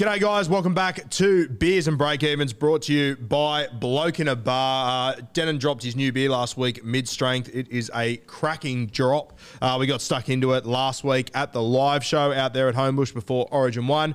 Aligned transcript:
G'day, 0.00 0.18
guys. 0.18 0.48
Welcome 0.48 0.72
back 0.72 1.10
to 1.10 1.46
Beers 1.46 1.86
and 1.86 1.98
Break 1.98 2.22
Evens, 2.22 2.54
brought 2.54 2.80
to 2.84 2.94
you 2.94 3.16
by 3.16 3.66
Bloke 3.66 4.18
in 4.18 4.28
a 4.28 4.34
Bar. 4.34 5.12
Uh, 5.12 5.20
Denon 5.34 5.58
dropped 5.58 5.82
his 5.82 5.94
new 5.94 6.10
beer 6.10 6.30
last 6.30 6.56
week, 6.56 6.82
mid 6.82 7.06
strength. 7.06 7.50
It 7.52 7.68
is 7.68 7.90
a 7.94 8.16
cracking 8.16 8.86
drop. 8.86 9.38
Uh, 9.60 9.76
we 9.78 9.86
got 9.86 10.00
stuck 10.00 10.30
into 10.30 10.54
it 10.54 10.64
last 10.64 11.04
week 11.04 11.30
at 11.34 11.52
the 11.52 11.60
live 11.60 12.02
show 12.02 12.32
out 12.32 12.54
there 12.54 12.70
at 12.70 12.74
Homebush 12.74 13.12
before 13.12 13.46
Origin 13.50 13.86
1. 13.88 14.14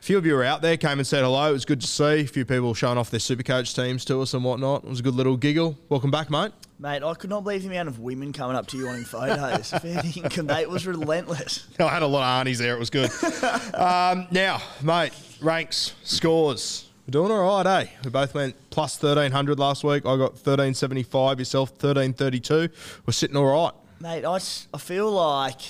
A 0.00 0.02
few 0.02 0.16
of 0.16 0.24
you 0.24 0.34
were 0.34 0.44
out 0.44 0.62
there, 0.62 0.76
came 0.76 0.98
and 0.98 1.06
said 1.06 1.24
hello. 1.24 1.50
It 1.50 1.52
was 1.52 1.64
good 1.64 1.80
to 1.80 1.86
see. 1.86 2.20
A 2.20 2.24
few 2.24 2.44
people 2.44 2.72
showing 2.72 2.98
off 2.98 3.10
their 3.10 3.18
Supercoach 3.18 3.74
teams 3.74 4.04
to 4.04 4.22
us 4.22 4.32
and 4.32 4.44
whatnot. 4.44 4.84
It 4.84 4.88
was 4.88 5.00
a 5.00 5.02
good 5.02 5.16
little 5.16 5.36
giggle. 5.36 5.76
Welcome 5.88 6.12
back, 6.12 6.30
mate. 6.30 6.52
Mate, 6.78 7.02
I 7.02 7.14
could 7.14 7.30
not 7.30 7.42
believe 7.42 7.62
the 7.62 7.68
amount 7.68 7.88
of 7.88 7.98
women 7.98 8.32
coming 8.32 8.56
up 8.56 8.68
to 8.68 8.76
you 8.76 8.86
wanting 8.86 9.04
photos. 9.04 9.72
mate, 9.82 10.62
it 10.62 10.70
was 10.70 10.86
relentless. 10.86 11.66
I 11.80 11.88
had 11.88 12.02
a 12.02 12.06
lot 12.06 12.20
of 12.20 12.40
aunties 12.40 12.60
there. 12.60 12.76
It 12.76 12.78
was 12.78 12.90
good. 12.90 13.10
um, 13.74 14.28
now, 14.30 14.62
mate, 14.82 15.12
ranks, 15.40 15.94
scores. 16.04 16.88
We're 17.08 17.12
doing 17.12 17.32
all 17.32 17.64
right, 17.64 17.84
eh? 17.84 17.90
We 18.04 18.10
both 18.10 18.34
went 18.34 18.54
plus 18.70 19.02
1300 19.02 19.58
last 19.58 19.82
week. 19.82 20.06
I 20.06 20.14
got 20.16 20.34
1375, 20.34 21.40
yourself 21.40 21.70
1332. 21.70 22.68
We're 23.04 23.12
sitting 23.12 23.36
all 23.36 23.46
right. 23.46 23.72
Mate, 24.00 24.24
I, 24.24 24.36
I 24.36 24.78
feel 24.78 25.10
like 25.10 25.60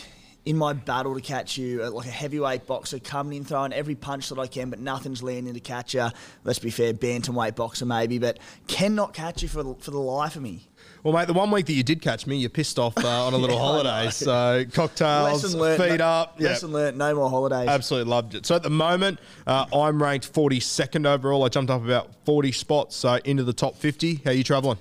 in 0.48 0.56
my 0.56 0.72
battle 0.72 1.14
to 1.14 1.20
catch 1.20 1.58
you, 1.58 1.84
like 1.90 2.06
a 2.06 2.10
heavyweight 2.10 2.66
boxer 2.66 2.98
coming 2.98 3.36
in, 3.36 3.44
throwing 3.44 3.70
every 3.74 3.94
punch 3.94 4.30
that 4.30 4.38
I 4.38 4.46
can, 4.46 4.70
but 4.70 4.78
nothing's 4.78 5.22
landing 5.22 5.52
to 5.52 5.60
catch 5.60 5.92
you. 5.92 6.08
Let's 6.42 6.58
be 6.58 6.70
fair, 6.70 6.94
bantamweight 6.94 7.54
boxer 7.54 7.84
maybe, 7.84 8.18
but 8.18 8.38
cannot 8.66 9.12
catch 9.12 9.42
you 9.42 9.48
for 9.48 9.62
the, 9.62 9.74
for 9.74 9.90
the 9.90 9.98
life 9.98 10.36
of 10.36 10.42
me. 10.42 10.66
Well, 11.02 11.12
mate, 11.12 11.26
the 11.26 11.34
one 11.34 11.50
week 11.50 11.66
that 11.66 11.74
you 11.74 11.82
did 11.82 12.00
catch 12.00 12.26
me, 12.26 12.38
you 12.38 12.48
pissed 12.48 12.78
off 12.78 12.96
uh, 12.96 13.26
on 13.26 13.34
a 13.34 13.36
little 13.36 13.56
yeah, 13.56 13.62
holiday. 13.62 14.10
So 14.10 14.64
cocktails, 14.72 15.54
learned, 15.54 15.82
feet 15.82 15.98
no, 15.98 16.06
up. 16.06 16.40
Lesson 16.40 16.72
learnt, 16.72 16.96
no 16.96 17.14
more 17.14 17.28
holidays. 17.28 17.68
Absolutely 17.68 18.10
loved 18.10 18.34
it. 18.34 18.46
So 18.46 18.56
at 18.56 18.62
the 18.62 18.70
moment, 18.70 19.20
uh, 19.46 19.66
I'm 19.70 20.02
ranked 20.02 20.32
42nd 20.32 21.06
overall. 21.06 21.44
I 21.44 21.50
jumped 21.50 21.70
up 21.70 21.84
about 21.84 22.14
40 22.24 22.52
spots 22.52 22.96
so 22.96 23.16
into 23.26 23.44
the 23.44 23.52
top 23.52 23.76
50. 23.76 24.22
How 24.24 24.30
are 24.30 24.32
you 24.32 24.44
travelling? 24.44 24.78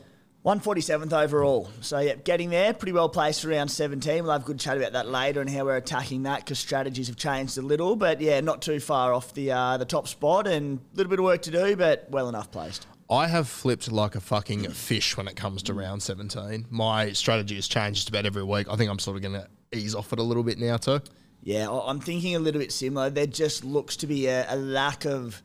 147th 0.48 1.12
overall. 1.12 1.70
So, 1.82 2.00
yeah, 2.00 2.16
getting 2.16 2.50
there, 2.50 2.72
pretty 2.74 2.94
well 2.94 3.10
placed 3.10 3.44
around 3.44 3.68
17. 3.68 4.24
We'll 4.24 4.32
have 4.32 4.44
a 4.44 4.46
good 4.46 4.62
chat 4.62 4.78
about 4.78 4.94
that 4.94 5.10
later 5.10 5.42
and 5.42 5.50
how 5.50 5.66
we're 5.66 5.76
attacking 5.76 6.24
that 6.24 6.46
because 6.46 6.58
strategies 6.58 7.08
have 7.08 7.18
changed 7.18 7.58
a 7.58 7.62
little. 7.62 7.98
But, 7.98 8.22
yeah, 8.22 8.40
not 8.40 8.62
too 8.62 8.80
far 8.80 9.14
off 9.14 9.34
the 9.34 9.52
uh, 9.52 9.76
the 9.76 9.84
top 9.84 10.08
spot 10.08 10.48
and 10.48 10.80
a 10.94 10.98
little 10.98 11.10
bit 11.10 11.20
of 11.20 11.26
work 11.26 11.42
to 11.42 11.52
do, 11.52 11.76
but 11.76 12.10
well 12.10 12.30
enough 12.30 12.50
placed. 12.50 12.88
I 13.10 13.28
have 13.28 13.50
flipped 13.50 13.92
like 13.92 14.16
a 14.16 14.22
fucking 14.22 14.70
fish 14.72 15.18
when 15.18 15.28
it 15.28 15.36
comes 15.36 15.64
to 15.64 15.74
round 15.74 16.02
17. 16.02 16.68
My 16.70 17.12
strategy 17.12 17.56
has 17.56 17.68
changed 17.68 17.98
just 17.98 18.10
about 18.10 18.26
every 18.26 18.44
week. 18.44 18.68
I 18.70 18.78
think 18.78 18.90
I'm 18.90 19.00
sort 19.00 19.18
of 19.18 19.24
going 19.24 19.42
to 19.42 19.48
ease 19.78 19.96
off 19.96 20.14
it 20.14 20.20
a 20.20 20.24
little 20.24 20.44
bit 20.44 20.60
now, 20.60 20.78
too. 20.78 21.02
Yeah, 21.44 21.70
I'm 21.70 22.00
thinking 22.00 22.36
a 22.36 22.40
little 22.40 22.62
bit 22.62 22.72
similar. 22.72 23.10
There 23.10 23.28
just 23.28 23.66
looks 23.66 23.98
to 23.98 24.08
be 24.08 24.28
a, 24.28 24.46
a 24.54 24.56
lack 24.56 25.06
of 25.06 25.42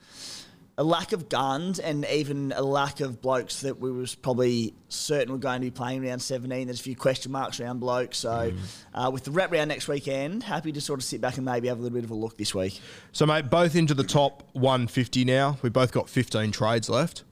a 0.79 0.85
lack 0.85 1.13
of 1.13 1.29
guns 1.29 1.79
and 1.79 2.07
even 2.07 2.53
a 2.57 2.63
lack 2.63 3.01
of 3.01 3.21
blokes 3.21 3.61
that 3.61 3.79
we 3.79 3.91
was 3.91 4.15
probably 4.15 4.75
certain 4.89 5.33
were 5.33 5.39
going 5.39 5.61
to 5.61 5.67
be 5.67 5.71
playing 5.71 6.05
around 6.05 6.21
17. 6.21 6.67
There's 6.67 6.81
a 6.81 6.83
few 6.83 6.97
question 6.97 7.31
marks 7.31 7.61
around 7.61 7.81
blokes. 7.81 8.19
So 8.19 8.53
mm. 8.53 8.59
uh, 8.95 9.11
with 9.11 9.25
the 9.25 9.33
wrap 9.33 9.53
round 9.53 9.69
next 9.69 9.87
weekend, 9.87 10.43
happy 10.43 10.73
to 10.73 10.81
sort 10.81 10.99
of 11.01 11.05
sit 11.05 11.21
back 11.21 11.37
and 11.37 11.45
maybe 11.45 11.69
have 11.69 11.79
a 11.79 11.83
little 11.83 11.95
bit 11.95 12.05
of 12.05 12.11
a 12.11 12.15
look 12.15 12.39
this 12.39 12.55
week. 12.55 12.81
So, 13.13 13.27
mate, 13.27 13.51
both 13.51 13.77
into 13.77 13.93
the 13.93 14.05
top 14.05 14.49
150 14.53 15.25
now. 15.27 15.59
We've 15.61 15.73
both 15.73 15.93
got 15.93 16.09
15 16.09 16.53
trades 16.53 16.89
left. 16.89 17.25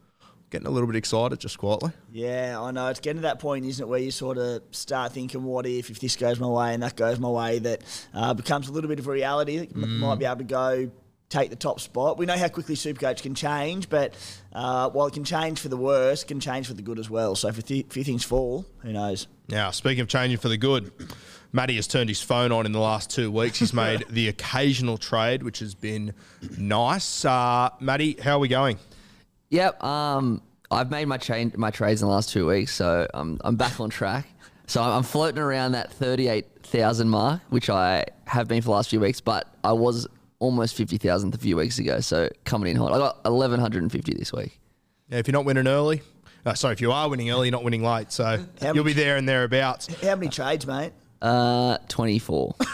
Getting 0.51 0.67
a 0.67 0.71
little 0.71 0.89
bit 0.89 0.97
excited 0.97 1.39
just 1.39 1.59
quietly. 1.59 1.93
Yeah, 2.11 2.61
I 2.61 2.73
know. 2.73 2.89
It's 2.89 2.99
getting 2.99 3.19
to 3.19 3.23
that 3.23 3.39
point, 3.39 3.65
isn't 3.65 3.85
it, 3.85 3.89
where 3.89 4.01
you 4.01 4.11
sort 4.11 4.37
of 4.37 4.63
start 4.73 5.13
thinking, 5.13 5.45
what 5.45 5.65
if, 5.65 5.91
if 5.91 6.01
this 6.01 6.17
goes 6.17 6.41
my 6.41 6.49
way 6.49 6.75
and 6.75 6.83
that 6.83 6.97
goes 6.97 7.21
my 7.21 7.29
way, 7.29 7.61
that 7.61 7.83
uh, 8.13 8.35
becomes 8.35 8.69
a 8.69 8.73
little 8.73 8.89
bit 8.89 8.99
of 8.99 9.07
a 9.07 9.13
reality. 9.13 9.69
Mm. 9.69 9.99
Might 9.99 10.19
be 10.19 10.25
able 10.25 10.39
to 10.39 10.45
go 10.45 10.91
take 11.31 11.49
the 11.49 11.57
top 11.57 11.81
spot. 11.81 12.19
We 12.19 12.27
know 12.27 12.37
how 12.37 12.49
quickly 12.49 12.75
Supercoach 12.75 13.23
can 13.23 13.35
change, 13.35 13.89
but 13.89 14.15
uh, 14.53 14.91
while 14.91 15.07
it 15.07 15.15
can 15.15 15.25
change 15.25 15.61
for 15.61 15.69
the 15.69 15.77
worse, 15.77 16.25
it 16.25 16.27
can 16.27 16.41
change 16.41 16.67
for 16.67 16.75
the 16.75 16.83
good 16.83 16.99
as 16.99 17.09
well. 17.09 17.37
So 17.37 17.49
if 17.49 17.57
a 17.57 17.63
th- 17.63 17.87
few 17.89 18.05
things 18.05 18.25
fall, 18.25 18.67
who 18.81 18.93
knows? 18.93 19.29
Now, 19.49 19.71
speaking 19.71 20.01
of 20.01 20.09
changing 20.09 20.39
for 20.39 20.49
the 20.49 20.59
good, 20.59 20.93
Matty 21.53 21.77
has 21.77 21.87
turned 21.87 22.09
his 22.09 22.21
phone 22.21 22.51
on 22.51 22.67
in 22.67 22.73
the 22.73 22.81
last 22.81 23.11
two 23.11 23.31
weeks. 23.31 23.61
He's 23.61 23.73
made 23.73 24.05
the 24.11 24.29
occasional 24.29 24.99
trade, 24.99 25.45
which 25.45 25.61
has 25.61 25.75
been 25.75 26.15
nice. 26.59 27.25
Uh, 27.25 27.71
Matty, 27.79 28.17
how 28.21 28.37
are 28.37 28.41
we 28.41 28.49
going? 28.49 28.79
Yep. 29.51 29.83
Um, 29.83 30.43
I've 30.71 30.91
made 30.91 31.07
my 31.07 31.17
change, 31.17 31.57
my 31.57 31.71
trades 31.71 32.03
in 32.03 32.09
the 32.09 32.15
last 32.15 32.31
two 32.31 32.49
weeks, 32.49 32.75
so 32.75 33.07
I'm, 33.15 33.41
I'm 33.45 33.57
back 33.57 33.79
on 33.81 33.89
track. 33.89 34.27
So 34.67 34.83
I'm 34.83 35.03
floating 35.03 35.41
around 35.41 35.73
that 35.73 35.93
38,000 35.93 37.09
mark, 37.09 37.41
which 37.51 37.69
I 37.69 38.05
have 38.27 38.47
been 38.47 38.63
for 38.63 38.67
the 38.67 38.73
last 38.73 38.91
few 38.91 39.01
weeks, 39.01 39.21
but 39.21 39.53
I 39.65 39.73
was 39.73 40.07
almost 40.41 40.75
50,000 40.75 41.35
a 41.35 41.39
few 41.39 41.57
weeks 41.57 41.79
ago. 41.79 42.01
So 42.01 42.29
coming 42.45 42.71
in 42.71 42.77
hot. 42.77 42.93
I 42.93 42.99
got 42.99 43.25
1,150 43.25 44.15
this 44.15 44.33
week. 44.33 44.59
Yeah, 45.09 45.19
if 45.19 45.29
you're 45.29 45.33
not 45.33 45.45
winning 45.45 45.69
early, 45.69 46.03
uh, 46.45 46.55
sorry, 46.55 46.73
if 46.73 46.81
you 46.81 46.91
are 46.91 47.09
winning 47.09 47.31
early, 47.31 47.49
you're 47.49 47.53
not 47.53 47.65
winning 47.65 47.83
late. 47.83 48.11
So 48.11 48.45
how 48.61 48.75
you'll 48.75 48.85
be 48.85 48.93
there 48.93 49.17
and 49.17 49.29
thereabouts. 49.29 49.87
How 50.03 50.17
many 50.17 50.29
trades, 50.29 50.67
mate? 50.67 50.93
Uh, 51.23 51.79
24. 51.89 52.55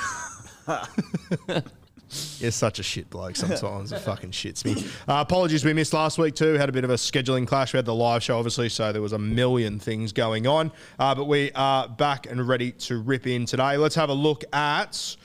You're 2.39 2.53
such 2.53 2.79
a 2.79 2.83
shit 2.83 3.11
bloke 3.11 3.35
sometimes. 3.37 3.93
it 3.93 3.99
fucking 3.99 4.31
shits 4.31 4.65
me. 4.65 4.81
Uh, 5.09 5.21
apologies, 5.21 5.65
we 5.65 5.73
missed 5.73 5.93
last 5.93 6.19
week 6.19 6.35
too. 6.35 6.55
Had 6.55 6.69
a 6.69 6.73
bit 6.73 6.85
of 6.85 6.91
a 6.91 6.95
scheduling 6.95 7.47
clash. 7.47 7.73
We 7.73 7.79
had 7.79 7.85
the 7.85 7.95
live 7.95 8.23
show, 8.23 8.39
obviously, 8.39 8.69
so 8.69 8.93
there 8.93 9.03
was 9.03 9.13
a 9.13 9.19
million 9.19 9.79
things 9.81 10.13
going 10.13 10.47
on. 10.47 10.71
Uh, 10.99 11.15
but 11.15 11.25
we 11.25 11.51
are 11.55 11.89
back 11.89 12.27
and 12.31 12.47
ready 12.47 12.73
to 12.73 12.99
rip 12.99 13.27
in 13.27 13.45
today. 13.45 13.77
Let's 13.77 13.97
have 13.97 14.09
a 14.09 14.15
look 14.15 14.45
at 14.53 15.17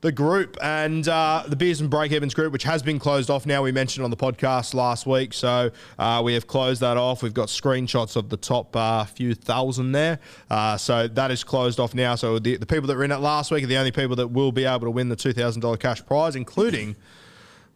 the 0.00 0.12
group 0.12 0.56
and 0.62 1.08
uh, 1.08 1.42
the 1.48 1.56
Beers 1.56 1.80
and 1.80 1.90
Break 1.90 2.12
Evens 2.12 2.34
group, 2.34 2.52
which 2.52 2.62
has 2.62 2.82
been 2.82 2.98
closed 2.98 3.30
off 3.30 3.46
now. 3.46 3.62
We 3.62 3.72
mentioned 3.72 4.04
on 4.04 4.10
the 4.10 4.16
podcast 4.16 4.74
last 4.74 5.06
week, 5.06 5.32
so 5.32 5.70
uh, 5.98 6.22
we 6.24 6.34
have 6.34 6.46
closed 6.46 6.80
that 6.82 6.96
off. 6.96 7.22
We've 7.22 7.34
got 7.34 7.48
screenshots 7.48 8.14
of 8.14 8.28
the 8.28 8.36
top 8.36 8.76
uh, 8.76 9.04
few 9.04 9.34
thousand 9.34 9.92
there, 9.92 10.20
uh, 10.50 10.76
so 10.76 11.08
that 11.08 11.30
is 11.30 11.42
closed 11.42 11.80
off 11.80 11.94
now. 11.94 12.14
So 12.14 12.38
the, 12.38 12.56
the 12.56 12.66
people 12.66 12.86
that 12.86 12.96
were 12.96 13.04
in 13.04 13.12
it 13.12 13.18
last 13.18 13.50
week 13.50 13.64
are 13.64 13.66
the 13.66 13.76
only 13.76 13.92
people 13.92 14.16
that 14.16 14.28
will 14.28 14.52
be 14.52 14.64
able 14.64 14.86
to 14.86 14.90
win 14.90 15.08
the 15.08 15.16
two 15.16 15.32
thousand 15.32 15.62
dollar 15.62 15.76
cash 15.76 16.04
prize, 16.04 16.36
including. 16.36 16.96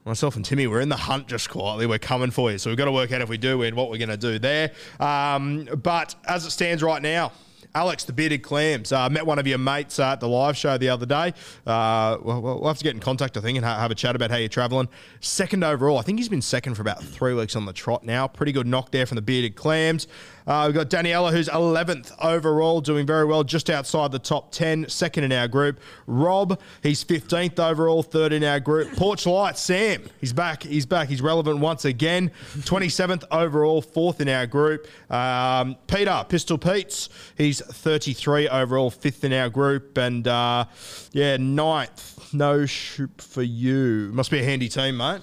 Myself 0.05 0.35
and 0.35 0.45
Timmy, 0.45 0.67
we're 0.67 0.81
in 0.81 0.89
the 0.89 0.97
hunt 0.97 1.29
just 1.29 1.49
quietly. 1.49 1.87
We're 1.87 2.01
coming 2.01 2.33
for 2.33 2.51
you. 2.51 2.59
So 2.59 2.71
we've 2.71 2.77
got 2.77 2.87
to 2.87 2.93
work 2.93 3.13
out 3.13 3.21
if 3.21 3.29
we 3.29 3.39
do 3.39 3.59
win 3.59 3.77
what 3.77 3.89
we're 3.89 3.99
going 3.99 4.09
to 4.09 4.17
do 4.17 4.41
there. 4.41 4.73
Um, 4.99 5.69
but 5.81 6.17
as 6.27 6.45
it 6.45 6.51
stands 6.51 6.83
right 6.83 7.01
now, 7.01 7.31
Alex, 7.75 8.05
the 8.05 8.13
bearded 8.13 8.43
clams. 8.43 8.93
Uh, 8.93 9.09
met 9.09 9.25
one 9.25 9.39
of 9.39 9.47
your 9.47 9.59
mates 9.59 9.99
uh, 9.99 10.13
at 10.13 10.21
the 10.21 10.29
live 10.29 10.57
show 10.57 10.77
the 10.77 10.91
other 10.91 11.07
day. 11.07 11.33
Uh, 11.67 12.19
we'll, 12.23 12.43
we'll, 12.43 12.67
have 12.67 12.79
to 12.79 12.85
get 12.85 12.95
in 12.95 13.01
contact, 13.01 13.37
I 13.37 13.41
think, 13.41 13.57
and 13.57 13.65
have 13.65 13.91
a 13.91 13.95
chat 13.95 14.15
about 14.15 14.31
how 14.31 14.37
you're 14.37 14.49
travelling. 14.49 14.89
Second 15.21 15.65
overall. 15.65 15.99
I 15.99 16.03
think 16.03 16.19
he's 16.19 16.29
been 16.29 16.43
second 16.43 16.75
for 16.75 16.83
about 16.83 17.03
three 17.03 17.33
weeks 17.35 17.57
on 17.57 17.65
the 17.65 17.73
trot 17.73 18.05
now. 18.05 18.29
Pretty 18.29 18.53
good 18.53 18.67
knock 18.67 18.91
there 18.91 19.07
from 19.07 19.17
the 19.17 19.23
bearded 19.23 19.57
clams. 19.57 20.07
Uh, 20.47 20.65
we've 20.67 20.75
got 20.75 20.91
Daniela, 20.91 21.31
who's 21.31 21.49
11th 21.49 22.13
overall, 22.21 22.81
doing 22.81 23.07
very 23.07 23.25
well, 23.25 23.45
just 23.45 23.71
outside 23.71 24.11
the 24.11 24.19
top 24.19 24.51
10, 24.53 24.89
second 24.89 25.25
in 25.25 25.33
our 25.33 25.47
group. 25.47 25.79
Rob, 26.07 26.61
he's 26.83 27.05
15th 27.05 27.59
overall, 27.61 28.03
third 28.03 28.33
in 28.33 28.43
our 28.43 28.59
group. 28.59 28.93
Porch 28.97 29.25
Light, 29.25 29.57
Sam, 29.57 30.03
he's 30.21 30.33
back. 30.33 30.63
He's 30.65 30.87
back. 30.87 31.09
He's 31.09 31.23
relevant 31.23 31.61
once 31.61 31.85
again. 31.85 32.33
27th 32.59 33.25
overall, 33.31 33.81
fourth 33.81 34.21
in 34.21 34.29
our 34.29 34.47
group. 34.47 34.87
Um, 35.11 35.77
Peter, 35.87 36.25
Pistol 36.29 36.59
Pete's, 36.59 37.09
he's 37.37 37.62
33 37.63 38.49
overall, 38.49 38.91
fifth 38.91 39.25
in 39.25 39.33
our 39.33 39.49
group. 39.49 39.97
And 39.99 40.27
uh, 40.27 40.67
yeah, 41.13 41.37
ninth, 41.37 42.33
no 42.33 42.67
shoot 42.67 43.21
for 43.21 43.43
you. 43.43 44.11
Must 44.13 44.31
be 44.31 44.41
a 44.41 44.45
handy 44.45 44.69
team, 44.69 44.97
mate. 44.97 45.21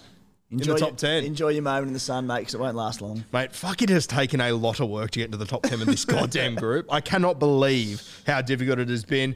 Enjoy 0.52 0.72
in 0.72 0.76
the 0.76 0.80
top 0.80 0.90
your, 1.02 1.22
10. 1.22 1.24
Enjoy 1.26 1.50
your 1.50 1.62
moment 1.62 1.88
in 1.88 1.94
the 1.94 2.00
sun, 2.00 2.26
mate, 2.26 2.40
because 2.40 2.56
it 2.56 2.60
won't 2.60 2.76
last 2.76 3.02
long. 3.02 3.24
Mate, 3.32 3.54
fuck, 3.54 3.84
it 3.84 3.90
has 3.90 4.08
taken 4.08 4.42
a 4.42 4.52
lot 4.54 4.80
of 4.80 4.90
work 4.90 5.12
to 5.12 5.20
get 5.20 5.26
into 5.26 5.38
the 5.38 5.46
top 5.46 5.64
10 5.64 5.82
of 5.82 5.86
this 5.86 6.06
goddamn 6.06 6.56
group. 6.56 6.88
I 6.92 7.02
cannot 7.02 7.38
believe 7.38 8.02
how 8.26 8.42
difficult 8.42 8.80
it 8.80 8.90
has 8.90 9.06
been. 9.06 9.36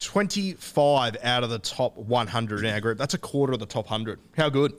25 0.00 1.16
out 1.22 1.42
of 1.42 1.50
the 1.50 1.58
top 1.58 1.96
100 1.96 2.64
in 2.64 2.72
our 2.72 2.80
group. 2.80 2.98
That's 2.98 3.14
a 3.14 3.18
quarter 3.18 3.52
of 3.52 3.58
the 3.58 3.66
top 3.66 3.86
100. 3.86 4.20
How 4.36 4.48
good? 4.48 4.74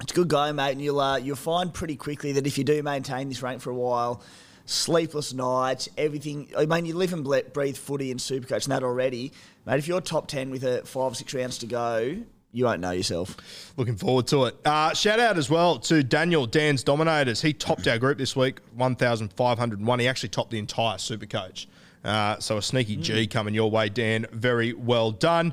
It's 0.00 0.12
a 0.12 0.14
good 0.14 0.28
go, 0.28 0.52
mate, 0.52 0.72
and 0.72 0.82
you'll 0.82 1.00
uh, 1.00 1.18
you'll 1.18 1.36
find 1.36 1.72
pretty 1.72 1.96
quickly 1.96 2.32
that 2.32 2.46
if 2.46 2.58
you 2.58 2.64
do 2.64 2.82
maintain 2.82 3.28
this 3.28 3.42
rank 3.42 3.60
for 3.60 3.70
a 3.70 3.74
while, 3.74 4.22
sleepless 4.66 5.32
nights, 5.32 5.88
everything. 5.96 6.50
I 6.56 6.66
mean, 6.66 6.86
you 6.86 6.94
live 6.94 7.12
and 7.12 7.24
breathe 7.24 7.76
footy 7.76 8.10
and 8.10 8.20
Supercoach 8.20 8.64
and 8.64 8.72
that 8.72 8.82
already, 8.82 9.32
mate. 9.66 9.78
If 9.78 9.88
you're 9.88 10.00
top 10.00 10.26
ten 10.26 10.50
with 10.50 10.64
a 10.64 10.82
five 10.84 11.12
or 11.12 11.14
six 11.14 11.34
rounds 11.34 11.58
to 11.58 11.66
go, 11.66 12.16
you 12.52 12.64
won't 12.64 12.80
know 12.80 12.92
yourself. 12.92 13.36
Looking 13.76 13.96
forward 13.96 14.28
to 14.28 14.44
it. 14.44 14.56
Uh, 14.64 14.94
shout 14.94 15.18
out 15.18 15.36
as 15.36 15.50
well 15.50 15.78
to 15.80 16.04
Daniel, 16.04 16.46
Dan's 16.46 16.84
Dominators. 16.84 17.42
He 17.42 17.52
topped 17.52 17.88
our 17.88 17.98
group 17.98 18.16
this 18.16 18.36
week, 18.36 18.60
1,501. 18.76 19.98
He 19.98 20.08
actually 20.08 20.28
topped 20.28 20.52
the 20.52 20.58
entire 20.60 20.96
Supercoach. 20.96 21.66
Uh, 22.04 22.38
so 22.38 22.58
a 22.58 22.62
sneaky 22.62 22.96
mm. 22.96 23.02
G 23.02 23.26
coming 23.26 23.54
your 23.54 23.70
way, 23.70 23.88
Dan. 23.88 24.26
Very 24.30 24.72
well 24.72 25.10
done. 25.10 25.52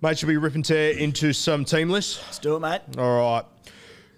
Mate, 0.00 0.18
should 0.18 0.28
we 0.28 0.36
rip 0.36 0.54
and 0.54 0.64
tear 0.64 0.92
into 0.92 1.32
some 1.32 1.64
team 1.64 1.90
lists? 1.90 2.20
Let's 2.24 2.38
do 2.38 2.56
it, 2.56 2.60
mate. 2.60 2.80
All 2.96 3.18
right. 3.18 3.44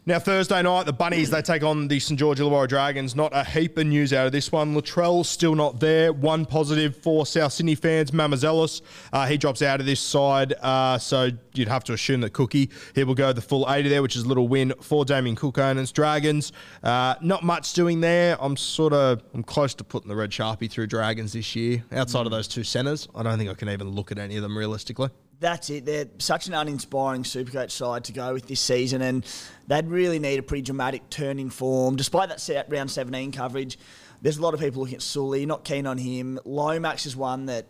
Now, 0.08 0.19
Thursday 0.19 0.62
night, 0.62 0.87
the 0.87 0.94
Bunnies, 0.94 1.28
they 1.28 1.43
take 1.43 1.62
on 1.62 1.87
the 1.87 2.00
St. 2.00 2.19
George 2.19 2.38
Illawarra 2.38 2.66
Dragons. 2.66 3.14
Not 3.14 3.37
a 3.37 3.44
heap 3.44 3.76
of 3.76 3.87
news 3.87 4.14
out 4.14 4.25
of 4.25 4.32
this 4.32 4.50
one. 4.50 4.75
Latrell's 4.75 5.28
still 5.28 5.55
not 5.55 5.81
there. 5.81 6.14
One 6.14 6.46
positive 6.46 6.96
for 6.96 7.26
South 7.26 7.52
Sydney 7.52 7.75
fans, 7.75 8.10
Mamazelos. 8.10 8.81
Uh, 9.12 9.26
he 9.26 9.37
drops 9.37 9.60
out 9.60 9.81
of 9.81 9.84
this 9.84 10.00
side, 10.00 10.55
uh, 10.62 10.96
so 10.96 11.28
you'd 11.52 11.69
have 11.69 11.84
to 11.84 11.93
assume 11.93 12.22
that 12.22 12.32
Cookie, 12.32 12.70
he 12.94 13.05
will 13.05 13.14
go 13.14 13.34
the 13.34 13.43
full 13.43 13.70
80 13.70 13.90
there, 13.90 14.00
which 14.00 14.16
is 14.16 14.22
a 14.22 14.28
little 14.28 14.49
win 14.49 14.72
for 14.81 15.05
Damien 15.05 15.37
Cook 15.37 15.58
and 15.58 15.78
owners. 15.78 15.93
Dragons, 15.93 16.52
uh, 16.82 17.16
not 17.20 17.43
much 17.43 17.75
doing 17.75 18.00
there. 18.00 18.38
I'm 18.40 18.56
sort 18.56 18.94
of, 18.94 19.22
I'm 19.34 19.43
close 19.43 19.75
to 19.75 19.84
putting 19.84 20.08
the 20.08 20.16
red 20.16 20.31
Sharpie 20.31 20.70
through 20.70 20.87
Dragons 20.87 21.34
this 21.34 21.54
year. 21.54 21.84
Outside 21.93 22.25
of 22.25 22.32
those 22.32 22.49
two 22.49 22.64
centres, 22.64 23.08
I 23.14 23.22
don't 23.22 23.37
think 23.37 23.50
I 23.50 23.54
can 23.54 23.69
even 23.69 23.90
look 23.90 24.11
at 24.11 24.19
any 24.19 24.37
of 24.37 24.43
them 24.43 24.56
realistically 24.56 25.11
that's 25.40 25.70
it. 25.70 25.85
They're 25.87 26.08
such 26.19 26.49
an 26.49 26.55
uninspiring 26.55 27.23
Supercoach 27.23 27.70
side 27.70 28.05
to 28.05 28.12
go 28.12 28.32
with 28.32 28.46
this 28.46 28.61
season, 28.61 29.02
and 29.02 29.25
they'd 29.67 29.87
really 29.87 30.19
need 30.19 30.38
a 30.38 30.43
pretty 30.43 30.62
dramatic 30.62 31.08
turn 31.11 31.38
in 31.38 31.50
form. 31.50 31.96
Despite 31.96 32.29
that 32.31 32.40
set 32.40 32.70
round 32.70 32.90
17 32.90 33.32
coverage, 33.32 33.79
there's 34.20 34.38
a 34.38 34.43
lot 34.43 34.55
of 34.55 34.61
people 34.61 34.82
looking 34.82 34.96
at 34.96 35.02
Sully, 35.02 35.46
not 35.46 35.64
keen 35.64 35.87
on 35.87 35.99
him. 35.99 36.40
Lomax 36.44 37.06
is 37.06 37.17
one 37.17 37.46
that, 37.46 37.67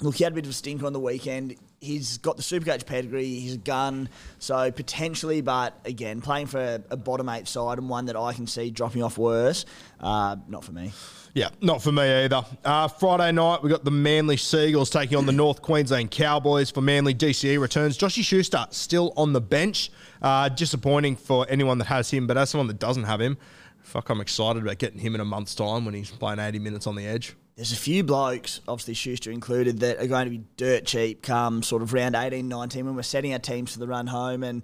look, 0.00 0.16
he 0.16 0.24
had 0.24 0.32
a 0.32 0.36
bit 0.36 0.44
of 0.44 0.50
a 0.50 0.54
stinker 0.54 0.86
on 0.86 0.92
the 0.92 1.00
weekend. 1.00 1.56
He's 1.84 2.18
got 2.18 2.36
the 2.36 2.42
Supercoach 2.42 2.86
pedigree, 2.86 3.26
he's 3.26 3.54
a 3.54 3.58
gun, 3.58 4.08
so 4.38 4.70
potentially, 4.72 5.40
but 5.40 5.78
again, 5.84 6.20
playing 6.20 6.46
for 6.46 6.58
a, 6.58 6.82
a 6.90 6.96
bottom 6.96 7.28
eight 7.28 7.46
side 7.46 7.78
and 7.78 7.88
one 7.88 8.06
that 8.06 8.16
I 8.16 8.32
can 8.32 8.46
see 8.46 8.70
dropping 8.70 9.02
off 9.02 9.18
worse, 9.18 9.66
uh, 10.00 10.36
not 10.48 10.64
for 10.64 10.72
me. 10.72 10.92
Yeah, 11.34 11.48
not 11.60 11.82
for 11.82 11.90
me 11.90 12.02
either. 12.24 12.44
Uh, 12.64 12.86
Friday 12.86 13.32
night, 13.32 13.60
we 13.62 13.68
got 13.68 13.84
the 13.84 13.90
Manly 13.90 14.36
Sea 14.36 14.68
Eagles 14.68 14.88
taking 14.88 15.18
on 15.18 15.26
the 15.26 15.32
North 15.32 15.62
Queensland 15.62 16.12
Cowboys 16.12 16.70
for 16.70 16.80
Manly 16.80 17.12
DCE 17.12 17.60
returns. 17.60 17.98
Joshy 17.98 18.22
Schuster 18.22 18.64
still 18.70 19.12
on 19.16 19.32
the 19.32 19.40
bench. 19.40 19.90
Uh, 20.22 20.48
disappointing 20.48 21.16
for 21.16 21.44
anyone 21.48 21.78
that 21.78 21.86
has 21.86 22.08
him, 22.08 22.28
but 22.28 22.38
as 22.38 22.50
someone 22.50 22.68
that 22.68 22.78
doesn't 22.78 23.04
have 23.04 23.20
him, 23.20 23.36
fuck, 23.82 24.08
I'm 24.10 24.20
excited 24.20 24.62
about 24.62 24.78
getting 24.78 25.00
him 25.00 25.16
in 25.16 25.20
a 25.20 25.24
month's 25.24 25.56
time 25.56 25.84
when 25.84 25.94
he's 25.94 26.10
playing 26.10 26.38
80 26.38 26.60
minutes 26.60 26.86
on 26.86 26.94
the 26.94 27.04
edge. 27.04 27.34
There's 27.56 27.70
a 27.70 27.76
few 27.76 28.02
blokes, 28.02 28.60
obviously 28.66 28.94
Schuster 28.94 29.30
included, 29.30 29.80
that 29.80 29.98
are 29.98 30.08
going 30.08 30.24
to 30.24 30.30
be 30.30 30.42
dirt 30.56 30.84
cheap 30.86 31.22
come 31.22 31.62
sort 31.62 31.82
of 31.82 31.92
round 31.92 32.16
18, 32.16 32.48
19 32.48 32.84
when 32.84 32.96
we're 32.96 33.02
setting 33.02 33.32
our 33.32 33.38
teams 33.38 33.72
for 33.72 33.78
the 33.78 33.86
run 33.86 34.08
home. 34.08 34.42
And 34.42 34.62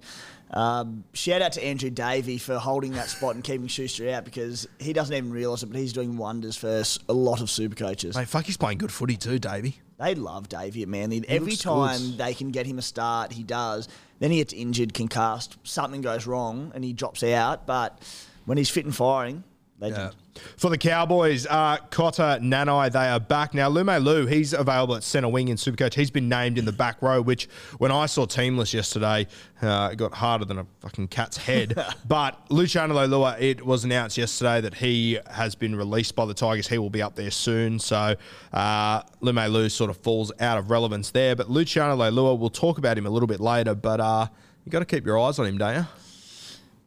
um, 0.51 1.05
shout 1.13 1.41
out 1.41 1.53
to 1.53 1.63
Andrew 1.63 1.89
Davey 1.89 2.37
for 2.37 2.57
holding 2.57 2.91
that 2.93 3.07
spot 3.07 3.35
and 3.35 3.45
keeping 3.45 3.67
Schuster 3.67 4.09
out 4.09 4.25
because 4.25 4.67
he 4.77 4.91
doesn't 4.91 5.15
even 5.15 5.31
realise 5.31 5.63
it, 5.63 5.67
but 5.67 5.77
he's 5.77 5.93
doing 5.93 6.17
wonders 6.17 6.57
for 6.57 6.83
a 7.07 7.13
lot 7.13 7.39
of 7.39 7.49
super 7.49 7.75
coaches. 7.75 8.17
Mate, 8.17 8.27
fuck, 8.27 8.43
he's 8.43 8.57
playing 8.57 8.79
good 8.79 8.91
footy 8.91 9.15
too, 9.15 9.39
Davey. 9.39 9.79
They 9.97 10.13
love 10.15 10.49
Davey 10.49 10.81
at 10.81 10.89
Manly. 10.89 11.21
He 11.21 11.29
Every 11.29 11.55
time 11.55 11.97
good. 11.97 12.17
they 12.17 12.33
can 12.33 12.51
get 12.51 12.65
him 12.65 12.77
a 12.77 12.81
start, 12.81 13.31
he 13.31 13.43
does. 13.43 13.87
Then 14.19 14.31
he 14.31 14.37
gets 14.37 14.51
injured, 14.51 14.93
concussed, 14.93 15.57
something 15.63 16.01
goes 16.01 16.27
wrong, 16.27 16.73
and 16.75 16.83
he 16.83 16.91
drops 16.91 17.23
out. 17.23 17.65
But 17.65 18.01
when 18.43 18.57
he's 18.57 18.69
fit 18.69 18.83
and 18.83 18.93
firing, 18.95 19.45
Legend. 19.81 20.13
Yeah. 20.13 20.41
For 20.57 20.69
the 20.69 20.77
Cowboys, 20.77 21.47
uh, 21.47 21.77
Cotter, 21.89 22.39
Nanai, 22.39 22.91
they 22.91 23.07
are 23.09 23.19
back. 23.19 23.53
Now, 23.53 23.67
Lume 23.67 23.97
Lu, 24.03 24.27
he's 24.27 24.53
available 24.53 24.95
at 24.95 25.03
centre 25.03 25.27
wing 25.27 25.47
in 25.47 25.57
Supercoach. 25.57 25.95
He's 25.95 26.11
been 26.11 26.29
named 26.29 26.57
in 26.57 26.65
the 26.65 26.71
back 26.71 27.01
row, 27.01 27.21
which 27.21 27.49
when 27.79 27.91
I 27.91 28.05
saw 28.05 28.25
teamless 28.25 28.73
yesterday, 28.73 29.27
uh, 29.61 29.89
it 29.91 29.95
got 29.95 30.13
harder 30.13 30.45
than 30.45 30.59
a 30.59 30.67
fucking 30.79 31.07
cat's 31.09 31.35
head. 31.35 31.75
but 32.07 32.39
Luciano 32.49 32.93
Leilua, 32.95 33.41
it 33.41 33.65
was 33.65 33.83
announced 33.83 34.17
yesterday 34.17 34.61
that 34.61 34.75
he 34.75 35.19
has 35.29 35.55
been 35.55 35.75
released 35.75 36.15
by 36.15 36.25
the 36.25 36.33
Tigers. 36.35 36.67
He 36.67 36.77
will 36.77 36.91
be 36.91 37.01
up 37.01 37.15
there 37.15 37.31
soon. 37.31 37.79
So 37.79 38.15
uh, 38.53 39.01
Lume 39.19 39.47
Lu 39.47 39.67
sort 39.67 39.89
of 39.89 39.97
falls 39.97 40.31
out 40.39 40.59
of 40.59 40.69
relevance 40.69 41.09
there. 41.09 41.35
But 41.35 41.49
Luciano 41.49 41.97
Leilua, 41.97 42.37
we'll 42.37 42.49
talk 42.49 42.77
about 42.77 42.97
him 42.97 43.07
a 43.07 43.09
little 43.09 43.27
bit 43.27 43.39
later. 43.39 43.73
But 43.73 43.99
uh, 43.99 44.27
you 44.63 44.71
got 44.71 44.79
to 44.79 44.85
keep 44.85 45.05
your 45.05 45.19
eyes 45.19 45.39
on 45.39 45.47
him, 45.47 45.57
don't 45.57 45.75
you? 45.75 45.87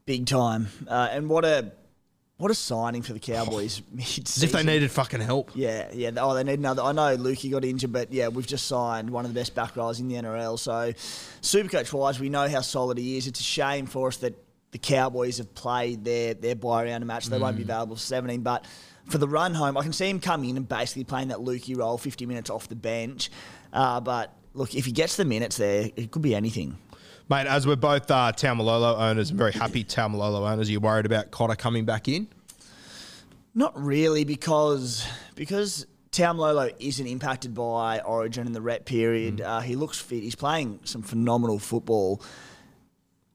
Big 0.07 0.27
time. 0.27 0.69
Uh, 0.87 1.09
and 1.11 1.29
what 1.29 1.45
a 1.45 1.73
what 2.37 2.51
a 2.51 2.55
signing 2.55 3.03
for 3.03 3.13
the 3.13 3.21
Cowboys 3.21 3.81
As 3.99 4.43
if 4.43 4.53
they 4.53 4.65
needed 4.65 4.91
fucking 4.91 5.21
help. 5.21 5.53
Yeah, 5.55 5.89
yeah. 5.93 6.11
Oh, 6.17 6.35
they 6.35 6.43
need 6.43 6.59
another. 6.59 6.83
I 6.83 6.93
know 6.93 7.17
Lukey 7.17 7.51
got 7.51 7.65
injured, 7.65 7.93
but 7.93 8.13
yeah, 8.13 8.29
we've 8.29 8.47
just 8.47 8.67
signed 8.67 9.11
one 9.11 9.25
of 9.25 9.33
the 9.33 9.39
best 9.39 9.55
back 9.55 9.77
in 9.77 10.09
the 10.09 10.17
NRL. 10.17 10.59
So, 10.59 10.93
Supercoach 11.43 11.93
wise, 11.93 12.19
we 12.19 12.29
know 12.29 12.49
how 12.49 12.61
solid 12.61 12.99
he 12.99 13.17
is. 13.17 13.27
It's 13.27 13.41
a 13.41 13.45
shame 13.45 13.87
for 13.87 14.09
us 14.09 14.17
that 14.19 14.35
the 14.73 14.79
Cowboys 14.79 15.39
have 15.39 15.55
played 15.55 16.05
their 16.05 16.35
their 16.35 16.57
buy 16.57 16.85
round 16.85 17.07
match. 17.07 17.27
They 17.27 17.39
mm. 17.39 17.43
won't 17.43 17.57
be 17.57 17.63
mm. 17.63 17.67
available 17.67 17.97
for 17.97 18.03
17, 18.03 18.43
but 18.43 18.67
for 19.07 19.19
the 19.19 19.29
run 19.29 19.55
home, 19.55 19.77
I 19.77 19.83
can 19.83 19.93
see 19.93 20.09
him 20.09 20.19
come 20.19 20.45
in 20.45 20.57
and 20.57 20.69
basically 20.69 21.05
playing 21.05 21.29
that 21.29 21.39
Lukey 21.39 21.77
role, 21.77 21.99
50 21.99 22.27
minutes 22.27 22.51
off 22.51 22.69
the 22.69 22.75
bench. 22.75 23.31
Uh, 23.73 24.01
but 24.01 24.35
look, 24.55 24.75
if 24.75 24.87
he 24.87 24.93
gets 24.93 25.17
the 25.17 25.25
minutes 25.25 25.59
there, 25.59 25.91
it 25.95 26.11
could 26.11 26.23
be 26.23 26.35
anything. 26.35 26.79
Mate, 27.31 27.47
as 27.47 27.67
we're 27.67 27.77
both 27.77 28.11
uh, 28.11 28.33
Taumalolo 28.37 28.99
owners 28.99 29.31
and 29.31 29.39
very 29.39 29.53
happy 29.53 29.83
Taumalolo 29.83 30.51
owners, 30.51 30.69
are 30.69 30.73
you 30.73 30.81
worried 30.81 31.07
about 31.07 31.31
Cotter 31.31 31.57
coming 31.57 31.87
back 31.87 32.07
in? 32.07 32.29
Not 33.55 33.73
really, 33.83 34.25
because 34.25 35.07
because 35.35 35.87
Taumalolo 36.13 36.75
isn't 36.79 37.07
impacted 37.07 37.55
by 37.55 38.01
Origin 38.01 38.47
in 38.47 38.53
the 38.53 38.61
rep 38.61 38.85
period. 38.85 39.39
Mm. 39.39 39.47
Uh, 39.47 39.61
he 39.61 39.75
looks 39.75 39.99
fit. 39.99 40.23
He's 40.23 40.35
playing 40.35 40.81
some 40.85 41.01
phenomenal 41.01 41.59
football. 41.59 42.23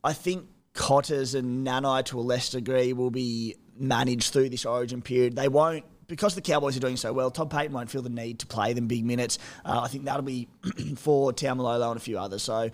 I 0.03 0.13
think 0.13 0.45
Cotters 0.73 1.33
and 1.33 1.65
Nanai 1.65 2.05
to 2.05 2.19
a 2.19 2.21
less 2.21 2.51
degree 2.51 2.93
will 2.93 3.09
be 3.09 3.55
managed 3.75 4.33
through 4.33 4.49
this 4.49 4.65
Origin 4.65 5.01
period. 5.01 5.35
They 5.35 5.47
won't 5.47 5.83
because 6.05 6.35
the 6.35 6.41
Cowboys 6.41 6.77
are 6.77 6.79
doing 6.79 6.97
so 6.97 7.11
well, 7.11 7.31
Todd 7.31 7.49
Payten 7.49 7.71
won't 7.71 7.89
feel 7.89 8.01
the 8.01 8.09
need 8.09 8.39
to 8.39 8.47
play 8.47 8.73
them 8.73 8.87
big 8.87 9.05
minutes. 9.05 9.39
Uh, 9.65 9.81
I 9.81 9.87
think 9.87 10.05
that'll 10.05 10.21
be 10.21 10.47
for 10.95 11.31
Taumalolo 11.33 11.89
and 11.89 11.97
a 11.97 11.99
few 11.99 12.19
others. 12.19 12.43
So 12.43 12.69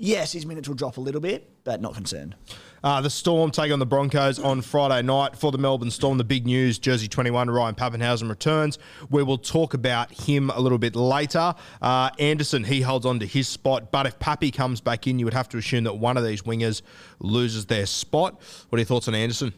yes, 0.00 0.32
his 0.32 0.46
minutes 0.46 0.68
will 0.68 0.74
drop 0.74 0.96
a 0.96 1.00
little 1.00 1.20
bit, 1.20 1.48
but 1.62 1.80
not 1.80 1.94
concerned. 1.94 2.34
Uh, 2.82 3.00
the 3.00 3.10
Storm 3.10 3.50
take 3.50 3.70
on 3.70 3.78
the 3.78 3.86
Broncos 3.86 4.38
on 4.38 4.62
Friday 4.62 5.02
night. 5.06 5.36
For 5.36 5.52
the 5.52 5.58
Melbourne 5.58 5.90
Storm, 5.90 6.16
the 6.16 6.24
big 6.24 6.46
news 6.46 6.78
Jersey 6.78 7.06
21, 7.06 7.50
Ryan 7.50 7.74
Papenhuyzen 7.74 8.28
returns. 8.28 8.78
We 9.10 9.22
will 9.22 9.36
talk 9.38 9.74
about 9.74 10.10
him 10.10 10.50
a 10.50 10.58
little 10.58 10.78
bit 10.78 10.96
later. 10.96 11.54
Uh, 11.82 12.10
Anderson, 12.18 12.64
he 12.64 12.80
holds 12.80 13.04
on 13.04 13.20
to 13.20 13.26
his 13.26 13.46
spot, 13.46 13.92
but 13.92 14.06
if 14.06 14.18
Pappy 14.18 14.50
comes 14.50 14.80
back 14.80 15.06
in, 15.06 15.18
you 15.18 15.26
would 15.26 15.34
have 15.34 15.48
to 15.50 15.58
assume 15.58 15.84
that 15.84 15.94
one 15.94 16.16
of 16.16 16.24
these 16.24 16.42
wingers 16.42 16.80
loses 17.18 17.66
their 17.66 17.86
spot. 17.86 18.40
What 18.70 18.78
are 18.78 18.80
your 18.80 18.86
thoughts 18.86 19.08
on 19.08 19.14
Anderson? 19.14 19.52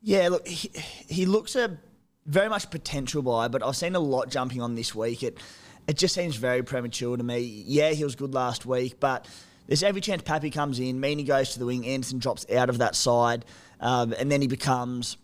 Yeah, 0.00 0.28
look, 0.28 0.46
he, 0.46 0.70
he 1.08 1.26
looks 1.26 1.56
a 1.56 1.76
very 2.26 2.48
much 2.48 2.70
potential 2.70 3.22
buy, 3.22 3.48
but 3.48 3.64
I've 3.64 3.76
seen 3.76 3.96
a 3.96 4.00
lot 4.00 4.30
jumping 4.30 4.62
on 4.62 4.76
this 4.76 4.94
week. 4.94 5.22
It 5.22 5.38
it 5.88 5.96
just 5.96 6.14
seems 6.14 6.36
very 6.36 6.62
premature 6.62 7.16
to 7.16 7.24
me. 7.24 7.40
Yeah, 7.40 7.90
he 7.90 8.04
was 8.04 8.14
good 8.14 8.34
last 8.34 8.64
week, 8.64 9.00
but 9.00 9.26
there's 9.66 9.82
every 9.82 10.00
chance 10.00 10.22
Pappy 10.22 10.50
comes 10.50 10.78
in, 10.78 11.00
Meaney 11.00 11.26
goes 11.26 11.52
to 11.54 11.58
the 11.58 11.66
wing, 11.66 11.86
Anderson 11.86 12.18
drops 12.18 12.46
out 12.50 12.68
of 12.68 12.78
that 12.78 12.94
side, 12.94 13.44
um, 13.80 14.14
and 14.18 14.30
then 14.30 14.40
he 14.40 14.48
becomes 14.48 15.16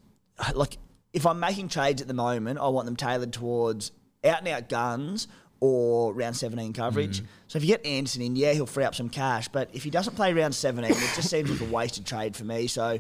like 0.55 0.79
if 1.13 1.27
I'm 1.27 1.41
making 1.41 1.69
trades 1.69 2.03
at 2.03 2.09
the 2.09 2.15
moment, 2.15 2.59
I 2.59 2.69
want 2.69 2.87
them 2.87 2.97
tailored 2.97 3.33
towards 3.33 3.93
out 4.25 4.39
and 4.41 4.49
out 4.49 4.69
guns 4.69 5.29
or 5.61 6.13
round 6.13 6.37
17 6.37 6.73
coverage. 6.73 7.21
Mm. 7.21 7.27
So 7.49 7.57
if 7.57 7.65
you 7.65 7.69
get 7.69 7.85
Anderson 7.85 8.23
in, 8.23 8.37
yeah, 8.37 8.53
he'll 8.53 8.67
free 8.67 8.85
up 8.85 8.95
some 8.95 9.09
cash. 9.09 9.49
But 9.49 9.71
if 9.73 9.83
he 9.83 9.91
doesn't 9.91 10.15
play 10.15 10.33
round 10.33 10.55
17, 10.55 10.91
it 10.91 10.97
just 11.17 11.31
seems 11.31 11.51
like 11.51 11.69
a 11.69 11.73
wasted 11.73 12.07
trade 12.07 12.37
for 12.37 12.45
me. 12.45 12.67
So 12.67 12.99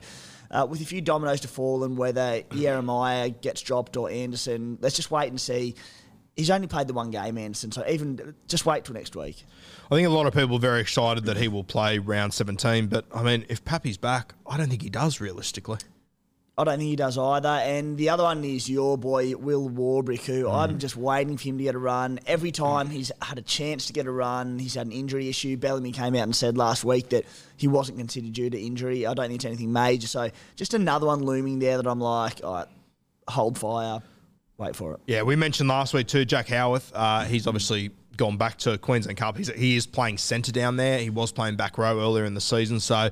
uh, 0.50 0.66
with 0.68 0.80
a 0.80 0.84
few 0.84 1.00
dominoes 1.00 1.40
to 1.42 1.48
fall 1.48 1.84
and 1.84 1.96
whether 1.96 2.42
Ieremia 2.50 3.40
gets 3.40 3.60
dropped 3.60 3.96
or 3.96 4.10
Anderson, 4.10 4.78
let's 4.80 4.96
just 4.96 5.10
wait 5.10 5.28
and 5.28 5.40
see. 5.40 5.74
He's 6.38 6.50
only 6.50 6.68
played 6.68 6.86
the 6.86 6.94
one 6.94 7.10
game, 7.10 7.36
Anderson, 7.36 7.72
so 7.72 7.84
even 7.88 8.34
just 8.46 8.64
wait 8.64 8.84
till 8.84 8.94
next 8.94 9.16
week. 9.16 9.44
I 9.90 9.96
think 9.96 10.06
a 10.06 10.10
lot 10.10 10.26
of 10.26 10.32
people 10.32 10.56
are 10.56 10.60
very 10.60 10.80
excited 10.80 11.24
that 11.24 11.36
he 11.36 11.48
will 11.48 11.64
play 11.64 11.98
round 11.98 12.32
17, 12.32 12.86
but 12.86 13.04
I 13.12 13.24
mean, 13.24 13.44
if 13.48 13.64
Pappy's 13.64 13.96
back, 13.96 14.34
I 14.46 14.56
don't 14.56 14.68
think 14.68 14.82
he 14.82 14.88
does 14.88 15.20
realistically. 15.20 15.78
I 16.58 16.64
don't 16.64 16.78
think 16.78 16.90
he 16.90 16.96
does 16.96 17.16
either. 17.16 17.48
And 17.48 17.96
the 17.96 18.08
other 18.08 18.24
one 18.24 18.42
is 18.44 18.68
your 18.68 18.98
boy, 18.98 19.36
Will 19.36 19.70
Warbrick, 19.70 20.24
who 20.26 20.44
mm. 20.44 20.52
I'm 20.52 20.78
just 20.80 20.96
waiting 20.96 21.36
for 21.36 21.44
him 21.44 21.58
to 21.58 21.64
get 21.64 21.76
a 21.76 21.78
run. 21.78 22.18
Every 22.26 22.50
time 22.50 22.90
he's 22.90 23.12
had 23.22 23.38
a 23.38 23.42
chance 23.42 23.86
to 23.86 23.92
get 23.92 24.06
a 24.06 24.10
run, 24.10 24.58
he's 24.58 24.74
had 24.74 24.86
an 24.86 24.92
injury 24.92 25.28
issue. 25.28 25.56
Bellamy 25.56 25.92
came 25.92 26.16
out 26.16 26.22
and 26.22 26.34
said 26.34 26.56
last 26.56 26.84
week 26.84 27.10
that 27.10 27.26
he 27.56 27.68
wasn't 27.68 27.98
considered 27.98 28.32
due 28.32 28.50
to 28.50 28.60
injury. 28.60 29.06
I 29.06 29.14
don't 29.14 29.26
think 29.26 29.36
it's 29.36 29.44
anything 29.44 29.72
major. 29.72 30.08
So 30.08 30.30
just 30.56 30.74
another 30.74 31.06
one 31.06 31.22
looming 31.22 31.60
there 31.60 31.76
that 31.76 31.86
I'm 31.86 32.00
like, 32.00 32.40
all 32.42 32.54
right, 32.54 32.68
hold 33.28 33.56
fire, 33.56 34.02
wait 34.58 34.76
for 34.76 34.94
it. 34.94 35.00
Yeah, 35.06 35.22
we 35.22 35.36
mentioned 35.36 35.68
last 35.68 35.94
week 35.94 36.06
too, 36.08 36.24
Jack 36.24 36.48
Howarth. 36.48 36.92
Uh, 36.94 37.24
he's 37.24 37.46
obviously 37.46 37.90
gone 38.16 38.36
back 38.36 38.58
to 38.58 38.76
Queensland 38.76 39.16
Cup. 39.16 39.38
He's, 39.38 39.48
he 39.54 39.76
is 39.76 39.86
playing 39.86 40.18
centre 40.18 40.52
down 40.52 40.76
there. 40.76 40.98
He 40.98 41.10
was 41.10 41.32
playing 41.32 41.56
back 41.56 41.78
row 41.78 41.98
earlier 42.00 42.24
in 42.24 42.34
the 42.34 42.40
season, 42.40 42.80
so 42.80 43.10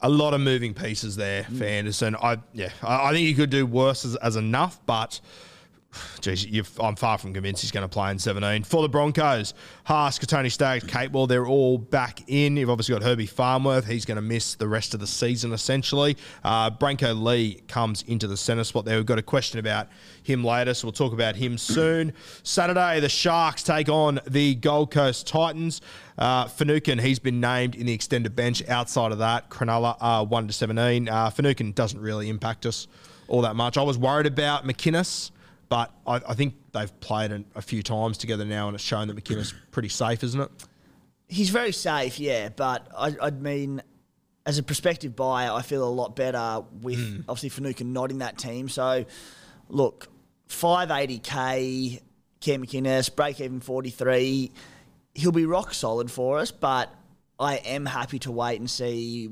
a 0.00 0.08
lot 0.08 0.34
of 0.34 0.40
moving 0.40 0.74
pieces 0.74 1.14
there 1.14 1.44
for 1.44 1.64
mm. 1.64 1.68
Anderson. 1.68 2.16
I 2.16 2.38
yeah, 2.52 2.70
I, 2.82 3.08
I 3.08 3.12
think 3.12 3.26
he 3.26 3.34
could 3.34 3.50
do 3.50 3.66
worse 3.66 4.04
as, 4.04 4.16
as 4.16 4.36
enough, 4.36 4.80
but 4.86 5.20
Geez, 6.20 6.46
I'm 6.78 6.94
far 6.94 7.18
from 7.18 7.34
convinced 7.34 7.62
he's 7.62 7.72
going 7.72 7.82
to 7.82 7.88
play 7.88 8.10
in 8.10 8.18
17. 8.18 8.62
For 8.62 8.82
the 8.82 8.88
Broncos, 8.88 9.54
Haas, 9.84 10.18
Tony 10.18 10.48
Staggs, 10.48 10.84
Capewell, 10.84 11.26
they're 11.26 11.46
all 11.46 11.78
back 11.78 12.22
in. 12.28 12.56
You've 12.56 12.70
obviously 12.70 12.94
got 12.94 13.02
Herbie 13.02 13.26
Farnworth. 13.26 13.86
He's 13.86 14.04
going 14.04 14.16
to 14.16 14.22
miss 14.22 14.54
the 14.54 14.68
rest 14.68 14.94
of 14.94 15.00
the 15.00 15.06
season, 15.06 15.52
essentially. 15.52 16.16
Uh, 16.44 16.70
Brenko 16.70 17.20
Lee 17.20 17.62
comes 17.66 18.02
into 18.02 18.28
the 18.28 18.36
centre 18.36 18.62
spot 18.62 18.84
there. 18.84 18.98
We've 18.98 19.06
got 19.06 19.18
a 19.18 19.22
question 19.22 19.58
about 19.58 19.88
him 20.22 20.44
later, 20.44 20.74
so 20.74 20.86
we'll 20.86 20.92
talk 20.92 21.12
about 21.12 21.34
him 21.34 21.58
soon. 21.58 22.12
Saturday, 22.44 23.00
the 23.00 23.08
Sharks 23.08 23.64
take 23.64 23.88
on 23.88 24.20
the 24.28 24.54
Gold 24.54 24.92
Coast 24.92 25.26
Titans. 25.26 25.80
Uh, 26.16 26.46
he's 26.46 27.18
been 27.18 27.40
named 27.40 27.74
in 27.74 27.86
the 27.86 27.92
extended 27.92 28.36
bench. 28.36 28.62
Outside 28.68 29.10
of 29.10 29.18
that, 29.18 29.50
Cronulla 29.50 29.96
are 30.00 30.24
1 30.24 30.46
to 30.46 30.52
17. 30.52 31.08
Uh, 31.08 31.30
doesn't 31.74 32.00
really 32.00 32.28
impact 32.28 32.66
us 32.66 32.86
all 33.26 33.42
that 33.42 33.56
much. 33.56 33.76
I 33.76 33.82
was 33.82 33.98
worried 33.98 34.26
about 34.26 34.64
McInnes. 34.64 35.30
But 35.70 35.90
I, 36.06 36.16
I 36.16 36.34
think 36.34 36.56
they've 36.72 37.00
played 37.00 37.32
a, 37.32 37.42
a 37.54 37.62
few 37.62 37.82
times 37.82 38.18
together 38.18 38.44
now, 38.44 38.66
and 38.68 38.74
it's 38.74 38.84
shown 38.84 39.08
that 39.08 39.16
McInnes 39.16 39.54
pretty 39.70 39.88
safe, 39.88 40.22
isn't 40.22 40.40
it? 40.40 40.50
He's 41.28 41.48
very 41.48 41.72
safe, 41.72 42.20
yeah. 42.20 42.48
But 42.48 42.88
I, 42.94 43.14
I 43.22 43.30
mean, 43.30 43.80
as 44.44 44.58
a 44.58 44.62
prospective 44.64 45.14
buyer, 45.16 45.50
I 45.52 45.62
feel 45.62 45.86
a 45.86 45.88
lot 45.88 46.16
better 46.16 46.62
with 46.82 46.98
Hmm. 46.98 47.20
obviously 47.28 47.48
Finucane 47.50 47.92
not 47.92 48.10
in 48.10 48.18
that 48.18 48.36
team. 48.36 48.68
So, 48.68 49.04
look, 49.68 50.08
580k, 50.48 52.00
Cam 52.40 52.64
McInnes, 52.64 53.14
break 53.14 53.40
even 53.40 53.60
43. 53.60 54.50
He'll 55.14 55.32
be 55.32 55.46
rock 55.46 55.74
solid 55.74 56.10
for 56.10 56.38
us, 56.38 56.50
but 56.50 56.92
I 57.38 57.56
am 57.56 57.86
happy 57.86 58.18
to 58.20 58.32
wait 58.32 58.58
and 58.60 58.68
see 58.70 59.30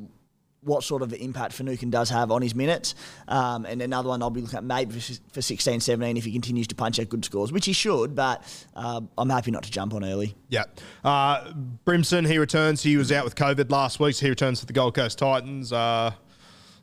what 0.63 0.83
sort 0.83 1.03
of 1.03 1.13
impact 1.15 1.53
Finucane 1.53 1.91
does 1.91 2.11
have 2.11 2.31
on 2.31 2.43
his 2.43 2.55
minutes. 2.55 2.95
Um, 3.29 3.65
and 3.65 3.81
another 3.81 4.09
one 4.09 4.23
I'll 4.23 4.31
be 4.31 4.41
looking 4.41 4.59
at 4.59 4.65
maybe 4.65 4.99
for, 4.99 5.15
for 5.33 5.43
16, 5.43 5.81
17 5.81 6.17
if 6.17 6.25
he 6.25 6.33
continues 6.33 6.67
to 6.69 6.75
punch 6.75 6.99
out 6.99 7.09
good 7.09 7.25
scores, 7.25 7.53
which 7.53 7.67
he 7.67 7.73
should, 7.73 8.15
but 8.15 8.43
uh, 8.75 9.01
I'm 9.17 9.31
happy 9.31 9.51
not 9.51 9.63
to 9.65 9.71
jump 9.71 9.95
on 9.95 10.05
early. 10.05 10.35
Yeah. 10.49 10.65
Uh, 11.05 11.53
Brimson, 11.87 12.27
he 12.27 12.39
returns. 12.39 12.83
He 12.83 12.97
was 12.97 13.13
out 13.13 13.25
with 13.25 13.37
COVID 13.37 13.71
last 13.71 14.01
week, 14.01 14.15
so 14.15 14.27
he 14.27 14.31
returns 14.31 14.61
to 14.61 14.67
the 14.67 14.73
Gold 14.73 14.95
Coast 14.95 15.19
Titans. 15.19 15.73
Uh, 15.73 16.13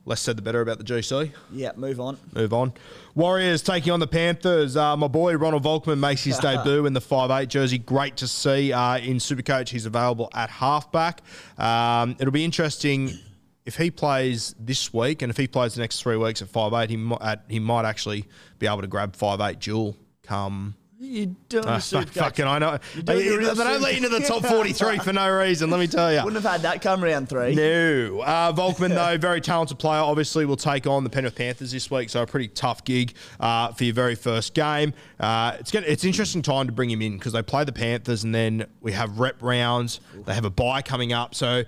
less 0.05 0.21
said, 0.21 0.37
the 0.37 0.41
better 0.41 0.61
about 0.61 0.77
the 0.77 0.83
GC. 0.83 1.31
Yeah, 1.51 1.71
move 1.75 1.99
on. 1.99 2.17
Move 2.33 2.53
on. 2.53 2.73
Warriors 3.15 3.61
taking 3.61 3.91
on 3.91 3.99
the 3.99 4.07
Panthers. 4.07 4.77
Uh, 4.77 4.95
my 4.95 5.07
boy 5.07 5.35
Ronald 5.35 5.63
Volkman 5.63 5.99
makes 5.99 6.23
his 6.23 6.37
debut 6.39 6.85
in 6.85 6.93
the 6.93 7.01
5'8 7.01 7.47
jersey. 7.47 7.77
Great 7.79 8.17
to 8.17 8.27
see. 8.27 8.71
Uh, 8.71 8.97
in 8.99 9.17
Supercoach, 9.17 9.69
he's 9.69 9.85
available 9.85 10.29
at 10.33 10.49
halfback. 10.49 11.21
Um, 11.57 12.15
it'll 12.19 12.31
be 12.31 12.45
interesting 12.45 13.17
if 13.65 13.77
he 13.77 13.89
plays 13.89 14.53
this 14.59 14.93
week 14.93 15.21
and 15.21 15.29
if 15.29 15.37
he 15.37 15.47
plays 15.47 15.73
the 15.75 15.81
next 15.81 16.01
three 16.01 16.17
weeks 16.17 16.41
at 16.41 16.47
5'8, 16.51 16.89
he 16.89 16.97
might, 16.97 17.39
he 17.47 17.59
might 17.59 17.85
actually 17.85 18.25
be 18.59 18.67
able 18.67 18.81
to 18.81 18.87
grab 18.87 19.15
five 19.15 19.41
eight 19.41 19.59
dual 19.59 19.95
come. 20.23 20.75
You're 20.97 21.35
doing 21.49 21.65
Uh, 21.65 21.75
the 21.75 21.79
super 21.81 22.05
fucking, 22.11 22.45
I 22.45 22.57
know. 22.57 22.77
They, 22.95 23.27
they 23.27 23.37
don't 23.37 23.81
let 23.81 23.91
you 23.91 23.97
into 24.05 24.09
the 24.09 24.21
top 24.21 24.45
43 24.45 24.99
for 24.99 25.11
no 25.13 25.29
reason, 25.29 25.69
let 25.69 25.79
me 25.79 25.87
tell 25.87 26.11
you. 26.11 26.23
Wouldn't 26.23 26.41
have 26.41 26.51
had 26.51 26.61
that 26.61 26.81
come 26.81 27.03
round 27.03 27.27
three. 27.27 27.53
No. 27.53 28.21
Uh, 28.21 28.53
Volkman, 28.53 28.89
though, 28.95 29.17
very 29.17 29.41
talented 29.41 29.77
player. 29.77 29.99
Obviously, 29.99 30.45
will 30.45 30.55
take 30.55 30.87
on 30.87 31.03
the 31.03 31.09
Penrith 31.09 31.35
Panthers 31.35 31.71
this 31.71 31.91
week, 31.91 32.09
so 32.09 32.21
a 32.21 32.27
pretty 32.27 32.47
tough 32.47 32.83
gig 32.85 33.13
uh, 33.39 33.71
for 33.73 33.83
your 33.83 33.93
very 33.93 34.15
first 34.15 34.53
game. 34.53 34.93
Uh, 35.19 35.57
it's 35.59 35.71
gonna, 35.71 35.85
it's 35.85 36.05
interesting 36.05 36.41
time 36.41 36.67
to 36.67 36.71
bring 36.71 36.89
him 36.89 37.01
in 37.01 37.17
because 37.17 37.33
they 37.33 37.41
play 37.43 37.63
the 37.65 37.73
Panthers 37.73 38.23
and 38.23 38.33
then 38.33 38.65
we 38.81 38.93
have 38.93 39.19
rep 39.19 39.41
rounds. 39.41 39.99
They 40.25 40.33
have 40.33 40.45
a 40.45 40.49
bye 40.49 40.81
coming 40.81 41.11
up, 41.13 41.35
so 41.35 41.63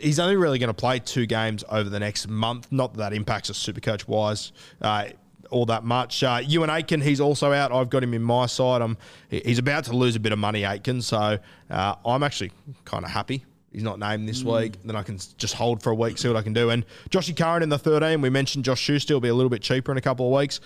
he's 0.00 0.18
only 0.18 0.36
really 0.36 0.58
going 0.58 0.68
to 0.68 0.74
play 0.74 0.98
two 0.98 1.26
games 1.26 1.64
over 1.68 1.88
the 1.88 2.00
next 2.00 2.28
month. 2.28 2.68
Not 2.70 2.94
that 2.94 2.98
that 2.98 3.12
impacts 3.12 3.50
us 3.50 3.58
super 3.58 3.80
coach 3.80 4.06
wise. 4.08 4.52
Uh, 4.80 5.08
all 5.50 5.66
that 5.66 5.82
much. 5.82 6.22
Uh, 6.22 6.40
Euan 6.40 6.68
Aitken, 6.68 7.00
he's 7.00 7.20
also 7.20 7.52
out. 7.52 7.72
I've 7.72 7.90
got 7.90 8.04
him 8.04 8.14
in 8.14 8.22
my 8.22 8.46
side. 8.46 8.82
I'm, 8.82 8.96
he's 9.28 9.58
about 9.58 9.84
to 9.84 9.96
lose 9.96 10.14
a 10.14 10.20
bit 10.20 10.32
of 10.32 10.38
money, 10.38 10.62
Aitken. 10.62 11.02
So 11.02 11.38
uh, 11.68 11.94
I'm 12.04 12.22
actually 12.22 12.52
kind 12.84 13.04
of 13.04 13.10
happy 13.10 13.44
he's 13.72 13.82
not 13.82 13.98
named 13.98 14.28
this 14.28 14.42
week, 14.42 14.74
then 14.84 14.96
I 14.96 15.02
can 15.02 15.18
just 15.36 15.54
hold 15.54 15.82
for 15.82 15.90
a 15.90 15.94
week, 15.94 16.18
see 16.18 16.28
what 16.28 16.36
I 16.36 16.42
can 16.42 16.52
do. 16.52 16.70
And 16.70 16.84
Joshy 17.10 17.36
Curran 17.36 17.62
in 17.62 17.68
the 17.68 17.78
13, 17.78 18.20
we 18.20 18.30
mentioned 18.30 18.64
Josh 18.64 18.80
Schuster 18.80 19.14
will 19.14 19.20
be 19.20 19.28
a 19.28 19.34
little 19.34 19.50
bit 19.50 19.62
cheaper 19.62 19.92
in 19.92 19.98
a 19.98 20.00
couple 20.00 20.26
of 20.26 20.38
weeks. 20.38 20.60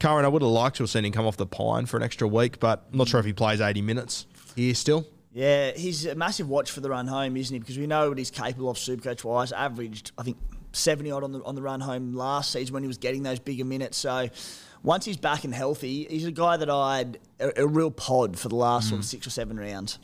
Curran, 0.00 0.24
I 0.24 0.28
would 0.28 0.42
have 0.42 0.50
liked 0.50 0.76
to 0.76 0.82
have 0.82 0.90
seen 0.90 1.04
him 1.04 1.12
come 1.12 1.26
off 1.26 1.36
the 1.36 1.46
pine 1.46 1.86
for 1.86 1.96
an 1.96 2.02
extra 2.02 2.26
week, 2.26 2.60
but 2.60 2.86
I'm 2.90 2.98
not 2.98 3.08
sure 3.08 3.20
if 3.20 3.26
he 3.26 3.32
plays 3.32 3.60
80 3.60 3.82
minutes 3.82 4.26
here 4.56 4.74
still. 4.74 5.06
Yeah, 5.32 5.72
he's 5.72 6.06
a 6.06 6.14
massive 6.14 6.48
watch 6.48 6.70
for 6.70 6.80
the 6.80 6.90
run 6.90 7.06
home, 7.06 7.36
isn't 7.36 7.54
he? 7.54 7.58
Because 7.58 7.78
we 7.78 7.86
know 7.86 8.08
what 8.08 8.18
he's 8.18 8.30
capable 8.30 8.70
of 8.70 8.76
supercoach 8.76 9.24
wise. 9.24 9.52
Averaged, 9.52 10.12
I 10.16 10.22
think, 10.22 10.38
70 10.72 11.10
odd 11.10 11.24
on 11.24 11.32
the 11.32 11.42
on 11.44 11.54
the 11.54 11.62
run 11.62 11.80
home 11.80 12.14
last 12.14 12.52
season 12.52 12.72
when 12.74 12.82
he 12.82 12.86
was 12.86 12.98
getting 12.98 13.22
those 13.22 13.38
bigger 13.38 13.64
minutes. 13.64 13.98
So 13.98 14.28
once 14.82 15.04
he's 15.04 15.16
back 15.16 15.44
and 15.44 15.54
healthy, 15.54 16.06
he's 16.08 16.24
a 16.24 16.32
guy 16.32 16.56
that 16.56 16.70
I'd 16.70 17.18
a, 17.40 17.62
a 17.62 17.66
real 17.66 17.90
pod 17.90 18.38
for 18.38 18.48
the 18.48 18.56
last 18.56 18.88
sort 18.88 19.00
of 19.00 19.04
six 19.04 19.26
or 19.26 19.30
seven 19.30 19.58
rounds. 19.58 19.98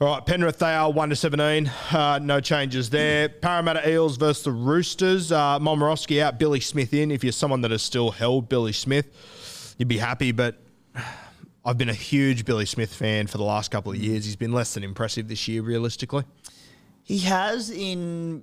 All 0.00 0.14
right, 0.14 0.24
Penrith, 0.24 0.60
they 0.60 0.74
are 0.74 0.92
1 0.92 1.10
to 1.10 1.16
17. 1.16 1.72
Uh, 1.90 2.20
no 2.22 2.38
changes 2.38 2.88
there. 2.88 3.28
Parramatta 3.42 3.90
Eels 3.90 4.16
versus 4.16 4.44
the 4.44 4.52
Roosters. 4.52 5.32
Uh, 5.32 5.58
Momirovski 5.58 6.22
out, 6.22 6.38
Billy 6.38 6.60
Smith 6.60 6.94
in. 6.94 7.10
If 7.10 7.24
you're 7.24 7.32
someone 7.32 7.62
that 7.62 7.72
has 7.72 7.82
still 7.82 8.12
held 8.12 8.48
Billy 8.48 8.72
Smith, 8.72 9.74
you'd 9.76 9.88
be 9.88 9.98
happy, 9.98 10.30
but 10.30 10.56
I've 11.68 11.76
been 11.76 11.90
a 11.90 11.92
huge 11.92 12.46
Billy 12.46 12.64
Smith 12.64 12.94
fan 12.94 13.26
for 13.26 13.36
the 13.36 13.44
last 13.44 13.70
couple 13.70 13.92
of 13.92 13.98
years. 13.98 14.24
He's 14.24 14.36
been 14.36 14.52
less 14.52 14.72
than 14.72 14.82
impressive 14.82 15.28
this 15.28 15.46
year, 15.48 15.60
realistically. 15.60 16.24
He 17.02 17.18
has 17.18 17.68
in 17.68 18.42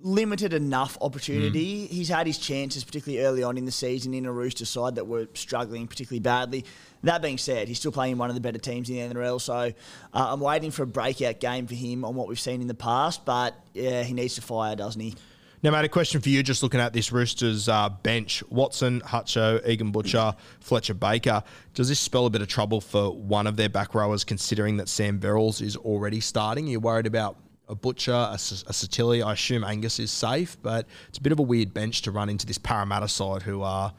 limited 0.00 0.52
enough 0.52 0.98
opportunity. 1.00 1.86
He's 1.86 2.08
had 2.08 2.26
his 2.26 2.36
chances, 2.36 2.82
particularly 2.82 3.24
early 3.24 3.44
on 3.44 3.56
in 3.56 3.64
the 3.64 3.70
season, 3.70 4.12
in 4.12 4.26
a 4.26 4.32
Rooster 4.32 4.64
side 4.64 4.96
that 4.96 5.06
were 5.06 5.28
struggling 5.34 5.86
particularly 5.86 6.18
badly. 6.18 6.64
That 7.04 7.22
being 7.22 7.38
said, 7.38 7.68
he's 7.68 7.78
still 7.78 7.92
playing 7.92 8.18
one 8.18 8.28
of 8.28 8.34
the 8.34 8.40
better 8.40 8.58
teams 8.58 8.90
in 8.90 8.96
the 8.96 9.14
NRL, 9.14 9.40
so 9.40 9.54
uh, 9.54 9.72
I'm 10.12 10.40
waiting 10.40 10.72
for 10.72 10.82
a 10.82 10.88
breakout 10.88 11.38
game 11.38 11.68
for 11.68 11.76
him 11.76 12.04
on 12.04 12.16
what 12.16 12.26
we've 12.26 12.40
seen 12.40 12.60
in 12.60 12.66
the 12.66 12.74
past. 12.74 13.24
But 13.24 13.54
yeah, 13.72 14.02
he 14.02 14.14
needs 14.14 14.34
to 14.34 14.42
fire, 14.42 14.74
doesn't 14.74 15.00
he? 15.00 15.14
Now, 15.62 15.72
mate, 15.72 15.84
a 15.84 15.90
question 15.90 16.22
for 16.22 16.30
you 16.30 16.42
just 16.42 16.62
looking 16.62 16.80
at 16.80 16.94
this 16.94 17.12
Roosters 17.12 17.68
uh, 17.68 17.90
bench 17.90 18.42
Watson, 18.48 19.02
Hutcho, 19.02 19.66
Egan 19.68 19.90
Butcher, 19.90 20.34
Fletcher 20.60 20.94
Baker. 20.94 21.42
Does 21.74 21.90
this 21.90 22.00
spell 22.00 22.24
a 22.24 22.30
bit 22.30 22.40
of 22.40 22.48
trouble 22.48 22.80
for 22.80 23.14
one 23.14 23.46
of 23.46 23.56
their 23.56 23.68
back 23.68 23.94
rowers, 23.94 24.24
considering 24.24 24.78
that 24.78 24.88
Sam 24.88 25.20
Verrills 25.20 25.60
is 25.60 25.76
already 25.76 26.20
starting? 26.20 26.66
Are 26.66 26.70
You're 26.70 26.80
worried 26.80 27.06
about 27.06 27.36
a 27.68 27.74
Butcher, 27.74 28.10
a, 28.10 28.36
Sitili? 28.36 29.22
I 29.22 29.34
assume 29.34 29.62
Angus 29.62 29.98
is 29.98 30.10
safe, 30.10 30.56
but 30.62 30.86
it's 31.10 31.18
a 31.18 31.20
bit 31.20 31.32
of 31.32 31.38
a 31.38 31.42
weird 31.42 31.74
bench 31.74 32.00
to 32.02 32.10
run 32.10 32.30
into 32.30 32.46
this 32.46 32.56
Parramatta 32.56 33.08
side 33.08 33.42
who 33.42 33.60
are. 33.60 33.92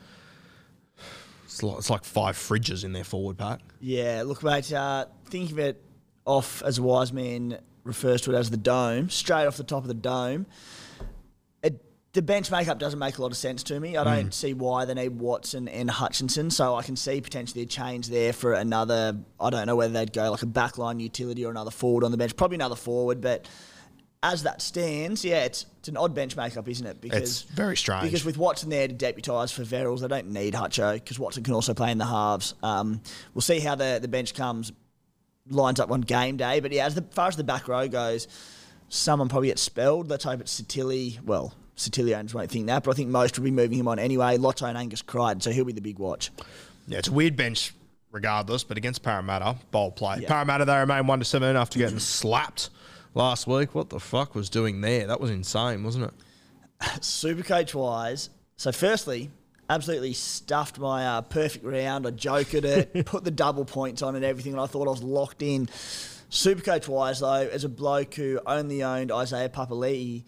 It's 1.46 1.62
like, 1.62 1.78
it's 1.78 1.92
like 1.92 2.04
five 2.04 2.38
fridges 2.38 2.84
in 2.84 2.92
their 2.92 3.04
forward 3.04 3.38
pack. 3.38 3.60
Yeah, 3.80 4.24
look, 4.26 4.42
mate, 4.42 4.74
uh, 4.74 5.06
think 5.26 5.52
of 5.52 5.60
it 5.60 5.80
off 6.26 6.64
as 6.64 6.82
wise 6.82 7.14
man 7.14 7.60
refers 7.84 8.22
to 8.22 8.34
it 8.34 8.36
as 8.36 8.50
the 8.50 8.58
dome, 8.58 9.12
straight 9.12 9.46
off 9.46 9.58
the 9.58 9.64
top 9.64 9.84
of 9.84 9.88
the 9.88 9.94
dome. 9.94 10.48
The 12.14 12.22
bench 12.22 12.52
makeup 12.52 12.78
doesn't 12.78 13.00
make 13.00 13.18
a 13.18 13.22
lot 13.22 13.32
of 13.32 13.38
sense 13.38 13.64
to 13.64 13.80
me. 13.80 13.96
I 13.96 14.04
don't 14.04 14.34
see 14.34 14.54
why 14.54 14.84
they 14.84 14.94
need 14.94 15.18
Watson 15.18 15.70
and 15.70 15.90
Hutchinson, 15.90 16.52
so 16.52 16.76
I 16.76 16.84
can 16.84 16.98
see 16.98 17.22
potentially 17.22 17.64
a 17.64 17.66
change 17.66 18.08
there 18.08 18.34
for 18.34 18.52
another. 18.52 19.18
I 19.40 19.50
don't 19.50 19.66
know 19.66 19.78
whether 19.78 19.94
they'd 19.94 20.12
go 20.12 20.30
like 20.30 20.44
a 20.44 20.48
backline 20.48 21.00
utility 21.00 21.46
or 21.46 21.52
another 21.52 21.72
forward 21.72 22.04
on 22.04 22.12
the 22.12 22.18
bench, 22.18 22.36
probably 22.36 22.56
another 22.56 22.76
forward, 22.76 23.22
but. 23.22 23.48
As 24.24 24.44
that 24.44 24.62
stands, 24.62 25.26
yeah, 25.26 25.46
it's 25.46 25.66
it's 25.80 25.90
an 25.90 25.98
odd 25.98 26.14
bench 26.14 26.38
makeup, 26.38 26.70
isn't 26.70 26.86
it? 26.86 27.02
Because 27.02 27.24
It's 27.24 27.42
very 27.42 27.76
strange. 27.76 28.04
Because 28.04 28.24
with 28.24 28.38
Watson 28.38 28.70
there 28.70 28.88
to 28.88 28.94
deputise 28.94 29.52
for 29.52 29.64
Verrills, 29.64 30.02
they 30.02 30.08
don't 30.08 30.30
need 30.30 30.54
Hutcho 30.54 30.94
because 30.94 31.18
Watson 31.18 31.42
can 31.42 31.56
also 31.56 31.74
play 31.74 31.90
in 31.90 31.98
the 31.98 32.06
halves. 32.06 32.54
Um, 32.62 33.02
we'll 33.34 33.42
see 33.42 33.60
how 33.60 33.74
the, 33.74 33.98
the 34.00 34.08
bench 34.08 34.36
comes, 34.36 34.74
lines 35.50 35.80
up 35.80 35.90
on 35.90 36.02
game 36.02 36.38
day. 36.38 36.60
But 36.60 36.72
yeah, 36.72 36.86
as 36.86 36.94
the, 36.94 37.02
far 37.02 37.30
as 37.30 37.36
the 37.36 37.44
back 37.44 37.68
row 37.68 37.88
goes, 37.88 38.28
someone 38.90 39.28
probably 39.28 39.48
gets 39.48 39.64
spelled. 39.64 40.08
Let's 40.08 40.24
hope 40.24 40.40
it's 40.40 40.62
Sitili. 40.62 41.20
Well, 41.24 41.56
Sitili 41.78 42.18
owners 42.18 42.34
won't 42.34 42.52
think 42.52 42.68
that, 42.68 42.84
but 42.84 42.92
I 42.92 42.94
think 42.94 43.10
most 43.10 43.38
will 43.38 43.46
be 43.46 43.52
moving 43.52 43.80
him 43.80 43.88
on 43.88 44.00
anyway. 44.00 44.38
Lotto 44.38 44.66
and 44.66 44.78
Angus 44.78 45.02
Crichton, 45.02 45.42
so 45.42 45.52
he'll 45.52 45.66
be 45.66 45.74
the 45.74 45.82
big 45.82 46.00
watch. 46.00 46.32
Yeah, 46.88 47.00
it's 47.00 47.08
a 47.08 47.12
weird 47.14 47.36
bench 47.36 47.74
regardless, 48.12 48.64
but 48.64 48.78
against 48.78 49.04
Parramatta, 49.04 49.56
bold 49.72 49.96
play. 49.96 50.20
Yeah. 50.22 50.28
Parramatta, 50.28 50.66
they 50.66 50.78
remain 50.78 51.08
1 51.08 51.20
to 51.20 51.26
7 51.26 51.56
after 51.56 51.80
getting 51.80 52.00
slapped 52.00 52.70
last 53.14 53.48
week. 53.48 53.74
What 53.74 53.90
the 53.90 54.00
fuck 54.00 54.36
was 54.36 54.50
doing 54.50 54.82
there? 54.82 55.08
That 55.08 55.20
was 55.20 55.32
insane, 55.32 55.84
wasn't 55.84 56.06
it? 56.06 56.14
Supercoach 57.00 57.74
wise, 57.74 58.30
so 58.58 58.72
firstly, 58.72 59.30
absolutely 59.70 60.14
stuffed 60.14 60.80
my 60.80 61.06
uh, 61.06 61.22
perfect 61.22 61.64
round. 61.64 62.06
I 62.06 62.12
joke 62.12 62.54
at 62.54 62.66
it, 62.66 62.94
put 63.06 63.24
the 63.24 63.32
double 63.32 63.66
points 63.66 64.02
on 64.02 64.16
and 64.16 64.26
everything, 64.26 64.54
and 64.54 64.62
I 64.62 64.66
thought 64.66 64.88
I 64.88 64.92
was 64.92 65.04
locked 65.04 65.42
in. 65.42 65.68
Supercoach 66.30 66.88
wise, 66.88 67.20
though, 67.20 67.34
as 67.34 67.64
a 67.64 67.70
bloke 67.70 68.16
who 68.16 68.40
only 68.46 68.84
owned 68.84 69.12
Isaiah 69.12 69.50
Papali'i, 69.50 70.24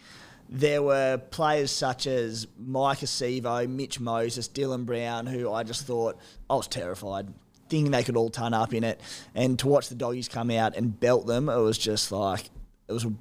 there 0.54 0.84
were 0.84 1.18
players 1.18 1.72
such 1.72 2.06
as 2.06 2.46
Mike 2.60 3.00
Acevo, 3.00 3.68
Mitch 3.68 4.00
Moses, 4.00 4.48
Dylan 4.48 4.86
Brown, 4.86 5.26
who 5.26 5.52
I 5.52 5.64
just 5.64 5.88
thought 5.88 6.16
I 6.48 6.54
was 6.54 6.68
terrified, 6.68 7.34
thinking 7.70 7.90
they 7.90 8.04
could 8.04 8.16
all 8.16 8.30
turn 8.30 8.54
up 8.54 8.72
in 8.72 8.84
it. 8.84 9.02
And 9.34 9.58
to 9.60 9.68
watch 9.68 9.90
the 9.90 9.96
doggies 9.96 10.30
come 10.30 10.52
out 10.52 10.78
and 10.78 10.98
belt 11.00 11.26
them, 11.26 11.50
it 11.50 11.58
was 11.58 11.80
just 11.80 12.12
like, 12.12 12.52
it 12.88 12.94
was 12.94 13.04
a 13.04 13.14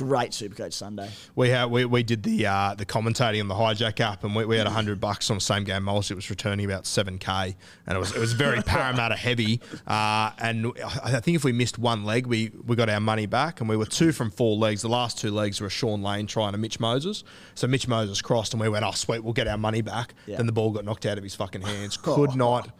great 0.00 0.30
Supercoach 0.30 0.72
Sunday. 0.72 1.10
We 1.34 1.50
had 1.50 1.66
we, 1.66 1.84
we 1.84 2.02
did 2.02 2.22
the 2.22 2.46
uh, 2.46 2.74
the 2.74 2.86
commentating 2.86 3.42
on 3.42 3.48
the 3.48 3.54
hijack 3.54 4.00
app, 4.00 4.24
and 4.24 4.34
we, 4.34 4.46
we 4.46 4.56
had 4.56 4.66
hundred 4.66 4.98
bucks 4.98 5.30
on 5.30 5.36
the 5.36 5.42
same 5.42 5.62
game 5.62 5.82
multi. 5.82 6.14
It 6.14 6.16
was 6.16 6.30
returning 6.30 6.64
about 6.64 6.86
seven 6.86 7.18
k, 7.18 7.54
and 7.86 7.96
it 7.96 7.98
was 7.98 8.16
it 8.16 8.18
was 8.18 8.32
very 8.32 8.62
Parramatta 8.66 9.14
heavy. 9.14 9.60
Uh, 9.86 10.30
and 10.38 10.72
I 11.04 11.20
think 11.20 11.34
if 11.34 11.44
we 11.44 11.52
missed 11.52 11.78
one 11.78 12.04
leg, 12.04 12.26
we 12.26 12.50
we 12.66 12.76
got 12.76 12.88
our 12.88 12.98
money 12.98 13.26
back, 13.26 13.60
and 13.60 13.68
we 13.68 13.76
were 13.76 13.84
two 13.84 14.12
from 14.12 14.30
four 14.30 14.56
legs. 14.56 14.80
The 14.80 14.88
last 14.88 15.18
two 15.18 15.30
legs 15.30 15.60
were 15.60 15.66
a 15.66 15.70
Sean 15.70 16.02
Lane 16.02 16.26
trying 16.26 16.52
to 16.52 16.58
Mitch 16.58 16.80
Moses. 16.80 17.22
So 17.54 17.66
Mitch 17.66 17.86
Moses 17.86 18.22
crossed, 18.22 18.54
and 18.54 18.60
we 18.60 18.70
went, 18.70 18.86
oh 18.86 18.92
sweet, 18.92 19.22
we'll 19.22 19.34
get 19.34 19.48
our 19.48 19.58
money 19.58 19.82
back. 19.82 20.14
Yeah. 20.26 20.38
Then 20.38 20.46
the 20.46 20.52
ball 20.52 20.70
got 20.70 20.86
knocked 20.86 21.04
out 21.04 21.18
of 21.18 21.24
his 21.24 21.34
fucking 21.34 21.60
hands. 21.60 21.96
Could 22.02 22.34
not 22.36 22.70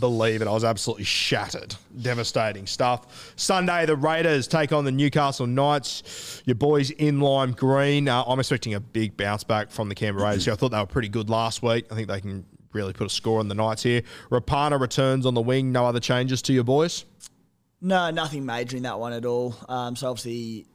believe 0.00 0.42
it. 0.42 0.48
I 0.48 0.52
was 0.52 0.64
absolutely 0.64 1.04
shattered. 1.04 1.74
Devastating 2.00 2.66
stuff. 2.66 3.32
Sunday, 3.36 3.86
the 3.86 3.96
Raiders 3.96 4.46
take 4.46 4.72
on 4.72 4.84
the 4.84 4.92
Newcastle 4.92 5.46
Knights. 5.46 6.42
Your 6.44 6.54
boys 6.54 6.90
in 6.90 7.20
lime 7.20 7.52
green. 7.52 8.08
Uh, 8.08 8.24
I'm 8.24 8.38
expecting 8.38 8.74
a 8.74 8.80
big 8.80 9.16
bounce 9.16 9.44
back 9.44 9.70
from 9.70 9.88
the 9.88 9.94
Canberra 9.94 10.30
Raiders. 10.30 10.48
I 10.48 10.54
thought 10.54 10.70
they 10.70 10.78
were 10.78 10.86
pretty 10.86 11.08
good 11.08 11.30
last 11.30 11.62
week. 11.62 11.86
I 11.90 11.94
think 11.94 12.08
they 12.08 12.20
can 12.20 12.44
really 12.72 12.92
put 12.92 13.06
a 13.06 13.10
score 13.10 13.40
on 13.40 13.48
the 13.48 13.54
Knights 13.54 13.82
here. 13.82 14.02
Rapana 14.30 14.80
returns 14.80 15.26
on 15.26 15.34
the 15.34 15.40
wing. 15.40 15.72
No 15.72 15.86
other 15.86 16.00
changes 16.00 16.42
to 16.42 16.52
your 16.52 16.64
boys? 16.64 17.04
No, 17.80 18.10
nothing 18.10 18.44
major 18.44 18.76
in 18.76 18.82
that 18.82 18.98
one 18.98 19.12
at 19.12 19.24
all. 19.24 19.54
Um, 19.68 19.94
so 19.96 20.10
obviously, 20.10 20.66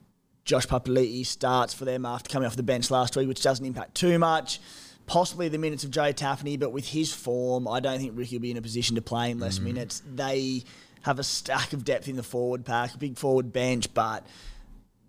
Josh 0.45 0.67
Papali'i 0.67 1.25
starts 1.25 1.73
for 1.73 1.85
them 1.85 2.05
after 2.05 2.29
coming 2.29 2.47
off 2.47 2.55
the 2.55 2.63
bench 2.63 2.91
last 2.91 3.15
week, 3.15 3.27
which 3.27 3.41
doesn't 3.41 3.65
impact 3.65 3.95
too 3.95 4.19
much. 4.19 4.59
Possibly 5.05 5.49
the 5.49 5.57
minutes 5.57 5.83
of 5.83 5.91
Joe 5.91 6.13
Tapine, 6.13 6.59
but 6.59 6.71
with 6.71 6.87
his 6.87 7.13
form, 7.13 7.67
I 7.67 7.79
don't 7.79 7.99
think 7.99 8.13
Ricky 8.15 8.37
will 8.37 8.41
be 8.41 8.51
in 8.51 8.57
a 8.57 8.61
position 8.61 8.95
to 8.95 9.01
play 9.01 9.31
him 9.31 9.39
less 9.39 9.59
minutes. 9.59 10.01
They 10.05 10.63
have 11.01 11.19
a 11.19 11.23
stack 11.23 11.73
of 11.73 11.83
depth 11.83 12.07
in 12.07 12.15
the 12.15 12.23
forward 12.23 12.65
pack, 12.65 12.95
a 12.95 12.97
big 12.97 13.17
forward 13.17 13.51
bench, 13.51 13.93
but 13.93 14.25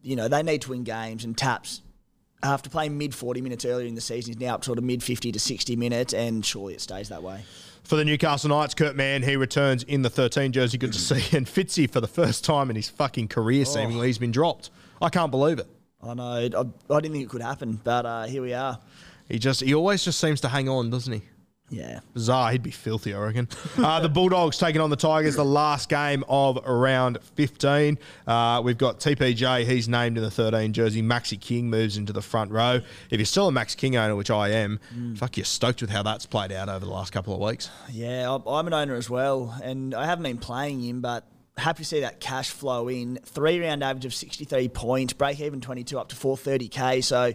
you 0.03 0.17
know 0.17 0.29
they 0.29 0.43
need 0.43 0.63
to 0.63 0.71
win 0.71 0.83
games. 0.83 1.25
And 1.25 1.39
Taps, 1.39 1.81
after 2.43 2.69
playing 2.69 2.99
mid 2.99 3.15
forty 3.15 3.41
minutes 3.41 3.65
earlier 3.65 3.87
in 3.87 3.95
the 3.95 4.01
season, 4.01 4.35
is 4.35 4.41
now 4.41 4.55
up 4.55 4.63
to 4.63 4.67
sort 4.67 4.79
of 4.79 4.85
mid 4.85 5.03
fifty 5.03 5.31
to 5.31 5.39
sixty 5.39 5.77
minutes, 5.77 6.13
and 6.13 6.45
surely 6.45 6.75
it 6.75 6.81
stays 6.81 7.09
that 7.11 7.23
way. 7.23 7.43
For 7.85 7.97
the 7.97 8.05
Newcastle 8.05 8.49
Knights, 8.49 8.75
Kurt 8.75 8.97
Mann, 8.97 9.23
he 9.23 9.37
returns 9.37 9.83
in 9.83 10.01
the 10.01 10.09
13 10.09 10.53
jersey. 10.53 10.79
Good 10.79 10.95
to 10.95 10.99
see. 10.99 11.17
And 11.37 11.47
Fitzy, 11.47 11.89
for 11.89 12.01
the 12.01 12.09
first 12.09 12.43
time 12.43 12.71
in 12.71 12.77
his 12.77 12.89
fucking 12.89 13.29
career, 13.29 13.67
seemingly, 13.67 14.07
he's 14.07 14.17
been 14.17 14.31
dropped. 14.31 14.71
I 15.03 15.11
can't 15.11 15.31
believe 15.31 15.59
it. 15.59 15.67
I 16.03 16.15
know. 16.15 16.23
I, 16.33 16.47
I 16.95 17.01
didn't 17.01 17.13
think 17.13 17.25
it 17.25 17.29
could 17.29 17.43
happen, 17.43 17.79
but 17.85 18.07
uh, 18.07 18.25
here 18.25 18.41
we 18.41 18.55
are. 18.55 18.79
He 19.28 19.38
just 19.38 19.61
he 19.62 19.75
always 19.75 20.04
just 20.04 20.21
seems 20.21 20.40
to 20.43 20.49
hang 20.49 20.69
on, 20.69 20.90
doesn't 20.90 21.12
he? 21.12 21.23
Yeah. 21.71 22.00
Bizarre. 22.12 22.52
He'd 22.52 22.62
be 22.62 22.71
filthy, 22.71 23.14
I 23.14 23.19
reckon. 23.21 23.49
Uh, 23.78 23.99
the 23.99 24.09
Bulldogs 24.09 24.59
taking 24.59 24.83
on 24.83 24.90
the 24.90 24.97
Tigers, 24.97 25.35
the 25.35 25.45
last 25.47 25.88
game 25.88 26.23
of 26.28 26.59
round 26.66 27.19
15. 27.37 27.99
Uh, 28.26 28.61
we've 28.62 28.76
got 28.76 29.00
TPJ. 29.00 29.64
He's 29.64 29.88
named 29.88 30.19
in 30.19 30.23
the 30.23 30.31
13 30.31 30.75
jersey. 30.75 31.02
Maxi 31.02 31.40
King 31.40 31.71
moves 31.71 31.97
into 31.97 32.12
the 32.12 32.21
front 32.21 32.50
row. 32.52 32.81
If 33.11 33.19
you're 33.19 33.25
still 33.25 33.49
a 33.49 33.52
Max 33.52 33.75
King 33.75 33.97
owner, 33.97 34.14
which 34.14 34.31
I 34.31 34.50
am, 34.50 34.78
fuck, 35.16 35.38
you're 35.38 35.45
stoked 35.47 35.81
with 35.81 35.88
how 35.90 36.02
that's 36.02 36.26
played 36.26 36.52
out 36.52 36.69
over 36.69 36.85
the 36.85 36.93
last 36.93 37.12
couple 37.14 37.33
of 37.35 37.40
weeks. 37.40 37.71
Yeah, 37.90 38.31
I- 38.47 38.59
I'm 38.59 38.66
an 38.66 38.75
owner 38.75 38.95
as 38.95 39.09
well, 39.09 39.59
and 39.64 39.95
I 39.95 40.04
haven't 40.04 40.25
been 40.25 40.38
playing 40.38 40.83
him, 40.83 41.00
but 41.00 41.26
happy 41.57 41.83
to 41.83 41.88
see 41.88 42.00
that 42.00 42.21
cash 42.21 42.50
flow 42.50 42.88
in. 42.88 43.19
Three 43.25 43.59
round 43.59 43.83
average 43.83 44.04
of 44.04 44.12
63 44.14 44.69
points, 44.69 45.12
break 45.14 45.40
even 45.40 45.62
22 45.62 45.99
up 45.99 46.09
to 46.11 46.14
430k. 46.16 47.02
So 47.02 47.33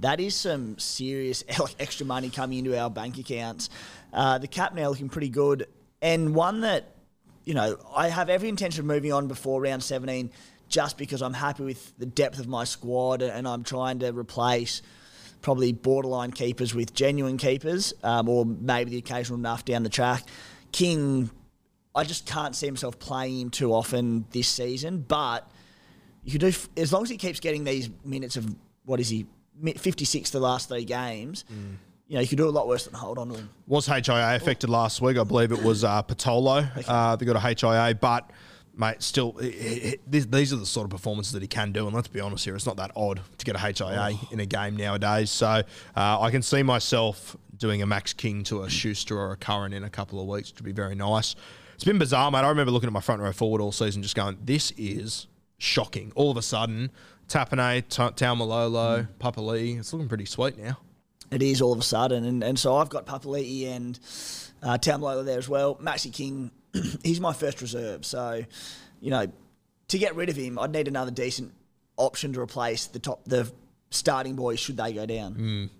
that 0.00 0.20
is 0.20 0.34
some 0.34 0.78
serious 0.78 1.44
extra 1.78 2.06
money 2.06 2.30
coming 2.30 2.58
into 2.58 2.78
our 2.78 2.90
bank 2.90 3.18
accounts. 3.18 3.70
Uh, 4.12 4.38
the 4.38 4.48
cap 4.48 4.74
now 4.74 4.88
looking 4.88 5.08
pretty 5.08 5.28
good, 5.28 5.66
and 6.02 6.34
one 6.34 6.62
that 6.62 6.94
you 7.44 7.54
know 7.54 7.78
I 7.94 8.08
have 8.08 8.28
every 8.28 8.48
intention 8.48 8.80
of 8.80 8.86
moving 8.86 9.12
on 9.12 9.28
before 9.28 9.60
round 9.60 9.82
17, 9.82 10.30
just 10.68 10.98
because 10.98 11.22
I'm 11.22 11.34
happy 11.34 11.64
with 11.64 11.96
the 11.98 12.06
depth 12.06 12.38
of 12.38 12.48
my 12.48 12.64
squad, 12.64 13.22
and 13.22 13.46
I'm 13.46 13.64
trying 13.64 14.00
to 14.00 14.12
replace 14.12 14.82
probably 15.42 15.72
borderline 15.72 16.32
keepers 16.32 16.74
with 16.74 16.94
genuine 16.94 17.36
keepers, 17.36 17.94
um, 18.02 18.28
or 18.28 18.44
maybe 18.44 18.90
the 18.90 18.98
occasional 18.98 19.38
enough 19.38 19.64
down 19.64 19.82
the 19.82 19.88
track. 19.88 20.24
King, 20.72 21.30
I 21.94 22.04
just 22.04 22.26
can't 22.26 22.54
see 22.54 22.66
himself 22.66 22.98
playing 22.98 23.40
him 23.40 23.50
too 23.50 23.72
often 23.72 24.26
this 24.30 24.48
season, 24.48 25.04
but 25.06 25.50
you 26.24 26.38
do 26.38 26.52
as 26.76 26.92
long 26.92 27.02
as 27.02 27.10
he 27.10 27.16
keeps 27.16 27.40
getting 27.40 27.64
these 27.64 27.88
minutes 28.04 28.36
of 28.36 28.54
what 28.84 29.00
is 29.00 29.08
he, 29.08 29.26
56 29.78 30.30
the 30.30 30.40
last 30.40 30.68
three 30.68 30.84
games. 30.84 31.44
You 32.08 32.16
know, 32.16 32.20
you 32.22 32.26
could 32.28 32.38
do 32.38 32.48
a 32.48 32.50
lot 32.50 32.66
worse 32.66 32.84
than 32.86 32.94
hold 32.94 33.18
on 33.18 33.28
to 33.28 33.34
him. 33.36 33.50
Was 33.68 33.86
HIA 33.86 34.34
affected 34.36 34.68
last 34.68 35.00
week? 35.00 35.16
I 35.16 35.22
believe 35.24 35.52
it 35.52 35.62
was 35.62 35.84
uh, 35.84 36.02
Patolo. 36.02 36.68
Uh, 36.88 37.14
they 37.16 37.24
got 37.24 37.36
a 37.36 37.40
HIA, 37.40 37.94
but 37.94 38.28
mate, 38.74 39.00
still, 39.02 39.36
i- 39.40 39.44
i- 39.46 39.98
these 40.08 40.26
these 40.26 40.52
are 40.52 40.56
the 40.56 40.66
sort 40.66 40.84
of 40.86 40.90
performances 40.90 41.32
that 41.34 41.42
he 41.42 41.46
can 41.48 41.70
do. 41.70 41.86
And 41.86 41.94
let's 41.94 42.08
be 42.08 42.18
honest 42.20 42.44
here, 42.44 42.56
it's 42.56 42.66
not 42.66 42.76
that 42.78 42.90
odd 42.96 43.20
to 43.38 43.44
get 43.44 43.54
a 43.54 43.58
HIA 43.60 44.18
in 44.32 44.40
a 44.40 44.46
game 44.46 44.76
nowadays. 44.76 45.30
So 45.30 45.46
uh, 45.46 45.62
I 46.20 46.30
can 46.32 46.42
see 46.42 46.62
myself 46.64 47.36
doing 47.56 47.80
a 47.82 47.86
Max 47.86 48.12
King 48.12 48.42
to 48.44 48.62
a 48.62 48.70
Schuster 48.70 49.16
or 49.16 49.30
a 49.32 49.36
Curran 49.36 49.72
in 49.72 49.84
a 49.84 49.90
couple 49.90 50.20
of 50.20 50.26
weeks, 50.26 50.50
which 50.50 50.60
would 50.62 50.66
be 50.66 50.72
very 50.72 50.94
nice. 50.96 51.36
It's 51.76 51.84
been 51.84 51.98
bizarre, 51.98 52.30
mate. 52.32 52.38
I 52.40 52.48
remember 52.48 52.72
looking 52.72 52.88
at 52.88 52.92
my 52.92 53.00
front 53.00 53.22
row 53.22 53.32
forward 53.32 53.60
all 53.60 53.70
season, 53.70 54.02
just 54.02 54.16
going, 54.16 54.36
"This 54.44 54.72
is 54.76 55.28
shocking." 55.58 56.10
All 56.16 56.30
of 56.32 56.36
a 56.36 56.42
sudden, 56.42 56.90
Tapine, 57.30 57.84
Ta- 57.88 58.10
Taumalolo, 58.10 59.06
Papali, 59.20 59.78
it's 59.78 59.92
looking 59.92 60.08
pretty 60.08 60.24
sweet 60.24 60.58
now. 60.58 60.76
It 61.30 61.42
is 61.42 61.62
all 61.62 61.72
of 61.72 61.78
a 61.78 61.82
sudden, 61.82 62.24
and, 62.24 62.42
and 62.42 62.58
so 62.58 62.76
I've 62.76 62.88
got 62.88 63.06
Papali'i 63.06 63.68
and 63.68 63.98
uh, 64.64 64.76
Taumalolo 64.78 65.24
there 65.24 65.38
as 65.38 65.48
well. 65.48 65.76
Maxi 65.76 66.12
King, 66.12 66.50
he's 67.04 67.20
my 67.20 67.32
first 67.32 67.62
reserve, 67.62 68.04
so 68.04 68.44
you 69.00 69.10
know, 69.10 69.30
to 69.88 69.98
get 69.98 70.16
rid 70.16 70.28
of 70.28 70.36
him, 70.36 70.58
I'd 70.58 70.72
need 70.72 70.88
another 70.88 71.12
decent 71.12 71.52
option 71.96 72.32
to 72.32 72.40
replace 72.40 72.86
the 72.86 72.98
top, 72.98 73.24
the 73.24 73.50
starting 73.90 74.34
boys 74.34 74.58
should 74.58 74.76
they 74.76 74.92
go 74.92 75.06
down. 75.06 75.70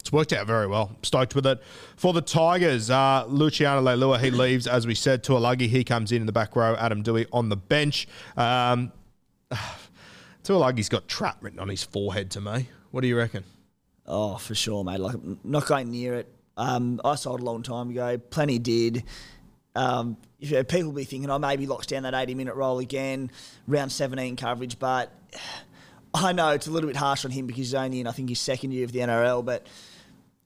It's 0.00 0.12
worked 0.12 0.32
out 0.32 0.46
very 0.46 0.66
well. 0.66 0.94
Stoked 1.02 1.34
with 1.34 1.46
it. 1.46 1.62
For 1.96 2.12
the 2.12 2.20
Tigers, 2.20 2.90
uh, 2.90 3.24
Luciano 3.26 3.80
Leilua, 3.80 4.20
he 4.20 4.30
leaves, 4.32 4.66
as 4.66 4.86
we 4.86 4.94
said. 4.94 5.24
Tuolagi, 5.24 5.66
he 5.68 5.82
comes 5.82 6.12
in 6.12 6.20
in 6.20 6.26
the 6.26 6.32
back 6.32 6.56
row. 6.56 6.74
Adam 6.78 7.02
Doueihi 7.02 7.26
on 7.32 7.48
the 7.48 7.56
bench. 7.56 8.06
Um, 8.36 8.92
Tuolagi's 10.44 10.88
got 10.88 11.08
trap 11.08 11.38
written 11.40 11.58
on 11.58 11.68
his 11.68 11.82
forehead 11.82 12.30
to 12.32 12.40
me. 12.40 12.68
What 12.90 13.00
do 13.00 13.08
you 13.08 13.16
reckon? 13.16 13.44
Oh, 14.06 14.36
for 14.36 14.54
sure, 14.54 14.84
mate. 14.84 15.00
Like, 15.00 15.16
not 15.42 15.66
going 15.66 15.90
near 15.90 16.14
it. 16.14 16.28
Um, 16.56 17.00
I 17.04 17.14
sold 17.16 17.40
a 17.40 17.44
long 17.44 17.62
time 17.62 17.90
ago. 17.90 18.18
Plenty 18.18 18.58
did. 18.58 19.04
Um, 19.74 20.16
if, 20.38 20.52
uh, 20.52 20.62
people 20.62 20.86
will 20.88 20.92
be 20.96 21.04
thinking, 21.04 21.30
oh, 21.30 21.38
maybe 21.38 21.66
locks 21.66 21.86
down 21.86 22.02
that 22.04 22.14
80 22.14 22.34
minute 22.34 22.54
roll 22.54 22.78
again, 22.78 23.30
round 23.66 23.90
17 23.90 24.36
coverage. 24.36 24.78
But 24.78 25.10
I 26.12 26.32
know 26.32 26.50
it's 26.50 26.66
a 26.66 26.70
little 26.70 26.88
bit 26.88 26.96
harsh 26.96 27.24
on 27.24 27.30
him 27.30 27.46
because 27.46 27.58
he's 27.58 27.74
only 27.74 28.00
in, 28.00 28.06
I 28.06 28.12
think, 28.12 28.28
his 28.28 28.38
second 28.38 28.72
year 28.72 28.84
of 28.84 28.92
the 28.92 29.00
NRL. 29.00 29.44
But 29.44 29.66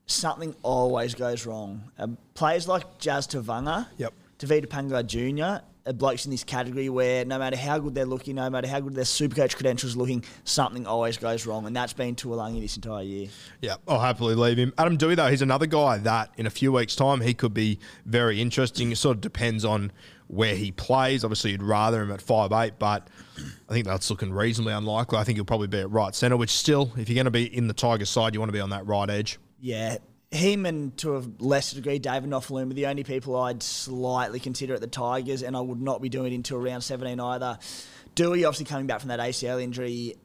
something 0.07 0.55
always 0.63 1.15
goes 1.15 1.45
wrong. 1.45 1.91
Uh, 1.99 2.09
players 2.35 2.69
like 2.69 2.99
Jazz 2.99 3.27
Tevaga, 3.27 3.87
Yep. 3.99 4.15
Tevita 4.39 4.67
Pangai 4.67 5.05
Jr., 5.05 5.65
blokes 5.93 6.25
in 6.25 6.31
this 6.31 6.45
category 6.45 6.89
where 6.89 7.25
no 7.25 7.39
matter 7.39 7.57
how 7.57 7.79
good 7.79 7.95
they're 7.95 8.05
looking, 8.05 8.37
no 8.37 8.49
matter 8.51 8.69
how 8.69 8.81
good 8.81 8.95
their 8.95 9.05
supercoach 9.05 9.55
credentials 9.55 9.95
are 9.97 9.99
looking, 9.99 10.25
something 10.45 10.87
always 10.87 11.17
goes 11.17 11.47
wrong. 11.47 11.67
And 11.67 11.75
that's 11.75 11.93
been 11.93 12.15
Tuolangi 12.15 12.61
this 12.61 12.77
entire 12.77 13.03
year. 13.03 13.29
Yeah, 13.61 13.77
I'll 13.87 14.01
happily 14.01 14.35
leave 14.35 14.59
him. 14.59 14.73
Adam 14.79 14.99
Doueihi, 14.99 15.17
though, 15.17 15.29
he's 15.29 15.43
another 15.43 15.67
guy 15.67 15.99
that 15.99 16.31
in 16.37 16.47
a 16.47 16.51
few 16.51 16.73
weeks' 16.73 16.97
time 16.97 17.21
he 17.21 17.35
could 17.35 17.55
be 17.55 17.79
very 18.05 18.41
interesting. 18.41 18.93
It 18.93 18.97
sort 18.97 19.17
of 19.17 19.21
depends 19.21 19.65
on 19.65 19.93
where 20.29 20.55
he 20.55 20.73
plays. 20.73 21.25
Obviously, 21.25 21.53
you'd 21.53 21.63
rather 21.63 22.03
him 22.03 22.13
at 22.13 22.21
five 22.21 22.53
eight, 22.53 22.75
but 22.79 23.09
I 23.69 23.73
think 23.73 23.87
that's 23.87 24.11
looking 24.11 24.33
reasonably 24.33 24.75
unlikely. 24.75 25.19
I 25.19 25.25
think 25.25 25.37
he'll 25.37 25.45
probably 25.45 25.69
be 25.69 25.81
at 25.81 25.91
right 25.91 26.15
centre, 26.15 26.37
which 26.37 26.51
still, 26.51 26.93
if 26.99 27.09
you're 27.09 27.15
going 27.15 27.25
to 27.25 27.31
be 27.31 27.45
in 27.45 27.67
the 27.67 27.75
Tigers 27.75 28.11
side, 28.11 28.35
you 28.35 28.41
want 28.41 28.51
to 28.51 28.53
be 28.53 28.61
on 28.61 28.71
that 28.71 28.87
right 28.87 29.09
edge. 29.09 29.39
Yeah, 29.61 29.97
him 30.31 30.67
and 30.67 30.97
to 30.99 31.17
a 31.17 31.25
lesser 31.39 31.77
degree 31.77 31.99
David 31.99 32.31
Nofoaluma 32.31 32.75
the 32.75 32.87
only 32.87 33.05
people 33.05 33.37
I'd 33.37 33.63
slightly 33.63 34.41
consider 34.41 34.75
at 34.75 34.81
the 34.81 34.87
Tigers, 34.87 35.43
and 35.43 35.57
I 35.57 35.61
would 35.61 35.81
not 35.81 36.03
be 36.03 36.09
doing 36.09 36.33
it 36.33 36.37
until 36.37 36.59
round 36.59 36.85
17 36.85 37.19
either. 37.19 37.59
Doueihi 38.15 38.47
obviously 38.47 38.67
coming 38.67 38.87
back 38.87 39.01
from 39.01 39.09
that 39.09 39.21
ACL 39.21 39.63
injury. 39.63 40.17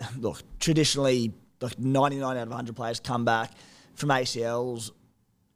Look, 0.18 0.42
traditionally, 0.60 1.32
like 1.60 1.78
99 1.78 2.36
out 2.36 2.42
of 2.42 2.48
100 2.48 2.76
players 2.76 3.00
come 3.00 3.24
back 3.24 3.52
from 3.94 4.10
ACLs, 4.10 4.90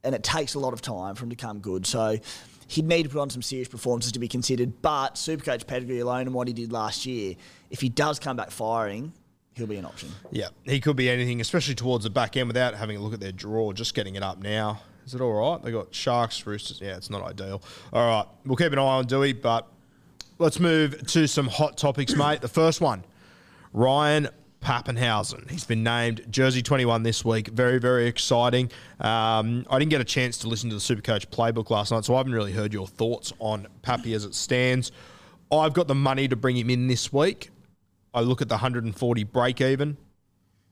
and 0.03 0.15
it 0.15 0.23
takes 0.23 0.55
a 0.55 0.59
lot 0.59 0.73
of 0.73 0.81
time 0.81 1.15
for 1.15 1.25
him 1.25 1.31
to 1.31 1.37
come 1.37 1.61
good. 1.61 1.87
So 1.87 2.19
he'd 2.67 2.87
need 2.87 3.05
to 3.05 3.09
put 3.09 3.21
on 3.21 3.31
some 3.31 3.43
serious 3.43 3.69
performances 3.69 4.13
to 4.13 4.19
be 4.19 4.29
considered. 4.29 4.83
But 4.83 5.15
Supercoach 5.15 5.67
pedigree 5.67 6.01
alone 6.01 6.23
and 6.23 6.35
what 6.35 6.49
he 6.49 6.55
did 6.55 6.73
last 6.73 7.07
year, 7.07 7.37
if 7.71 7.81
he 7.81 7.89
does 7.89 8.19
come 8.19 8.37
back 8.37 8.51
firing, 8.51 9.13
he'll 9.61 9.69
be 9.69 9.77
an 9.77 9.85
option. 9.85 10.11
Yeah, 10.31 10.49
he 10.65 10.81
could 10.81 10.97
be 10.97 11.09
anything, 11.09 11.41
especially 11.41 11.75
towards 11.75 12.05
the 12.05 12.11
back 12.11 12.37
end 12.37 12.49
without 12.49 12.75
having 12.75 12.97
a 12.97 13.01
look 13.01 13.15
at 13.15 13.21
their 13.21 13.33
draw, 13.33 13.73
just 13.73 13.95
getting 13.95 14.17
it 14.17 14.23
up 14.23 14.43
now. 14.43 14.83
Is 15.07 15.15
it 15.15 15.21
all 15.21 15.33
right? 15.33 15.63
They 15.63 15.71
got 15.71 15.95
Sharks, 15.95 16.45
Roosters. 16.47 16.81
Yeah, 16.81 16.97
it's 16.97 17.11
not 17.11 17.23
ideal. 17.23 17.63
All 17.93 18.07
right, 18.07 18.27
we'll 18.45 18.57
keep 18.57 18.73
an 18.73 18.79
eye 18.79 18.83
on 18.83 19.05
Doueihi, 19.07 19.41
but 19.41 19.69
let's 20.39 20.59
move 20.59 21.07
to 21.09 21.27
some 21.29 21.47
hot 21.47 21.77
topics, 21.77 22.15
mate. 22.15 22.41
The 22.41 22.49
first 22.49 22.81
one 22.81 23.05
Ryan 23.73 24.29
Papenhuyzen. 24.61 25.51
He's 25.51 25.65
been 25.65 25.83
named 25.83 26.27
Jersey 26.31 26.63
21 26.63 27.03
this 27.03 27.25
week. 27.25 27.49
Very, 27.49 27.79
very 27.79 28.07
exciting. 28.07 28.71
Um, 28.99 29.67
I 29.71 29.79
didn't 29.79 29.91
get 29.91 30.01
a 30.01 30.05
chance 30.05 30.39
to 30.39 30.49
listen 30.49 30.69
to 30.71 30.77
the 30.77 30.81
Supercoach 30.81 31.27
playbook 31.29 31.71
last 31.71 31.93
night, 31.93 32.05
so 32.05 32.15
I 32.15 32.19
haven't 32.19 32.33
really 32.33 32.53
heard 32.53 32.73
your 32.73 32.87
thoughts 32.87 33.33
on 33.39 33.67
Pappy 33.83 34.13
as 34.15 34.25
it 34.25 34.35
stands. 34.35 34.93
I've 35.51 35.73
got 35.73 35.89
the 35.89 35.95
money 35.95 36.29
to 36.29 36.37
bring 36.37 36.57
him 36.57 36.71
in 36.71 36.87
this 36.87 37.13
week. 37.13 37.51
I 38.13 38.21
look 38.21 38.43
at 38.43 38.49
the 38.49 38.55
140 38.55 39.25
break 39.25 39.61
even. 39.61 39.97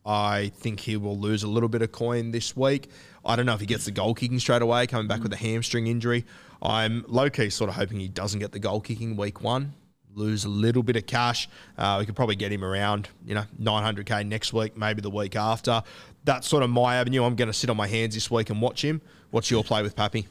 I 0.04 0.52
think 0.56 0.80
he 0.80 0.96
will 0.96 1.18
lose 1.18 1.42
a 1.42 1.48
little 1.48 1.68
bit 1.68 1.82
of 1.82 1.92
coin 1.92 2.30
this 2.30 2.56
week. 2.56 2.90
I 3.24 3.36
don't 3.36 3.46
know 3.46 3.54
if 3.54 3.60
he 3.60 3.66
gets 3.66 3.84
the 3.84 3.90
goal 3.90 4.14
kicking 4.14 4.38
straight 4.38 4.62
away, 4.62 4.86
coming 4.86 5.06
back 5.06 5.22
with 5.22 5.32
a 5.32 5.36
hamstring 5.36 5.86
injury. 5.86 6.24
I'm 6.62 7.04
low 7.06 7.28
key 7.28 7.50
sort 7.50 7.68
of 7.68 7.76
hoping 7.76 8.00
he 8.00 8.08
doesn't 8.08 8.40
get 8.40 8.52
the 8.52 8.58
goal 8.58 8.80
kicking 8.80 9.16
week 9.16 9.42
one, 9.42 9.74
lose 10.14 10.44
a 10.44 10.48
little 10.48 10.82
bit 10.82 10.96
of 10.96 11.06
cash. 11.06 11.48
Uh, 11.76 11.96
we 12.00 12.06
could 12.06 12.16
probably 12.16 12.36
get 12.36 12.50
him 12.50 12.64
around, 12.64 13.08
you 13.26 13.34
know, 13.34 13.44
900k 13.60 14.26
next 14.26 14.52
week, 14.52 14.76
maybe 14.76 15.02
the 15.02 15.10
week 15.10 15.36
after. 15.36 15.82
That's 16.24 16.48
sort 16.48 16.62
of 16.62 16.70
my 16.70 16.96
avenue. 16.96 17.24
I'm 17.24 17.36
going 17.36 17.48
to 17.48 17.52
sit 17.52 17.68
on 17.68 17.76
my 17.76 17.86
hands 17.86 18.14
this 18.14 18.30
week 18.30 18.50
and 18.50 18.62
watch 18.62 18.82
him. 18.82 19.02
What's 19.30 19.50
your 19.50 19.62
play 19.62 19.82
with 19.82 19.94
Pappy? 19.94 20.26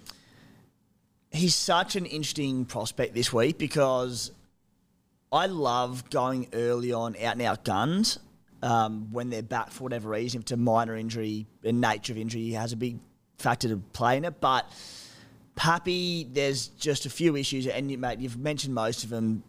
he's 1.31 1.55
such 1.55 1.95
an 1.95 2.05
interesting 2.05 2.65
prospect 2.65 3.13
this 3.13 3.31
week 3.31 3.57
because 3.57 4.31
I 5.31 5.47
love 5.47 6.09
going 6.09 6.47
early 6.53 6.93
on 6.93 7.15
out 7.17 7.33
and 7.33 7.41
out 7.41 7.65
guns 7.65 8.19
um, 8.61 9.11
when 9.11 9.29
they're 9.29 9.43
back 9.43 9.71
for 9.71 9.83
whatever 9.83 10.09
reason. 10.09 10.39
If 10.39 10.43
it's 10.43 10.51
a 10.51 10.57
minor 10.57 10.95
injury 10.95 11.47
and 11.63 11.81
nature 11.81 12.13
of 12.13 12.17
injury 12.17 12.51
has 12.51 12.73
a 12.73 12.77
big 12.77 12.99
factor 13.37 13.67
to 13.69 13.77
play 13.77 14.17
in 14.17 14.25
it. 14.25 14.39
But 14.39 14.65
Pappy, 15.55 16.23
there's 16.31 16.67
just 16.67 17.05
a 17.05 17.09
few 17.09 17.35
issues, 17.35 17.67
and 17.67 17.91
you, 17.91 17.97
mate, 17.97 18.19
you've 18.19 18.37
mentioned 18.37 18.73
most 18.73 19.03
of 19.03 19.09
them. 19.09 19.43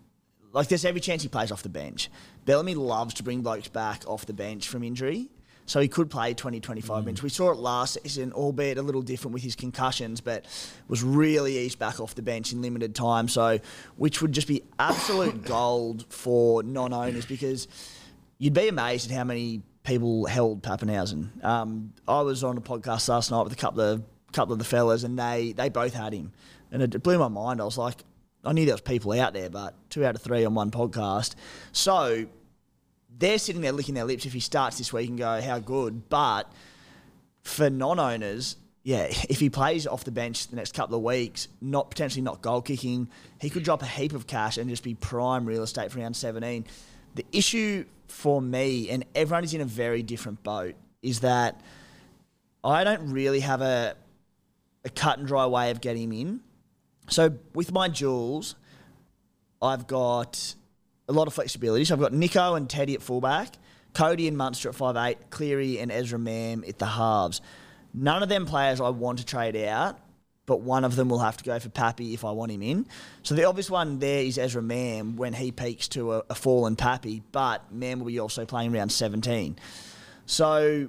Like 0.52 0.68
there's 0.68 0.84
every 0.84 1.00
chance 1.00 1.22
he 1.22 1.28
plays 1.28 1.52
off 1.52 1.62
the 1.62 1.68
bench. 1.68 2.10
Bellamy 2.44 2.74
loves 2.74 3.14
to 3.14 3.22
bring 3.22 3.42
blokes 3.42 3.68
back 3.68 4.02
off 4.06 4.24
the 4.24 4.32
bench 4.32 4.66
from 4.66 4.82
injury. 4.82 5.28
So 5.68 5.80
he 5.80 5.86
could 5.86 6.10
play 6.10 6.32
20, 6.32 6.60
25 6.60 7.04
minutes. 7.04 7.22
We 7.22 7.28
saw 7.28 7.52
it 7.52 7.58
last 7.58 7.98
season, 8.02 8.32
albeit 8.32 8.78
a 8.78 8.82
little 8.82 9.02
different 9.02 9.34
with 9.34 9.42
his 9.42 9.54
concussions, 9.54 10.22
but 10.22 10.46
was 10.88 11.02
really 11.02 11.58
eased 11.58 11.78
back 11.78 12.00
off 12.00 12.14
the 12.14 12.22
bench 12.22 12.52
in 12.54 12.62
limited 12.62 12.94
time. 12.94 13.28
So, 13.28 13.60
which 13.96 14.22
would 14.22 14.32
just 14.32 14.48
be 14.48 14.62
absolute 14.78 15.44
gold 15.44 16.06
for 16.08 16.62
non-owners 16.62 17.26
because 17.26 17.68
you'd 18.38 18.54
be 18.54 18.68
amazed 18.68 19.10
at 19.10 19.16
how 19.16 19.24
many 19.24 19.60
people 19.84 20.24
held 20.24 20.62
Papenhuyzen. 20.62 21.44
Um, 21.44 21.92
I 22.08 22.22
was 22.22 22.42
on 22.42 22.56
a 22.56 22.62
podcast 22.62 23.06
last 23.10 23.30
night 23.30 23.42
with 23.42 23.52
a 23.52 23.56
couple 23.56 23.82
of 23.82 24.02
couple 24.32 24.54
of 24.54 24.58
the 24.58 24.64
fellas, 24.64 25.04
and 25.04 25.18
they 25.18 25.52
they 25.52 25.68
both 25.68 25.92
had 25.92 26.14
him, 26.14 26.32
and 26.72 26.82
it 26.82 27.02
blew 27.02 27.18
my 27.18 27.28
mind. 27.28 27.60
I 27.60 27.64
was 27.64 27.76
like, 27.76 28.04
I 28.42 28.52
knew 28.52 28.64
there 28.64 28.74
was 28.74 28.80
people 28.80 29.12
out 29.12 29.34
there, 29.34 29.50
but 29.50 29.74
two 29.90 30.04
out 30.06 30.14
of 30.14 30.22
three 30.22 30.46
on 30.46 30.54
one 30.54 30.70
podcast. 30.70 31.34
So 31.72 32.26
they're 33.18 33.38
sitting 33.38 33.62
there 33.62 33.72
licking 33.72 33.94
their 33.94 34.04
lips 34.04 34.26
if 34.26 34.32
he 34.32 34.40
starts 34.40 34.78
this 34.78 34.92
week 34.92 35.08
and 35.08 35.18
go, 35.18 35.40
how 35.40 35.58
good. 35.58 36.08
But 36.08 36.50
for 37.42 37.68
non-owners, 37.68 38.56
yeah, 38.82 39.06
if 39.28 39.40
he 39.40 39.50
plays 39.50 39.86
off 39.86 40.04
the 40.04 40.10
bench 40.10 40.48
the 40.48 40.56
next 40.56 40.72
couple 40.74 40.96
of 40.96 41.02
weeks, 41.02 41.48
not 41.60 41.90
potentially 41.90 42.22
not 42.22 42.42
goal 42.42 42.62
kicking, 42.62 43.08
he 43.40 43.50
could 43.50 43.64
drop 43.64 43.82
a 43.82 43.86
heap 43.86 44.12
of 44.12 44.26
cash 44.26 44.56
and 44.56 44.70
just 44.70 44.82
be 44.82 44.94
prime 44.94 45.44
real 45.44 45.62
estate 45.62 45.90
for 45.90 45.98
round 45.98 46.16
17. 46.16 46.66
The 47.14 47.24
issue 47.32 47.84
for 48.06 48.40
me, 48.40 48.88
and 48.90 49.04
everyone 49.14 49.44
is 49.44 49.52
in 49.54 49.60
a 49.60 49.66
very 49.66 50.02
different 50.02 50.42
boat, 50.42 50.74
is 51.02 51.20
that 51.20 51.60
I 52.64 52.84
don't 52.84 53.10
really 53.12 53.40
have 53.40 53.60
a 53.60 53.94
a 54.84 54.90
cut 54.90 55.18
and 55.18 55.26
dry 55.26 55.46
way 55.46 55.70
of 55.70 55.80
getting 55.80 56.04
him 56.04 56.12
in. 56.12 56.40
So 57.08 57.34
with 57.54 57.72
my 57.72 57.88
jewels, 57.88 58.54
I've 59.60 59.86
got 59.86 60.54
a 61.08 61.12
lot 61.12 61.26
of 61.26 61.34
flexibility. 61.34 61.84
So 61.84 61.94
I've 61.94 62.00
got 62.00 62.12
Nicho 62.12 62.56
and 62.56 62.68
Teddy 62.68 62.94
at 62.94 63.02
fullback, 63.02 63.54
Cody 63.94 64.28
and 64.28 64.36
Munster 64.36 64.68
at 64.68 64.74
five 64.74 64.96
eight, 64.96 65.30
Cleary 65.30 65.78
and 65.78 65.90
Ezra 65.90 66.18
Mam 66.18 66.64
at 66.66 66.78
the 66.78 66.86
halves. 66.86 67.40
None 67.94 68.22
of 68.22 68.28
them 68.28 68.46
players 68.46 68.80
I 68.80 68.90
want 68.90 69.18
to 69.18 69.26
trade 69.26 69.56
out, 69.56 69.98
but 70.46 70.60
one 70.60 70.84
of 70.84 70.96
them 70.96 71.08
will 71.08 71.18
have 71.18 71.36
to 71.38 71.44
go 71.44 71.58
for 71.58 71.70
Pappy 71.70 72.14
if 72.14 72.24
I 72.24 72.30
want 72.30 72.52
him 72.52 72.62
in. 72.62 72.86
So 73.22 73.34
the 73.34 73.44
obvious 73.44 73.70
one 73.70 73.98
there 73.98 74.22
is 74.22 74.38
Ezra 74.38 74.62
Mam 74.62 75.16
when 75.16 75.32
he 75.32 75.50
peaks 75.52 75.88
to 75.88 76.14
a, 76.14 76.22
a 76.30 76.34
fallen 76.34 76.76
Pappy, 76.76 77.22
but 77.32 77.72
Mam 77.72 78.00
will 78.00 78.06
be 78.06 78.18
also 78.18 78.44
playing 78.44 78.74
around 78.74 78.90
17. 78.90 79.56
So 80.26 80.88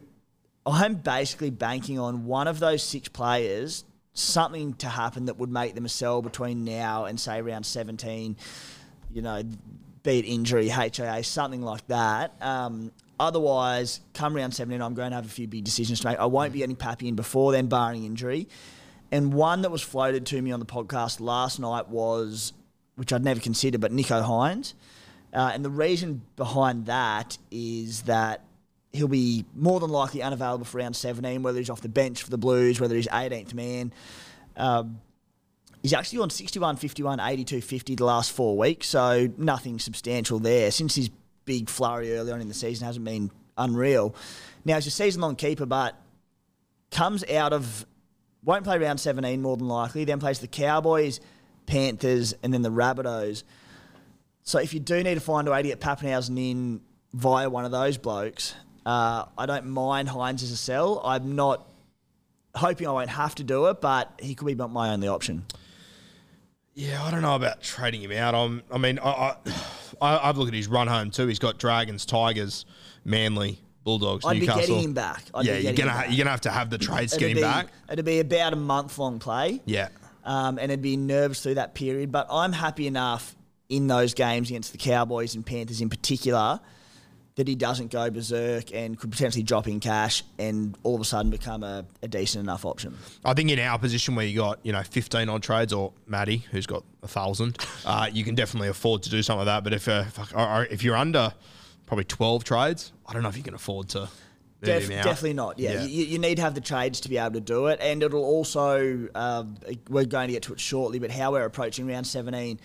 I'm 0.66 0.96
basically 0.96 1.50
banking 1.50 2.00
on 2.00 2.26
one 2.26 2.48
of 2.48 2.60
those 2.60 2.84
six 2.84 3.08
players, 3.08 3.86
something 4.14 4.74
to 4.76 4.90
happen 4.90 5.26
that 5.26 5.38
would 5.38 5.52
make 5.52 5.76
them 5.76 5.86
a 5.86 5.90
sell 5.90 6.22
between 6.22 6.66
now 6.66 7.06
and 7.06 7.20
say 7.20 7.40
around 7.40 7.66
17. 7.66 8.36
You 9.12 9.22
know, 9.22 9.42
be 10.10 10.20
it 10.20 10.26
injury, 10.26 10.70
HIA, 10.70 11.24
something 11.24 11.62
like 11.62 11.86
that. 11.88 12.34
Um, 12.42 12.92
otherwise, 13.20 14.02
come 14.14 14.36
round 14.36 14.54
17, 14.54 14.82
I'm 14.82 14.94
going 14.94 15.12
to 15.12 15.16
have 15.16 15.26
a 15.26 15.30
few 15.30 15.48
big 15.48 15.64
decisions 15.64 16.00
to 16.02 16.08
make. 16.08 16.18
I 16.18 16.26
won't 16.26 16.54
be 16.54 16.60
getting 16.60 16.76
Pappy 16.76 17.08
in 17.08 17.16
before 17.16 17.52
then, 17.52 17.68
barring 17.68 18.06
injury. 18.06 18.48
And 19.12 19.34
one 19.34 19.62
that 19.62 19.72
was 19.72 19.82
floated 19.82 20.26
to 20.28 20.42
me 20.42 20.52
on 20.52 20.60
the 20.60 20.66
podcast 20.66 21.20
last 21.20 21.60
night 21.60 21.90
was, 21.90 22.54
which 22.96 23.14
I'd 23.14 23.24
never 23.24 23.40
considered, 23.40 23.82
but 23.82 23.92
Nicho 23.92 24.24
Hynes. 24.24 24.74
Uh, 25.34 25.52
and 25.54 25.64
the 25.64 25.70
reason 25.70 26.24
behind 26.36 26.88
that 26.88 27.38
is 27.52 28.04
that 28.04 28.44
he'll 28.92 29.08
be 29.08 29.46
more 29.56 29.80
than 29.80 29.92
likely 29.92 30.24
unavailable 30.24 30.66
for 30.66 30.80
round 30.80 30.96
17, 30.96 31.44
whether 31.44 31.60
he's 31.60 31.70
off 31.70 31.82
the 31.82 31.90
bench 31.90 32.24
for 32.24 32.32
the 32.32 32.38
Blues, 32.38 32.82
whether 32.82 32.96
he's 32.96 33.08
18th 33.08 33.54
man. 33.54 33.94
Um, 34.58 35.02
he's 35.82 35.94
actually 35.94 36.20
on 36.20 36.30
61, 36.30 36.78
51, 36.78 37.20
82, 37.20 37.62
50 37.62 37.96
the 37.96 38.06
last 38.06 38.32
four 38.32 38.58
weeks, 38.58 38.88
so 38.88 39.30
nothing 39.38 39.80
substantial 39.80 40.40
there. 40.40 40.72
Since 40.72 40.96
his 40.96 41.10
big 41.46 41.70
flurry 41.70 42.16
early 42.16 42.32
on 42.32 42.42
in 42.42 42.48
the 42.48 42.54
season 42.54 42.86
hasn't 42.86 43.06
been 43.06 43.32
unreal. 43.58 44.16
Now, 44.66 44.76
he's 44.76 44.88
a 44.88 44.92
season 44.92 45.22
long 45.22 45.36
keeper, 45.36 45.66
but 45.66 45.96
comes 46.92 47.24
out 47.30 47.54
of, 47.54 47.86
won't 48.44 48.64
play 48.64 48.78
round 48.78 49.00
17 49.00 49.42
more 49.42 49.58
than 49.58 49.68
likely, 49.68 50.06
then 50.06 50.20
plays 50.20 50.40
the 50.40 50.48
Cowboys, 50.48 51.20
Panthers, 51.66 52.34
and 52.44 52.54
then 52.54 52.62
the 52.62 52.72
Rabbitohs. 52.72 53.44
So 54.44 54.60
if 54.60 54.74
you 54.74 54.80
do 54.80 55.04
need 55.04 55.16
to 55.16 55.22
find 55.22 55.48
a 55.48 55.52
way 55.52 55.62
to 55.62 55.68
get 55.68 55.80
Papenhuyzen 55.80 56.38
in 56.38 56.82
via 57.14 57.50
one 57.50 57.66
of 57.66 57.72
those 57.72 57.98
blokes, 57.98 58.56
uh, 58.86 59.26
I 59.38 59.46
don't 59.46 59.68
mind 59.68 60.10
Hynes 60.10 60.42
as 60.42 60.52
a 60.52 60.58
sell. 60.58 61.02
I'm 61.04 61.36
not 61.36 61.68
hoping 62.56 62.88
I 62.88 62.92
won't 62.92 63.10
have 63.10 63.36
to 63.36 63.44
do 63.44 63.68
it, 63.68 63.82
but 63.82 64.20
he 64.22 64.36
could 64.36 64.48
be 64.48 64.56
my 64.56 64.92
only 64.92 65.08
option. 65.08 65.46
Yeah, 66.80 67.04
I 67.04 67.12
don't 67.12 67.22
know 67.22 67.36
about 67.36 67.62
trading 67.62 68.02
him 68.02 68.14
out. 68.14 68.34
I'm, 68.34 68.64
I 68.72 68.78
mean, 68.78 69.00
I, 69.00 69.36
I, 70.02 70.30
I've 70.30 70.38
looked 70.38 70.48
at 70.48 70.56
his 70.56 70.70
run 70.70 70.88
home 70.88 71.12
too. 71.12 71.28
He's 71.28 71.38
got 71.38 71.58
Dragons, 71.58 72.06
Tigers, 72.06 72.66
Manly, 73.04 73.60
Bulldogs, 73.84 74.24
I'd 74.26 74.40
Newcastle. 74.40 74.62
be 74.62 74.68
getting 74.68 74.84
him 74.86 74.94
back. 74.94 75.24
I'd 75.34 75.46
yeah, 75.46 75.58
you're 75.58 75.74
gonna 75.74 75.92
ha- 75.92 76.06
you're 76.08 76.20
gonna 76.20 76.30
have 76.30 76.42
to 76.42 76.52
have 76.52 76.70
the 76.70 76.78
trades 76.78 77.12
to 77.12 77.20
get 77.20 77.32
It'd 77.32 77.38
him 77.38 77.42
be, 77.44 77.54
back. 77.54 77.68
It'd 77.92 78.06
be 78.06 78.22
about 78.22 78.54
a 78.54 78.56
month 78.56 78.98
long 78.98 79.20
play. 79.20 79.62
Yeah, 79.66 79.90
um, 80.24 80.58
and 80.58 80.72
it'd 80.72 80.82
be 80.82 80.96
nerves 80.96 81.42
through 81.42 81.56
that 81.56 81.74
period. 81.74 82.14
But 82.14 82.28
I'm 82.32 82.54
happy 82.54 82.88
enough 82.88 83.36
in 83.68 83.88
those 83.88 84.14
games 84.14 84.50
against 84.50 84.72
the 84.72 84.78
Cowboys 84.78 85.36
and 85.36 85.46
Panthers 85.46 85.82
in 85.82 85.90
particular 85.90 86.62
that 87.40 87.48
he 87.48 87.56
doesn't 87.56 87.90
go 87.90 88.10
berserk 88.10 88.74
and 88.74 89.00
could 89.00 89.10
potentially 89.12 89.44
drop 89.44 89.66
in 89.66 89.80
cash 89.80 90.24
and 90.38 90.78
all 90.84 90.96
of 90.96 91.00
a 91.02 91.06
sudden 91.06 91.32
become 91.32 91.64
a, 91.64 91.86
a 92.02 92.08
decent 92.10 92.44
enough 92.44 92.66
option. 92.66 92.98
I 93.24 93.34
think 93.34 93.50
in 93.50 93.60
our 93.60 93.80
position 93.80 94.16
where 94.16 94.26
you 94.26 94.38
got 94.38 94.60
you 94.64 94.74
know 94.74 94.84
15 94.84 95.30
odd 95.30 95.42
trades 95.42 95.72
or 95.72 95.94
Matty 96.06 96.46
who's 96.52 96.68
got 96.68 96.84
a 97.02 97.08
thousand, 97.08 97.58
uh, 97.86 98.10
you 98.12 98.26
can 98.26 98.36
definitely 98.36 98.68
afford 98.68 99.04
to 99.04 99.10
do 99.10 99.24
some 99.24 99.40
of 99.40 99.46
that. 99.46 99.64
But 99.64 99.72
if 99.74 99.88
uh, 99.88 100.04
fuck, 100.04 100.34
or- 100.36 100.40
or 100.62 100.66
if 100.66 100.84
you're 100.84 100.98
under 100.98 101.34
probably 101.86 102.04
12 102.04 102.44
trades, 102.44 102.92
I 103.08 103.14
don't 103.14 103.24
know 103.24 103.30
if 103.30 103.38
you 103.38 103.44
can 103.44 103.54
afford 103.54 103.88
to. 103.90 104.10
Def- 104.62 104.90
definitely 104.90 105.34
not. 105.34 105.58
Yeah, 105.58 105.72
Yeah. 105.76 105.84
You, 105.86 106.04
you 106.04 106.20
need 106.20 106.36
to 106.36 106.42
have 106.42 106.54
the 106.54 106.60
trades 106.60 107.00
to 107.00 107.10
be 107.10 107.18
able 107.18 107.32
to 107.36 107.40
do 107.40 107.68
it, 107.68 107.80
and 107.82 108.04
it'll 108.04 108.26
also. 108.26 109.08
Um, 109.16 109.56
we're 109.90 110.04
going 110.04 110.28
to 110.28 110.34
get 110.34 110.44
to 110.44 110.54
it 110.54 110.60
shortly, 110.60 111.00
but 111.00 111.10
how 111.12 111.32
we're 111.32 111.46
approaching 111.46 111.88
round 111.88 112.06
seventeen. 112.06 112.60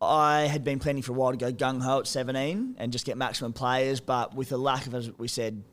I 0.00 0.42
had 0.42 0.62
been 0.64 0.78
planning 0.78 1.02
for 1.02 1.12
a 1.12 1.14
while 1.14 1.32
to 1.32 1.36
go 1.36 1.52
gung 1.52 1.82
ho 1.82 1.98
at 2.00 2.06
17 2.06 2.76
and 2.78 2.92
just 2.92 3.04
get 3.04 3.16
maximum 3.16 3.52
players, 3.52 4.00
but 4.00 4.34
with 4.34 4.48
the 4.50 4.58
lack 4.58 4.86
of, 4.86 4.94
as 4.94 5.10
we 5.18 5.26
said, 5.26 5.64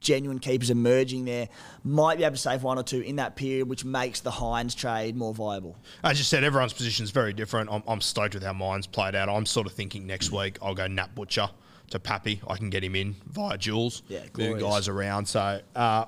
genuine 0.00 0.38
keepers 0.38 0.70
emerging 0.70 1.24
there, 1.24 1.48
might 1.82 2.18
be 2.18 2.22
able 2.24 2.36
to 2.36 2.40
save 2.40 2.62
one 2.62 2.78
or 2.78 2.84
two 2.84 3.00
in 3.00 3.16
that 3.16 3.34
period, 3.34 3.68
which 3.68 3.84
makes 3.84 4.20
the 4.20 4.30
Hynes 4.30 4.74
trade 4.76 5.16
more 5.16 5.34
viable. 5.34 5.76
As 6.04 6.18
you 6.18 6.24
said, 6.24 6.44
everyone's 6.44 6.74
position 6.74 7.02
is 7.02 7.10
very 7.10 7.32
different. 7.32 7.70
I'm, 7.72 7.82
I'm 7.88 8.00
stoked 8.00 8.34
with 8.34 8.44
how 8.44 8.52
mine's 8.52 8.86
played 8.86 9.16
out. 9.16 9.28
I'm 9.28 9.46
sort 9.46 9.66
of 9.66 9.72
thinking 9.72 10.06
next 10.06 10.30
week 10.30 10.58
I'll 10.62 10.74
go 10.74 10.86
Nat 10.86 11.14
Butcher 11.16 11.48
to 11.90 11.98
Pappy. 11.98 12.40
I 12.46 12.56
can 12.56 12.70
get 12.70 12.84
him 12.84 12.94
in 12.94 13.16
via 13.26 13.58
Jules. 13.58 14.02
Yeah, 14.08 14.20
guys 14.32 14.86
around. 14.86 15.26
So 15.26 15.60
uh, 15.74 16.04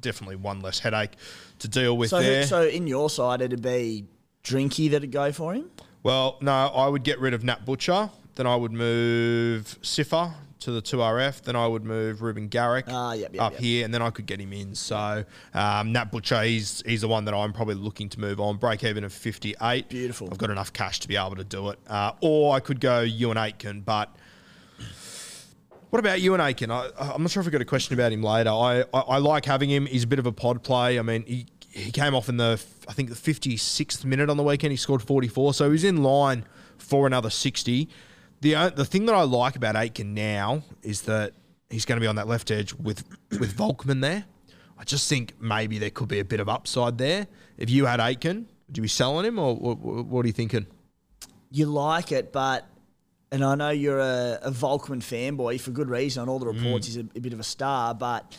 definitely 0.00 0.36
one 0.36 0.60
less 0.60 0.78
headache 0.78 1.12
to 1.60 1.68
deal 1.68 1.96
with 1.96 2.10
So, 2.10 2.20
there. 2.20 2.46
so 2.46 2.62
in 2.62 2.86
your 2.86 3.10
side, 3.10 3.40
it'd 3.40 3.62
be 3.62 4.04
Drinky 4.44 4.90
that'd 4.90 5.10
go 5.10 5.32
for 5.32 5.54
him. 5.54 5.70
Well, 6.06 6.36
no, 6.40 6.52
I 6.52 6.86
would 6.86 7.02
get 7.02 7.18
rid 7.18 7.34
of 7.34 7.42
Nat 7.42 7.66
Butcher. 7.66 8.10
Then 8.36 8.46
I 8.46 8.54
would 8.54 8.70
move 8.70 9.76
Siffer 9.82 10.32
to 10.60 10.70
the 10.70 10.80
2RF. 10.80 11.42
Then 11.42 11.56
I 11.56 11.66
would 11.66 11.84
move 11.84 12.22
Ruben 12.22 12.46
Garrick 12.46 12.84
Ah, 12.86 13.14
yep, 13.14 13.34
yep, 13.34 13.42
up 13.42 13.52
yep. 13.54 13.60
here, 13.60 13.84
and 13.84 13.92
then 13.92 14.02
I 14.02 14.10
could 14.10 14.24
get 14.24 14.40
him 14.40 14.52
in. 14.52 14.76
So 14.76 15.24
um, 15.52 15.90
Nat 15.90 16.12
Butcher, 16.12 16.44
he's, 16.44 16.80
he's 16.86 17.00
the 17.00 17.08
one 17.08 17.24
that 17.24 17.34
I'm 17.34 17.52
probably 17.52 17.74
looking 17.74 18.08
to 18.10 18.20
move 18.20 18.38
on. 18.38 18.56
Break 18.56 18.84
even 18.84 19.02
of 19.02 19.12
58. 19.12 19.88
Beautiful. 19.88 20.28
I've 20.30 20.38
got 20.38 20.50
enough 20.50 20.72
cash 20.72 21.00
to 21.00 21.08
be 21.08 21.16
able 21.16 21.34
to 21.34 21.42
do 21.42 21.70
it. 21.70 21.80
Uh, 21.88 22.12
or 22.20 22.54
I 22.54 22.60
could 22.60 22.78
go 22.78 23.04
Euan 23.04 23.34
Aitken, 23.34 23.80
but 23.80 24.14
what 25.90 25.98
about 25.98 26.20
Euan 26.20 26.38
Aitken? 26.38 26.70
I, 26.70 26.88
I'm 27.00 27.22
not 27.22 27.32
sure 27.32 27.40
if 27.40 27.46
we 27.46 27.50
got 27.50 27.62
a 27.62 27.64
question 27.64 27.94
about 27.94 28.12
him 28.12 28.22
later. 28.22 28.50
I, 28.50 28.84
I, 28.94 29.00
I 29.00 29.18
like 29.18 29.44
having 29.44 29.70
him. 29.70 29.86
He's 29.86 30.04
a 30.04 30.06
bit 30.06 30.20
of 30.20 30.26
a 30.26 30.32
pod 30.32 30.62
play. 30.62 31.00
I 31.00 31.02
mean, 31.02 31.24
he, 31.26 31.46
he 31.68 31.90
came 31.90 32.14
off 32.14 32.28
in 32.28 32.36
the, 32.36 32.62
I 32.88 32.92
think, 32.92 33.08
the 33.08 33.14
56th 33.14 34.04
minute 34.04 34.30
on 34.30 34.36
the 34.36 34.42
weekend. 34.42 34.72
He 34.72 34.76
scored 34.76 35.02
44, 35.02 35.54
so 35.54 35.70
he's 35.70 35.84
in 35.84 36.02
line 36.02 36.44
for 36.78 37.06
another 37.06 37.30
60. 37.30 37.88
The 38.40 38.72
the 38.74 38.84
thing 38.84 39.06
that 39.06 39.14
I 39.14 39.22
like 39.22 39.56
about 39.56 39.76
Aitken 39.76 40.14
now 40.14 40.62
is 40.82 41.02
that 41.02 41.32
he's 41.70 41.84
going 41.84 41.96
to 41.96 42.00
be 42.00 42.06
on 42.06 42.16
that 42.16 42.28
left 42.28 42.50
edge 42.50 42.74
with 42.74 43.04
with 43.38 43.56
Volkman 43.56 44.00
there. 44.00 44.24
I 44.78 44.84
just 44.84 45.08
think 45.08 45.40
maybe 45.40 45.78
there 45.78 45.90
could 45.90 46.08
be 46.08 46.20
a 46.20 46.24
bit 46.24 46.40
of 46.40 46.48
upside 46.48 46.98
there. 46.98 47.26
If 47.56 47.70
you 47.70 47.86
had 47.86 47.98
Aitken, 47.98 48.46
would 48.68 48.76
you 48.76 48.82
be 48.82 48.88
selling 48.88 49.24
him, 49.24 49.38
or 49.38 49.56
what, 49.56 49.78
what 49.78 50.24
are 50.24 50.26
you 50.26 50.34
thinking? 50.34 50.66
You 51.50 51.66
like 51.66 52.12
it, 52.12 52.32
but 52.32 52.66
and 53.32 53.42
I 53.44 53.54
know 53.54 53.70
you're 53.70 53.98
a, 53.98 54.38
a 54.42 54.50
Volkman 54.50 55.00
fanboy 55.00 55.60
for 55.60 55.70
good 55.70 55.88
reason. 55.88 56.22
On 56.22 56.28
all 56.28 56.38
the 56.38 56.46
reports, 56.46 56.86
mm. 56.86 56.88
he's 56.88 56.96
a, 56.98 57.06
a 57.16 57.20
bit 57.20 57.32
of 57.32 57.40
a 57.40 57.44
star, 57.44 57.94
but 57.94 58.36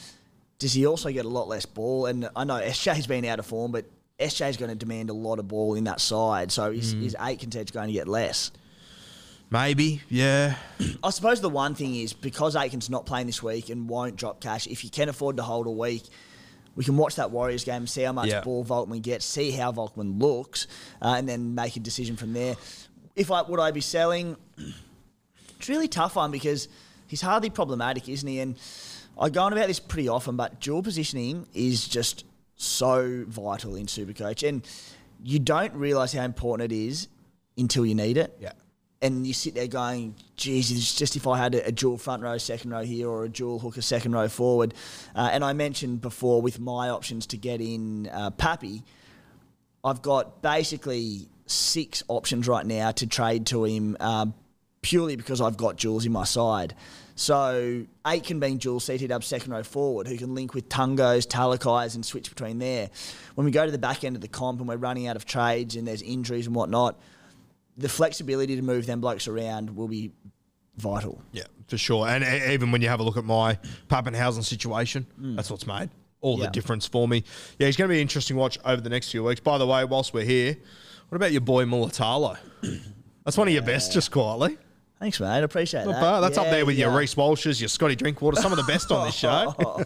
does 0.59 0.73
he 0.73 0.85
also 0.85 1.11
get 1.11 1.25
a 1.25 1.29
lot 1.29 1.47
less 1.47 1.65
ball? 1.65 2.05
And 2.05 2.29
I 2.35 2.43
know 2.43 2.55
SJ's 2.55 3.07
been 3.07 3.25
out 3.25 3.39
of 3.39 3.45
form, 3.45 3.71
but 3.71 3.85
SJ's 4.19 4.57
going 4.57 4.69
to 4.69 4.75
demand 4.75 5.09
a 5.09 5.13
lot 5.13 5.39
of 5.39 5.47
ball 5.47 5.75
in 5.75 5.83
that 5.85 6.01
side, 6.01 6.51
so 6.51 6.71
his, 6.71 6.93
his 6.93 7.15
Aitken's 7.19 7.55
edge 7.55 7.71
going 7.71 7.87
to 7.87 7.93
get 7.93 8.07
less. 8.07 8.51
Maybe, 9.49 10.01
yeah. 10.09 10.55
I 11.03 11.09
suppose 11.11 11.39
the 11.39 11.49
one 11.49 11.75
thing 11.75 11.95
is 11.95 12.13
because 12.13 12.55
Aitken's 12.55 12.89
not 12.89 13.05
playing 13.05 13.27
this 13.27 13.41
week 13.43 13.69
and 13.69 13.87
won't 13.87 14.15
drop 14.15 14.41
cash, 14.41 14.67
if 14.67 14.83
you 14.83 14.89
can 14.89 15.07
afford 15.09 15.37
to 15.37 15.43
hold 15.43 15.67
a 15.67 15.71
week, 15.71 16.03
we 16.75 16.83
can 16.83 16.97
watch 16.97 17.15
that 17.15 17.31
Warriors 17.31 17.63
game, 17.63 17.87
see 17.87 18.01
how 18.03 18.11
much 18.11 18.29
Yeah. 18.29 18.41
ball 18.41 18.65
Volkman 18.65 19.01
gets, 19.01 19.25
see 19.25 19.51
how 19.51 19.71
Volkman 19.71 20.19
looks, 20.21 20.67
uh, 21.01 21.15
and 21.17 21.27
then 21.29 21.55
make 21.55 21.75
a 21.75 21.79
decision 21.79 22.15
from 22.17 22.33
there. 22.33 22.55
If 23.15 23.31
I 23.31 23.41
would 23.43 23.59
I 23.59 23.71
be 23.71 23.81
selling, 23.81 24.35
it's 25.59 25.69
really 25.69 25.87
tough 25.87 26.15
one 26.15 26.31
because 26.31 26.67
he's 27.07 27.21
hardly 27.21 27.49
problematic, 27.49 28.09
isn't 28.09 28.27
he? 28.27 28.39
And 28.39 28.55
I 29.19 29.29
go 29.29 29.43
on 29.43 29.53
about 29.53 29.67
this 29.67 29.79
pretty 29.79 30.07
often, 30.09 30.35
but 30.35 30.59
dual 30.59 30.83
positioning 30.83 31.47
is 31.53 31.87
just 31.87 32.25
so 32.57 33.23
vital 33.27 33.75
in 33.75 33.85
Supercoach, 33.85 34.47
and 34.47 34.67
you 35.23 35.39
don't 35.39 35.73
realise 35.73 36.11
how 36.11 36.23
important 36.23 36.71
it 36.71 36.75
is 36.75 37.07
until 37.57 37.85
you 37.85 37.95
need 37.95 38.17
it 38.17 38.35
Yeah. 38.39 38.51
and 39.01 39.25
you 39.25 39.33
sit 39.33 39.55
there 39.55 39.67
going, 39.67 40.13
geez, 40.35 40.93
just 40.95 41.15
if 41.15 41.25
I 41.25 41.37
had 41.37 41.55
a, 41.55 41.67
a 41.67 41.71
dual 41.71 41.97
front 41.97 42.21
row, 42.23 42.37
second 42.37 42.71
row 42.71 42.83
here, 42.83 43.07
or 43.07 43.23
a 43.25 43.29
dual 43.29 43.59
hooker, 43.59 43.81
second 43.81 44.11
row 44.11 44.27
forward. 44.27 44.73
Uh, 45.15 45.29
and 45.31 45.43
I 45.43 45.53
mentioned 45.53 46.01
before 46.01 46.41
with 46.41 46.59
my 46.59 46.89
options 46.89 47.25
to 47.27 47.37
get 47.37 47.61
in 47.61 48.07
uh, 48.11 48.31
Pappy, 48.31 48.83
I've 49.83 50.01
got 50.01 50.41
basically 50.41 51.29
six 51.45 52.03
options 52.07 52.47
right 52.47 52.65
now 52.65 52.91
to 52.91 53.07
trade 53.07 53.45
to 53.47 53.63
him 53.63 53.95
um, 53.99 54.33
purely 54.81 55.15
because 55.15 55.41
I've 55.41 55.57
got 55.57 55.77
jewels 55.77 56.05
in 56.05 56.11
my 56.11 56.25
side. 56.25 56.75
So 57.17 57.83
Aitken 58.05 58.39
being 58.39 58.57
dual 58.57 58.79
seated 58.79 59.11
up 59.11 59.23
second 59.23 59.51
row 59.51 59.63
forward, 59.63 60.07
who 60.07 60.17
can 60.17 60.35
link 60.35 60.53
with 60.53 60.69
Tungos, 60.69 61.27
Talakais, 61.27 61.95
and 61.95 62.05
switch 62.05 62.29
between 62.29 62.59
there. 62.59 62.91
When 63.33 63.43
we 63.43 63.51
go 63.51 63.65
to 63.65 63.71
the 63.71 63.79
back 63.79 64.03
end 64.03 64.15
of 64.15 64.21
the 64.21 64.27
comp 64.27 64.59
and 64.59 64.69
we're 64.69 64.77
running 64.77 65.07
out 65.07 65.15
of 65.15 65.25
trades 65.25 65.75
and 65.75 65.87
there's 65.87 66.03
injuries 66.03 66.45
and 66.45 66.55
whatnot, 66.55 66.99
the 67.75 67.89
flexibility 67.89 68.55
to 68.55 68.61
move 68.61 68.85
them 68.85 69.01
blokes 69.01 69.27
around 69.27 69.75
will 69.75 69.87
be 69.87 70.11
vital. 70.75 71.19
Yeah, 71.31 71.45
for 71.67 71.79
sure. 71.79 72.07
And 72.07 72.23
even 72.51 72.71
when 72.71 72.83
you 72.83 72.87
have 72.87 72.99
a 72.99 73.03
look 73.03 73.17
at 73.17 73.25
my 73.25 73.57
Papenhuyzen 73.87 74.43
situation, 74.43 75.07
mm. 75.19 75.35
that's 75.35 75.49
what's 75.49 75.65
made 75.65 75.89
all 76.21 76.37
Yeah. 76.39 76.45
the 76.45 76.51
difference 76.51 76.85
for 76.85 77.07
me. 77.07 77.23
Yeah, 77.57 77.65
he's 77.65 77.77
going 77.77 77.87
to 77.89 77.93
be 77.93 77.97
an 77.97 78.01
interesting 78.03 78.37
watch 78.37 78.59
over 78.63 78.79
the 78.81 78.89
next 78.89 79.11
few 79.11 79.23
weeks. 79.23 79.39
By 79.39 79.57
the 79.57 79.65
way, 79.65 79.85
whilst 79.85 80.13
we're 80.13 80.23
here, 80.23 80.55
what 81.09 81.15
about 81.15 81.31
your 81.31 81.41
boy 81.41 81.65
Mulitalo? 81.65 82.37
That's 83.25 83.37
one 83.37 83.47
of 83.47 83.53
your 83.53 83.63
best, 83.63 83.91
just 83.91 84.11
quietly. 84.11 84.57
Thanks, 84.99 85.19
mate. 85.19 85.27
I 85.27 85.37
appreciate 85.39 85.85
Not 85.85 85.93
that. 85.93 86.01
bad. 86.01 86.19
That's 86.21 86.37
up 86.37 86.49
there 86.49 86.65
with 86.65 86.77
your. 86.77 86.91
Reece 86.91 87.15
Walsh's, 87.15 87.61
your 87.61 87.67
Scotty 87.67 87.95
Drinkwater, 87.95 88.41
some 88.41 88.51
of 88.51 88.57
the 88.57 88.63
best 88.63 88.91
on 88.91 89.05
this 89.05 89.13
show. 89.13 89.53
no, 89.59 89.83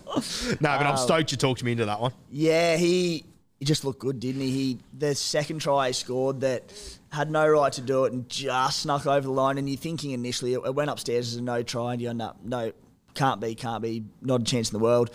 but 0.62 0.64
I'm 0.64 0.88
um, 0.92 0.98
stoked 0.98 1.32
you 1.32 1.38
talked 1.38 1.64
me 1.64 1.74
into 1.74 1.86
that 1.86 2.00
one. 2.00 2.14
Yeah, 2.30 2.78
he 2.78 3.26
he 3.60 3.66
just 3.66 3.84
looked 3.84 4.00
good, 4.00 4.20
didn't 4.20 4.42
he? 4.42 4.52
He 4.52 4.80
the 4.98 5.14
second 5.14 5.60
try 5.60 5.88
he 5.88 5.94
scored 5.94 6.42
that 6.42 6.74
had 7.12 7.30
no 7.30 7.48
right 7.48 7.74
to 7.74 7.82
do 7.82 8.06
it 8.06 8.14
and 8.14 8.28
just 8.30 8.82
snuck 8.82 9.06
over 9.06 9.22
the 9.22 9.32
line. 9.32 9.58
And 9.58 9.68
you're 9.70 9.78
thinking 9.78 10.12
initially 10.12 10.54
it, 10.54 10.62
it 10.66 10.74
went 10.74 10.90
upstairs 10.90 11.34
as 11.34 11.36
a 11.36 11.44
no 11.44 11.62
try, 11.62 11.92
and 11.92 12.02
you 12.02 12.10
end 12.10 12.22
up 12.22 12.38
no, 12.44 12.72
can't 13.14 13.42
be, 13.42 13.54
can't 13.54 13.84
be, 13.84 14.06
not 14.22 14.42
a 14.42 14.44
chance 14.46 14.72
in 14.72 14.78
the 14.78 14.84
world. 14.84 15.12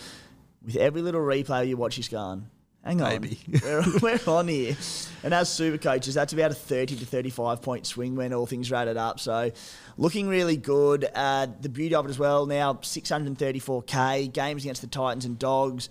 With 0.63 0.75
every 0.75 1.01
little 1.01 1.21
replay 1.21 1.67
you 1.67 1.75
watch, 1.75 1.95
he's 1.95 2.07
going. 2.07 2.47
Hang 2.87 3.01
on, 3.01 3.09
Maybe. 3.09 3.39
we're, 3.63 3.83
we're 4.01 4.19
on 4.27 4.47
here. 4.47 4.75
And 5.23 5.33
as 5.33 5.49
super 5.49 5.77
coaches, 5.77 6.15
that's 6.15 6.33
about 6.33 6.51
a 6.51 6.55
30 6.55 6.95
to 6.95 7.05
35 7.05 7.61
point 7.61 7.85
swing 7.85 8.15
when 8.15 8.33
all 8.33 8.45
things 8.45 8.71
are 8.71 8.75
added 8.75 8.97
up. 8.97 9.19
So 9.19 9.51
looking 9.97 10.27
really 10.27 10.57
good. 10.57 11.07
Uh, 11.13 11.47
the 11.61 11.69
beauty 11.69 11.93
of 11.93 12.05
it 12.05 12.09
as 12.09 12.17
well, 12.17 12.45
now 12.45 12.73
634k, 12.73 14.31
games 14.33 14.63
against 14.63 14.81
the 14.81 14.87
Titans 14.87 15.25
and 15.25 15.37
Dogs 15.37 15.89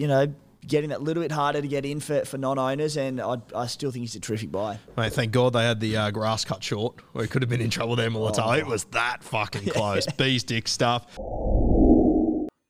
you 0.00 0.08
know, 0.08 0.32
getting 0.66 0.88
that 0.88 1.02
little 1.02 1.22
bit 1.22 1.30
harder 1.30 1.60
to 1.60 1.68
get 1.68 1.84
in 1.84 2.00
for, 2.00 2.24
for 2.24 2.38
non-owners, 2.38 2.96
and 2.96 3.20
I, 3.20 3.36
I 3.54 3.66
still 3.66 3.90
think 3.90 4.00
he's 4.02 4.14
a 4.14 4.20
terrific 4.20 4.50
buy. 4.50 4.78
Mate, 4.96 5.12
thank 5.12 5.32
God 5.32 5.52
they 5.52 5.62
had 5.64 5.78
the 5.78 5.94
uh, 5.94 6.10
grass 6.10 6.44
cut 6.44 6.64
short, 6.64 6.94
We 7.12 7.26
could 7.26 7.42
have 7.42 7.50
been 7.50 7.60
in 7.60 7.68
trouble 7.68 7.96
there, 7.96 8.10
Mulitalo. 8.10 8.58
It 8.58 8.66
was 8.66 8.84
that 8.84 9.22
fucking 9.22 9.68
close. 9.70 10.06
Bees 10.06 10.42
dick 10.42 10.68
stuff. 10.68 11.18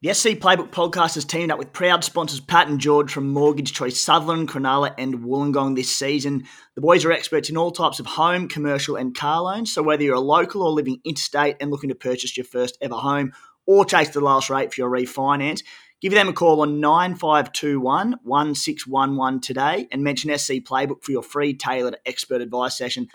The 0.02 0.14
SC 0.14 0.28
Playbook 0.28 0.70
podcast 0.70 1.16
has 1.16 1.26
teamed 1.26 1.50
up 1.52 1.58
with 1.58 1.74
proud 1.74 2.02
sponsors 2.04 2.40
Pat 2.40 2.68
and 2.68 2.80
George 2.80 3.12
from 3.12 3.28
Mortgage 3.28 3.74
Choice 3.74 4.00
Sutherland, 4.00 4.48
Cronulla, 4.48 4.94
and 4.96 5.16
Wollongong 5.16 5.76
this 5.76 5.94
season. 5.94 6.44
The 6.74 6.80
boys 6.80 7.04
are 7.04 7.12
experts 7.12 7.50
in 7.50 7.58
all 7.58 7.70
types 7.70 8.00
of 8.00 8.06
home, 8.06 8.48
commercial, 8.48 8.96
and 8.96 9.14
car 9.14 9.42
loans. 9.42 9.74
So 9.74 9.82
whether 9.82 10.02
you're 10.02 10.14
a 10.14 10.20
local 10.20 10.62
or 10.62 10.70
living 10.70 11.02
interstate 11.04 11.56
and 11.60 11.70
looking 11.70 11.90
to 11.90 11.94
purchase 11.94 12.34
your 12.34 12.44
first 12.44 12.78
ever 12.80 12.94
home 12.94 13.32
or 13.66 13.84
chase 13.84 14.08
the 14.08 14.20
lowest 14.20 14.48
rate 14.48 14.72
for 14.72 14.80
your 14.80 14.90
refinance, 14.90 15.62
give 16.00 16.14
them 16.14 16.28
a 16.28 16.32
call 16.32 16.62
on 16.62 16.80
9521 16.80 18.20
1611 18.22 19.40
today 19.42 19.86
and 19.92 20.02
mention 20.02 20.34
SC 20.38 20.52
Playbook 20.62 21.02
for 21.02 21.12
your 21.12 21.22
free 21.22 21.52
tailored 21.52 21.98
expert 22.06 22.40
advice 22.40 22.74
session. 22.78 23.06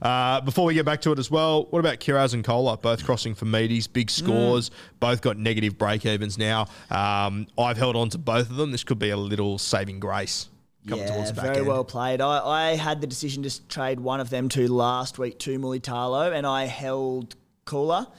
Uh, 0.00 0.40
before 0.40 0.64
we 0.64 0.74
get 0.74 0.84
back 0.86 1.00
to 1.02 1.12
it 1.12 1.18
as 1.18 1.30
well, 1.30 1.64
what 1.70 1.80
about 1.80 1.98
Kiraz 2.00 2.34
and 2.34 2.44
Koula? 2.44 2.76
Both 2.78 3.04
crossing 3.04 3.34
for 3.34 3.44
meaties, 3.44 3.86
big 3.92 4.10
scores, 4.10 4.70
both 5.00 5.20
got 5.20 5.36
negative 5.36 5.76
break 5.76 6.06
evens 6.06 6.38
now. 6.38 6.66
Um, 6.90 7.46
I've 7.58 7.76
held 7.76 7.96
on 7.96 8.08
to 8.10 8.18
both 8.18 8.48
of 8.50 8.56
them. 8.56 8.70
This 8.72 8.84
could 8.84 8.98
be 8.98 9.10
a 9.10 9.16
little 9.16 9.58
saving 9.58 10.00
grace 10.00 10.48
coming 10.88 11.04
yeah, 11.06 11.12
towards 11.14 11.28
the 11.30 11.34
back 11.34 11.44
very 11.44 11.58
end. 11.58 11.66
well 11.68 11.84
played. 11.84 12.20
I, 12.20 12.44
I 12.70 12.76
had 12.76 13.00
the 13.00 13.06
decision 13.06 13.42
to 13.44 13.68
trade 13.68 14.00
one 14.00 14.20
of 14.20 14.30
them 14.30 14.48
to 14.50 14.66
last 14.72 15.18
week 15.18 15.38
to 15.40 15.58
Mulitalo, 15.58 16.32
and 16.32 16.46
I 16.46 16.64
held 16.64 17.36
Koula 17.64 18.10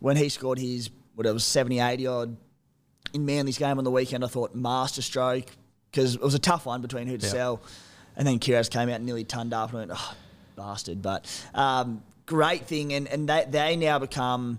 when 0.00 0.16
he 0.16 0.28
scored 0.28 0.58
his 0.58 0.90
what 1.14 1.26
it 1.26 1.32
was 1.32 1.44
70, 1.44 1.80
80 1.80 2.06
odd 2.06 2.36
in 3.12 3.26
Manly's 3.26 3.58
game 3.58 3.78
on 3.78 3.84
the 3.84 3.90
weekend. 3.90 4.24
I 4.24 4.28
thought 4.28 4.54
masterstroke 4.54 5.46
because 5.90 6.14
it 6.14 6.22
was 6.22 6.34
a 6.34 6.38
tough 6.38 6.64
one 6.64 6.80
between 6.80 7.06
who 7.06 7.18
to 7.18 7.26
Yeah. 7.26 7.32
sell, 7.32 7.62
and 8.16 8.26
then 8.26 8.38
Kiraz 8.38 8.70
came 8.70 8.88
out 8.88 8.96
and 8.96 9.04
nearly 9.06 9.24
tunned 9.24 9.52
up, 9.52 9.70
and 9.70 9.78
went, 9.80 9.90
oh, 9.94 10.14
bastard. 10.56 11.02
But 11.02 11.26
um, 11.54 12.02
great 12.26 12.66
thing, 12.66 12.92
and 12.92 13.08
and 13.08 13.28
they 13.28 13.44
they 13.48 13.76
now 13.76 13.98
become. 13.98 14.58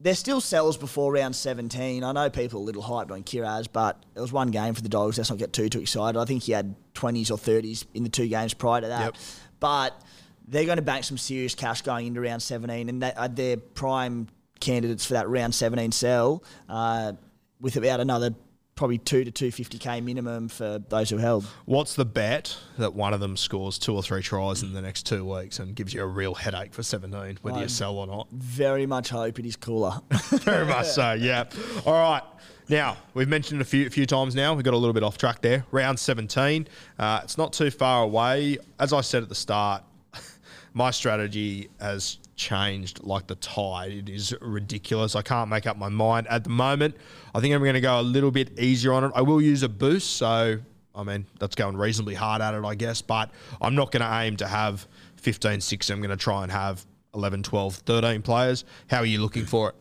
They're 0.00 0.14
still 0.14 0.42
sells 0.42 0.76
before 0.76 1.14
round 1.14 1.34
17. 1.34 2.04
I 2.04 2.12
know 2.12 2.28
people 2.28 2.60
are 2.60 2.62
a 2.62 2.66
little 2.66 2.82
hyped 2.82 3.10
on 3.10 3.22
Kiraz, 3.22 3.68
but 3.72 4.02
it 4.14 4.20
was 4.20 4.32
one 4.32 4.50
game 4.50 4.74
for 4.74 4.82
the 4.82 4.88
Dogs. 4.88 5.16
Let's 5.16 5.30
not 5.30 5.38
get 5.38 5.54
too, 5.54 5.70
too 5.70 5.80
excited. 5.80 6.18
I 6.18 6.26
think 6.26 6.42
he 6.42 6.52
had 6.52 6.74
20s 6.94 7.30
or 7.30 7.38
30s 7.38 7.86
in 7.94 8.02
the 8.02 8.10
two 8.10 8.28
games 8.28 8.52
prior 8.52 8.82
to 8.82 8.88
that. 8.88 9.00
Yep. 9.00 9.16
But 9.60 9.98
they're 10.46 10.66
going 10.66 10.76
to 10.76 10.82
bank 10.82 11.04
some 11.04 11.16
serious 11.16 11.54
cash 11.54 11.80
going 11.80 12.06
into 12.06 12.20
round 12.20 12.42
17, 12.42 12.90
and 12.90 13.02
they, 13.02 13.12
uh, 13.14 13.28
they're 13.28 13.56
prime 13.56 14.28
candidates 14.60 15.06
for 15.06 15.14
that 15.14 15.28
round 15.28 15.54
17 15.54 15.92
sell 15.92 16.42
uh, 16.68 17.12
with 17.60 17.76
about 17.76 18.00
another 18.00 18.34
probably 18.74 18.98
2 18.98 19.24
to 19.24 19.30
250k 19.30 20.02
minimum 20.02 20.48
for 20.48 20.80
those 20.88 21.08
who 21.10 21.16
held. 21.16 21.44
What's 21.64 21.94
the 21.94 22.04
bet 22.04 22.56
that 22.78 22.94
one 22.94 23.14
of 23.14 23.20
them 23.20 23.36
scores 23.36 23.78
two 23.78 23.94
or 23.94 24.02
three 24.02 24.22
tries 24.22 24.62
in 24.62 24.72
the 24.72 24.82
next 24.82 25.06
two 25.06 25.24
weeks 25.24 25.58
and 25.60 25.74
gives 25.76 25.94
you 25.94 26.02
a 26.02 26.06
real 26.06 26.34
headache 26.34 26.74
for 26.74 26.82
17, 26.82 27.38
whether 27.42 27.58
you 27.58 27.62
Um, 27.64 27.68
sell 27.68 27.96
or 27.96 28.06
not? 28.06 28.28
Very 28.32 28.86
much 28.86 29.10
hope 29.10 29.38
it 29.38 29.46
is 29.46 29.56
Koula. 29.56 30.02
Very 30.10 30.66
much 30.76 30.86
so, 30.88 31.12
yeah. 31.12 31.44
All 31.86 31.92
right. 31.94 32.22
Now, 32.68 32.96
we've 33.12 33.28
mentioned 33.28 33.60
it 33.60 33.62
a 33.62 33.68
few, 33.68 33.86
a 33.86 33.90
few 33.90 34.06
times 34.06 34.34
now. 34.34 34.54
We 34.54 34.62
got 34.62 34.74
a 34.74 34.78
little 34.78 34.94
bit 34.94 35.02
off 35.02 35.18
track 35.18 35.42
there. 35.42 35.64
Round 35.70 35.98
17. 35.98 36.66
Uh, 36.98 37.20
it's 37.22 37.36
not 37.36 37.52
too 37.52 37.70
far 37.70 38.02
away. 38.02 38.56
As 38.80 38.92
I 38.92 39.02
said 39.02 39.22
at 39.22 39.28
the 39.28 39.34
start, 39.34 39.84
my 40.72 40.90
strategy 40.90 41.68
has 41.78 42.18
changed 42.36 43.02
like 43.02 43.26
the 43.26 43.34
tide. 43.36 43.92
It 43.92 44.08
is 44.08 44.34
ridiculous. 44.40 45.14
I 45.16 45.22
can't 45.22 45.50
make 45.50 45.66
up 45.66 45.76
my 45.76 45.88
mind 45.88 46.26
at 46.28 46.44
the 46.44 46.50
moment. 46.50 46.96
I 47.34 47.40
think 47.40 47.54
I'm 47.54 47.62
going 47.62 47.74
to 47.74 47.80
go 47.80 48.00
a 48.00 48.02
little 48.02 48.30
bit 48.30 48.58
easier 48.58 48.92
on 48.92 49.04
it. 49.04 49.12
I 49.14 49.22
will 49.22 49.40
use 49.40 49.62
a 49.62 49.68
boost, 49.68 50.16
so 50.16 50.58
I 50.94 51.02
mean 51.02 51.26
that's 51.38 51.54
going 51.54 51.76
reasonably 51.76 52.14
hard 52.14 52.42
at 52.42 52.54
it, 52.54 52.64
I 52.64 52.74
guess. 52.74 53.02
But 53.02 53.30
I'm 53.60 53.74
not 53.74 53.92
going 53.92 54.02
to 54.02 54.20
aim 54.20 54.36
to 54.38 54.46
have 54.46 54.86
15, 55.16 55.60
16. 55.60 55.94
I'm 55.94 56.00
going 56.00 56.10
to 56.10 56.16
try 56.16 56.42
and 56.42 56.52
have 56.52 56.84
11, 57.14 57.42
12, 57.42 57.76
13 57.76 58.22
players. 58.22 58.64
How 58.88 58.98
are 58.98 59.06
you 59.06 59.20
looking 59.20 59.46
for 59.46 59.70
it? 59.70 59.74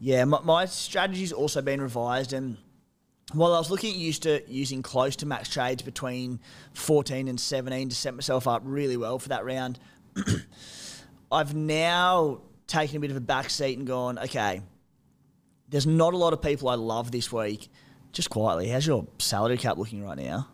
Yeah, 0.00 0.24
my, 0.24 0.40
my 0.40 0.66
strategy's 0.66 1.32
also 1.32 1.62
been 1.62 1.80
revised, 1.80 2.32
and 2.32 2.58
while 3.32 3.54
I 3.54 3.58
was 3.58 3.70
looking 3.70 3.90
at 3.90 3.96
used 3.96 4.24
to 4.24 4.42
using 4.48 4.82
close 4.82 5.16
to 5.16 5.26
max 5.26 5.48
trades 5.48 5.82
between 5.82 6.40
14 6.74 7.28
and 7.28 7.40
17 7.40 7.88
to 7.88 7.94
set 7.94 8.14
myself 8.14 8.46
up 8.46 8.62
really 8.64 8.96
well 8.96 9.18
for 9.18 9.30
that 9.30 9.44
round, 9.44 9.78
I've 11.34 11.54
now 11.54 12.40
taken 12.66 12.96
a 12.96 13.00
bit 13.00 13.10
of 13.10 13.16
a 13.16 13.20
back 13.20 13.50
seat 13.50 13.76
and 13.78 13.86
gone, 13.86 14.18
okay, 14.18 14.62
there's 15.68 15.86
not 15.86 16.14
a 16.14 16.16
lot 16.16 16.32
of 16.32 16.40
people 16.40 16.68
I 16.68 16.74
love 16.74 17.10
this 17.10 17.32
week. 17.32 17.68
Just 18.12 18.30
quietly, 18.30 18.68
how's 18.68 18.86
your 18.86 19.06
salary 19.18 19.58
cap 19.58 19.76
looking 19.76 20.02
right 20.04 20.16
now? 20.16 20.48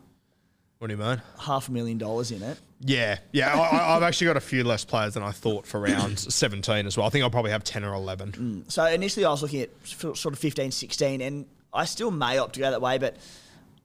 What 0.79 0.87
do 0.87 0.95
you 0.95 0.99
mean? 0.99 1.21
half 1.39 1.69
a 1.69 1.71
million 1.71 1.99
dollars 1.99 2.31
in 2.31 2.41
it. 2.41 2.57
Yeah, 2.79 3.19
yeah. 3.31 3.53
I, 3.53 3.95
I've 3.95 4.01
actually 4.01 4.25
got 4.25 4.37
a 4.37 4.41
few 4.41 4.63
less 4.63 4.83
players 4.83 5.13
than 5.13 5.21
I 5.21 5.29
thought 5.29 5.67
for 5.67 5.79
round 5.79 6.17
17 6.33 6.87
as 6.87 6.97
well. 6.97 7.05
I 7.05 7.11
think 7.11 7.23
I'll 7.23 7.29
probably 7.29 7.51
have 7.51 7.63
10 7.63 7.83
or 7.83 7.93
11. 7.93 8.31
Mm, 8.31 8.71
so 8.71 8.85
initially 8.85 9.23
I 9.23 9.29
was 9.29 9.43
looking 9.43 9.61
at 9.61 9.69
sort 9.85 10.25
of 10.25 10.39
15, 10.39 10.71
16, 10.71 11.21
and 11.21 11.45
I 11.71 11.85
still 11.85 12.09
may 12.09 12.39
opt 12.39 12.55
to 12.55 12.61
go 12.61 12.71
that 12.71 12.81
way, 12.81 12.97
but 12.97 13.15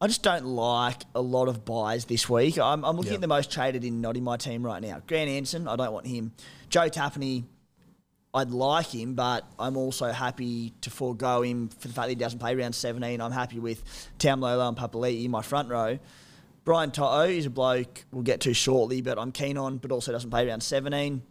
I 0.01 0.07
just 0.09 0.23
don't 0.23 0.45
like 0.45 1.03
a 1.15 1.21
lot 1.23 1.49
of 1.49 1.65
buys 1.65 2.05
this 2.05 2.29
week. 2.29 2.59
I'm, 2.59 2.85
I'm 2.85 2.97
looking 2.97 3.13
Yeah. 3.13 3.17
at 3.17 3.21
the 3.23 3.29
most 3.29 3.51
traded 3.51 3.83
in 3.85 4.01
not 4.03 4.17
in 4.17 4.25
my 4.25 4.37
team 4.37 4.65
right 4.65 4.83
now. 4.83 5.01
Grant 5.07 5.31
Anderson, 5.31 5.67
I 5.67 5.77
don't 5.77 5.93
want 5.93 6.07
him. 6.07 6.33
Joe 6.69 6.89
Tapine, 6.91 7.45
I'd 8.35 8.51
like 8.51 8.89
him, 8.89 9.15
but 9.15 9.51
I'm 9.59 9.77
also 9.79 10.11
happy 10.13 10.75
to 10.83 10.91
forego 10.91 11.41
him 11.43 11.69
for 11.69 11.89
the 11.89 11.95
fact 11.95 12.07
that 12.07 12.11
he 12.11 12.15
doesn't 12.17 12.39
play 12.39 12.55
round 12.55 12.75
17. 12.75 13.21
I'm 13.23 13.33
happy 13.33 13.59
with 13.59 13.83
Taumalolo 14.19 14.69
and 14.69 14.77
Papali'i 14.77 15.25
in 15.25 15.31
my 15.31 15.41
front 15.41 15.71
row. 15.71 15.99
Brian 16.65 16.91
To'o 16.91 17.23
is 17.23 17.47
a 17.47 17.51
bloke 17.51 18.05
we'll 18.13 18.23
get 18.25 18.41
to 18.41 18.53
shortly, 18.53 19.01
but 19.01 19.19
I'm 19.19 19.33
keen 19.33 19.57
on, 19.57 19.79
but 19.79 19.93
also 19.93 20.13
doesn't 20.13 20.29
play 20.31 20.47
round 20.47 20.63
17 20.63 21.23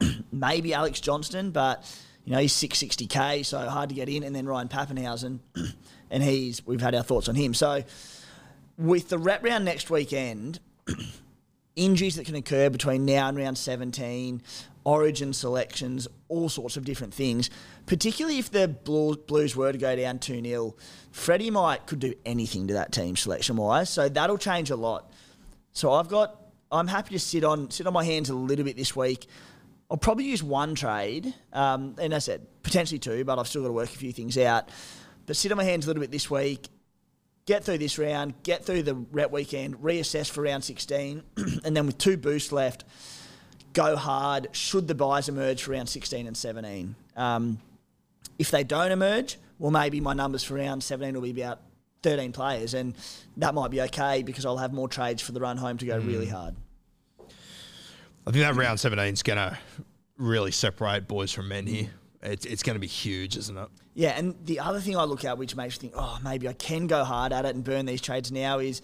maybe 0.32 0.72
Alex 0.72 1.00
Johnston, 1.00 1.50
but 1.50 1.84
you 2.24 2.32
know 2.32 2.38
he's 2.38 2.52
660k, 2.54 3.44
so 3.44 3.58
hard 3.68 3.88
to 3.90 3.94
get 3.94 4.08
in. 4.08 4.22
And 4.22 4.34
then 4.34 4.46
Ryan 4.46 4.68
Papenhuyzen, 4.68 5.40
and 6.12 6.22
he's 6.22 6.64
we've 6.64 6.80
had 6.80 6.94
our 6.94 7.02
thoughts 7.02 7.28
on 7.28 7.34
him. 7.34 7.54
So 7.54 7.82
with 8.78 9.08
the 9.08 9.18
wrap 9.18 9.42
round 9.42 9.64
next 9.64 9.90
weekend, 9.90 10.60
injuries 11.76 12.16
that 12.16 12.26
can 12.26 12.36
occur 12.36 12.70
between 12.70 13.04
now 13.04 13.28
and 13.28 13.36
round 13.36 13.58
17, 13.58 14.42
origin 14.84 15.32
selections, 15.32 16.06
all 16.28 16.48
sorts 16.48 16.76
of 16.76 16.84
different 16.84 17.14
things. 17.14 17.50
Particularly 17.86 18.38
if 18.38 18.50
the 18.50 18.68
Blues, 18.68 19.56
were 19.56 19.72
to 19.72 19.78
go 19.78 19.96
down 19.96 20.18
2 20.20 20.42
0, 20.44 20.76
Freddie 21.10 21.50
might 21.50 21.86
could 21.86 21.98
do 21.98 22.14
anything 22.24 22.68
to 22.68 22.74
that 22.74 22.92
team 22.92 23.16
selection 23.16 23.56
wise. 23.56 23.90
So 23.90 24.08
that'll 24.08 24.38
change 24.38 24.70
a 24.70 24.76
lot. 24.76 25.10
So 25.72 25.92
I've 25.92 26.08
got 26.08 26.38
I'm 26.70 26.86
happy 26.86 27.14
to 27.14 27.18
sit 27.18 27.42
on 27.42 27.70
sit 27.70 27.86
on 27.86 27.94
my 27.94 28.04
hands 28.04 28.28
a 28.28 28.34
little 28.34 28.64
bit 28.64 28.76
this 28.76 28.94
week. 28.94 29.26
I'll 29.90 29.98
probably 29.98 30.24
use 30.24 30.42
one 30.42 30.74
trade, 30.74 31.34
um, 31.52 31.96
and 31.98 32.14
I 32.14 32.18
said, 32.18 32.46
potentially 32.62 32.98
two, 32.98 33.26
but 33.26 33.38
I've 33.38 33.46
still 33.46 33.60
got 33.60 33.68
to 33.68 33.74
work 33.74 33.90
a 33.90 33.98
few 33.98 34.10
things 34.10 34.38
out. 34.38 34.70
But 35.32 35.38
sit 35.38 35.50
on 35.50 35.56
my 35.56 35.64
hands 35.64 35.86
a 35.86 35.88
little 35.88 36.02
bit 36.02 36.10
this 36.10 36.30
week, 36.30 36.68
get 37.46 37.64
through 37.64 37.78
this 37.78 37.98
round, 37.98 38.34
get 38.42 38.66
through 38.66 38.82
the 38.82 38.96
rep 38.96 39.30
weekend, 39.30 39.76
reassess 39.76 40.30
for 40.30 40.42
round 40.42 40.62
16, 40.62 41.22
and 41.64 41.74
then 41.74 41.86
with 41.86 41.96
two 41.96 42.18
boosts 42.18 42.52
left, 42.52 42.84
go 43.72 43.96
hard 43.96 44.48
should 44.52 44.88
the 44.88 44.94
buys 44.94 45.30
emerge 45.30 45.62
for 45.62 45.70
round 45.70 45.88
16 45.88 46.26
and 46.26 46.36
17. 46.36 46.94
Um, 47.16 47.58
if 48.38 48.50
they 48.50 48.62
don't 48.62 48.92
emerge, 48.92 49.38
well, 49.58 49.70
maybe 49.70 50.02
my 50.02 50.12
numbers 50.12 50.44
for 50.44 50.52
round 50.56 50.84
17 50.84 51.14
will 51.14 51.22
be 51.22 51.40
about 51.40 51.62
13 52.02 52.32
players, 52.32 52.74
and 52.74 52.94
that 53.38 53.54
might 53.54 53.70
be 53.70 53.80
okay 53.80 54.22
because 54.22 54.44
I'll 54.44 54.58
have 54.58 54.74
more 54.74 54.86
trades 54.86 55.22
for 55.22 55.32
the 55.32 55.40
run 55.40 55.56
home 55.56 55.78
to 55.78 55.86
go 55.86 55.96
really 55.96 56.28
hard. 56.28 56.54
I 58.26 58.32
think 58.32 58.44
that 58.44 58.54
round 58.54 58.78
17 58.78 59.14
is 59.14 59.22
going 59.22 59.38
to 59.38 59.56
really 60.18 60.50
separate 60.50 61.08
boys 61.08 61.32
from 61.32 61.48
men 61.48 61.66
here. 61.66 61.88
It's, 62.22 62.44
it's 62.44 62.62
going 62.62 62.76
to 62.76 62.80
be 62.80 62.86
huge, 62.86 63.38
isn't 63.38 63.56
it? 63.56 63.68
Yeah, 63.94 64.16
and 64.16 64.34
the 64.44 64.60
other 64.60 64.80
thing 64.80 64.96
I 64.96 65.04
look 65.04 65.24
at, 65.24 65.36
which 65.36 65.54
makes 65.54 65.76
me 65.76 65.88
think, 65.88 65.94
oh, 65.96 66.18
maybe 66.24 66.48
I 66.48 66.54
can 66.54 66.86
go 66.86 67.04
hard 67.04 67.32
at 67.32 67.44
it 67.44 67.54
and 67.54 67.62
burn 67.62 67.84
these 67.84 68.00
trades 68.00 68.32
now, 68.32 68.58
is 68.58 68.80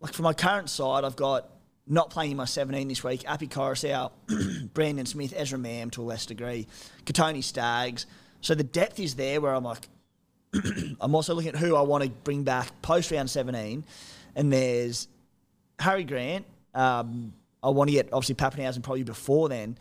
like 0.00 0.14
for 0.14 0.22
my 0.22 0.32
current 0.32 0.68
side, 0.68 1.04
I've 1.04 1.16
got 1.16 1.48
not 1.86 2.10
playing 2.10 2.32
in 2.32 2.36
my 2.36 2.44
17 2.44 2.88
this 2.88 3.04
week. 3.04 3.28
Api 3.28 3.48
Koroisau, 3.48 4.10
Brandon 4.74 5.06
Smith, 5.06 5.34
Ezra 5.36 5.58
Mam 5.58 5.90
to 5.90 6.02
a 6.02 6.04
less 6.04 6.26
degree, 6.26 6.66
Kotoni 7.04 7.42
Staggs. 7.42 8.06
So 8.40 8.54
the 8.54 8.64
depth 8.64 8.98
is 8.98 9.14
there 9.14 9.40
where 9.40 9.54
I'm 9.54 9.64
like, 9.64 9.88
I'm 11.00 11.14
also 11.14 11.34
looking 11.34 11.50
at 11.50 11.56
who 11.56 11.76
I 11.76 11.82
want 11.82 12.04
to 12.04 12.10
bring 12.10 12.42
back 12.42 12.80
post 12.82 13.10
round 13.10 13.30
17. 13.30 13.84
And 14.34 14.52
there's 14.52 15.08
Harry 15.78 16.04
Grant. 16.04 16.46
Um, 16.74 17.34
I 17.62 17.70
want 17.70 17.88
to 17.88 17.92
get 17.92 18.12
obviously 18.12 18.36
Papenhuyzen 18.36 18.82
probably 18.82 19.02
before 19.02 19.48
then. 19.48 19.76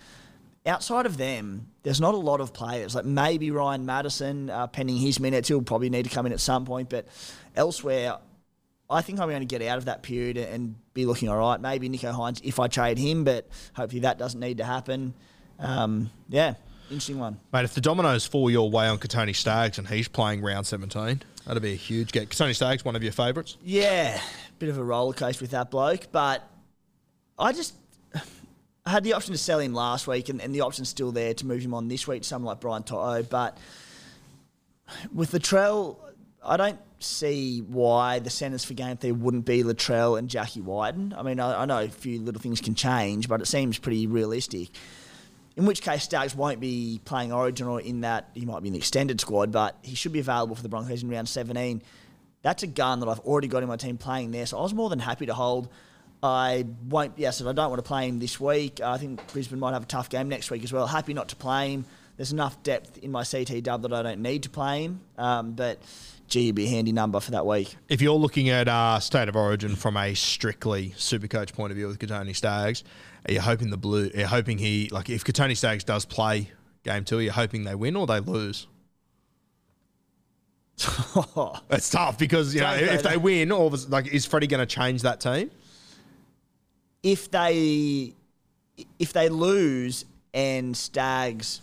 Outside 0.70 1.08
of 1.08 1.18
them, 1.18 1.68
there's 1.82 2.00
not 2.00 2.14
a 2.14 2.18
lot 2.18 2.42
of 2.42 2.54
players. 2.54 2.94
Like 2.94 3.04
maybe 3.04 3.50
Ryan 3.50 3.88
Matterson, 3.88 4.52
uh, 4.52 4.68
pending 4.68 4.98
his 4.98 5.20
minutes, 5.20 5.48
he'll 5.48 5.64
probably 5.64 5.90
need 5.90 6.04
to 6.04 6.12
come 6.12 6.28
in 6.28 6.32
at 6.32 6.40
some 6.40 6.64
point. 6.64 6.90
But 6.90 7.08
elsewhere, 7.56 8.20
I 8.88 9.02
think 9.02 9.20
I'm 9.20 9.30
going 9.30 9.42
to 9.42 9.48
get 9.48 9.64
out 9.64 9.80
of 9.80 9.86
that 9.86 10.04
period 10.04 10.38
and 10.38 10.76
be 10.94 11.08
looking 11.08 11.28
all 11.28 11.38
right. 11.38 11.60
Maybe 11.60 11.90
Nicho 11.90 12.14
Hynes 12.14 12.40
if 12.44 12.60
I 12.60 12.68
trade 12.68 13.00
him, 13.00 13.24
but 13.24 13.48
hopefully 13.74 14.02
that 14.02 14.20
doesn't 14.20 14.40
need 14.40 14.60
to 14.60 14.64
happen. 14.64 15.16
Um, 15.58 16.12
yeah, 16.28 16.54
interesting 16.90 17.18
one. 17.18 17.40
Mate, 17.52 17.66
if 17.66 17.74
the 17.74 17.82
dominoes 17.82 18.28
fall 18.28 18.52
your 18.52 18.70
way 18.70 18.88
on 18.88 19.00
Kotoni 19.00 19.36
Staggs 19.36 19.80
and 19.80 19.88
he's 19.88 20.08
playing 20.08 20.44
round 20.44 20.68
17, 20.68 21.24
that'd 21.48 21.64
be 21.64 21.74
a 21.74 21.76
huge 21.76 22.12
get. 22.12 22.30
Kotoni 22.30 22.56
Staggs, 22.56 22.86
one 22.86 22.96
of 22.96 23.02
your 23.02 23.12
favourites? 23.12 23.58
Yeah, 23.64 24.22
bit 24.60 24.70
of 24.70 24.78
a 24.78 24.84
roller 24.84 25.14
coaster 25.14 25.44
with 25.44 25.52
that 25.52 25.72
bloke, 25.72 26.12
but 26.12 26.48
I 27.40 27.54
just 27.54 27.74
I 28.86 28.92
had 28.92 29.04
the 29.04 29.14
option 29.14 29.34
to 29.34 29.38
sell 29.38 29.60
him 29.60 29.74
last 29.74 30.08
week, 30.08 30.30
and, 30.30 30.42
and 30.42 30.54
the 30.54 30.62
option's 30.62 30.90
still 30.90 31.12
there 31.12 31.34
to 31.34 31.46
move 31.46 31.62
him 31.62 31.74
on 31.74 31.88
this 31.88 32.08
week 32.08 32.24
to 32.24 32.28
someone 32.28 32.54
like 32.54 32.60
Brian 32.60 32.84
To'o. 32.84 33.24
But 33.24 33.58
with 35.14 35.32
Latrell, 35.32 35.98
I 36.44 36.58
don't 36.58 36.80
see 37.00 37.60
why 37.60 38.20
the 38.20 38.30
centres 38.30 38.66
for 38.66 38.74
game 38.74 38.98
three 38.98 39.12
wouldn't 39.12 39.46
be 39.46 39.64
Latrell 39.64 40.18
and 40.18 40.30
Jackie 40.30 40.62
Wighton. 40.62 41.14
I 41.18 41.24
mean, 41.24 41.40
I, 41.40 41.64
I 41.64 41.66
know 41.66 41.80
a 41.80 41.88
few 41.88 42.20
little 42.20 42.42
things 42.42 42.62
can 42.62 42.76
change, 42.76 43.28
but 43.28 43.42
it 43.42 43.46
seems 43.48 43.78
pretty 43.78 44.08
realistic. 44.08 44.70
In 45.56 45.66
which 45.66 45.82
case, 45.82 46.04
Staggs 46.04 46.36
won't 46.36 46.62
be 46.62 47.02
playing 47.04 47.34
Origin 47.34 47.68
or 47.68 47.82
in 47.82 48.02
that 48.02 48.30
he 48.34 48.46
might 48.46 48.62
be 48.62 48.70
in 48.70 48.74
the 48.74 48.80
extended 48.80 49.20
squad, 49.20 49.52
but 49.52 49.78
he 49.82 49.96
should 49.96 50.14
be 50.14 50.20
available 50.20 50.56
for 50.56 50.64
the 50.64 50.70
Broncos 50.70 51.04
in 51.04 51.10
round 51.10 51.28
17. 51.28 51.82
That's 52.42 52.64
a 52.64 52.68
gun 52.68 53.02
that 53.02 53.10
I've 53.10 53.20
already 53.20 53.50
got 53.50 53.62
in 53.64 53.68
my 53.68 53.76
team 53.76 53.98
playing 53.98 54.32
there, 54.32 54.46
so 54.46 54.58
I 54.58 54.62
was 54.62 54.74
more 54.74 54.90
than 54.90 55.00
happy 55.00 55.26
to 55.26 55.34
hold. 55.34 55.68
I 56.22 56.66
won't, 56.90 57.14
yes, 57.18 57.42
I 57.42 57.54
don't 57.54 57.70
want 57.70 57.80
to 57.80 57.88
play 57.88 58.08
him 58.08 58.20
this 58.20 58.40
week. 58.40 58.82
I 58.82 58.98
think 58.98 59.26
Brisbane 59.32 59.60
might 59.60 59.74
have 59.74 59.84
a 59.84 59.88
tough 59.88 60.10
game 60.10 60.28
next 60.28 60.52
week 60.52 60.64
as 60.64 60.74
well. 60.74 60.86
Happy 60.86 61.14
not 61.14 61.30
to 61.30 61.36
play 61.36 61.74
him. 61.74 61.86
There's 62.18 62.34
enough 62.34 62.62
depth 62.64 62.98
in 62.98 63.12
my 63.12 63.24
CT 63.24 63.64
dub 63.64 63.84
that 63.84 63.94
I 63.94 64.02
don't 64.04 64.22
need 64.22 64.44
to 64.44 64.50
play 64.50 64.84
him, 64.84 65.00
um, 65.18 65.54
but 65.54 65.80
gee, 66.28 66.48
it'd 66.48 66.56
be 66.56 66.66
a 66.66 66.70
handy 66.70 66.92
number 66.92 67.22
for 67.22 67.32
that 67.32 67.46
week. 67.46 67.76
If 67.88 68.02
you're 68.02 68.14
looking 68.14 68.50
at 68.50 68.68
uh, 68.68 69.00
state 69.00 69.30
of 69.30 69.38
origin 69.38 69.78
from 69.78 69.96
a 69.96 70.14
strictly 70.14 70.94
super 70.98 71.28
coach 71.28 71.54
point 71.54 71.72
of 71.72 71.78
view 71.78 71.88
with 71.88 71.98
Kotoni 71.98 72.36
Staggs, 72.36 72.84
are 73.28 73.34
you 73.34 73.40
hoping 73.40 73.70
the 73.70 73.78
blue? 73.78 74.12
Are 74.14 74.20
you 74.20 74.28
hoping 74.28 74.58
he 74.58 74.90
like 74.92 75.10
if 75.10 75.24
Kotoni 75.24 75.56
Staggs 75.56 75.86
does 75.86 76.04
play 76.04 76.52
game 76.84 77.06
two? 77.06 77.20
Are 77.20 77.22
you 77.22 77.32
hoping 77.32 77.64
they 77.64 77.76
win 77.76 77.96
or 77.96 78.06
they 78.06 78.20
lose? 78.20 78.68
It's 81.70 81.90
tough 81.90 82.18
because 82.18 82.54
you 82.54 82.62
know 82.62 82.74
if 82.74 83.04
they 83.04 83.18
win, 83.18 83.52
or 83.52 83.70
like 83.90 84.08
is 84.08 84.26
Freddie 84.26 84.48
going 84.48 84.60
to 84.60 84.66
change 84.66 85.02
that 85.04 85.20
team? 85.20 85.52
If 87.04 87.32
they 87.32 88.14
if 89.00 89.14
they 89.14 89.30
lose 89.30 90.06
and 90.34 90.76
Staggs 90.76 91.62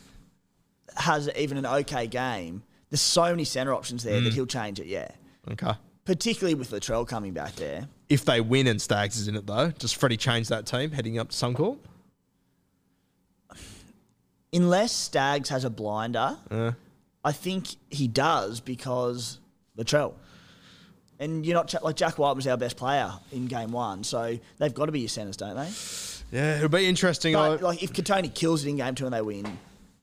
has 0.96 1.28
even 1.36 1.56
an 1.58 1.66
okay 1.66 2.06
game, 2.06 2.62
there's 2.90 3.00
so 3.00 3.24
many 3.24 3.44
centre 3.44 3.74
options 3.74 4.02
there 4.04 4.20
that 4.20 4.32
he'll 4.32 4.46
change 4.46 4.80
it. 4.80 4.86
Yeah, 4.86 5.08
Okay. 5.50 5.72
particularly 6.04 6.54
with 6.54 6.70
Latrell 6.70 7.06
coming 7.06 7.32
back 7.32 7.54
there. 7.56 7.88
If 8.08 8.24
they 8.24 8.40
win 8.40 8.66
and 8.66 8.80
Staggs 8.80 9.16
is 9.16 9.28
in 9.28 9.36
it 9.36 9.46
though, 9.46 9.70
does 9.72 9.92
Freddie 9.92 10.16
change 10.16 10.48
that 10.48 10.66
team 10.66 10.90
heading 10.92 11.18
up 11.18 11.30
to 11.30 11.36
Suncorp? 11.36 11.78
Unless 14.52 14.92
Staggs 14.92 15.48
has 15.50 15.64
a 15.64 15.70
blinder, 15.70 16.38
Uh, 16.50 16.72
I 17.24 17.32
think 17.32 17.68
he 17.90 18.08
does 18.08 18.60
because 18.60 19.38
Latrell. 19.76 20.14
And 21.18 21.46
you're 21.46 21.54
not 21.54 21.74
like 21.82 21.96
Jack 21.96 22.18
White 22.18 22.36
was 22.36 22.46
our 22.46 22.56
best 22.58 22.76
player 22.76 23.10
in 23.32 23.46
game 23.46 23.72
one, 23.72 24.04
so 24.04 24.38
they've 24.58 24.74
got 24.74 24.86
to 24.86 24.92
be 24.92 25.00
your 25.00 25.08
centres, 25.08 25.36
don't 25.36 25.56
they? 25.56 25.70
yeah, 26.36 26.56
it'll 26.56 26.68
be 26.68 26.86
interesting. 26.86 27.32
But 27.32 27.62
like 27.62 27.82
if 27.82 27.92
Kotoni 27.92 28.32
kills 28.34 28.64
it 28.64 28.68
in 28.68 28.76
game 28.76 28.94
two 28.94 29.06
and 29.06 29.14
they 29.14 29.22
win, 29.22 29.58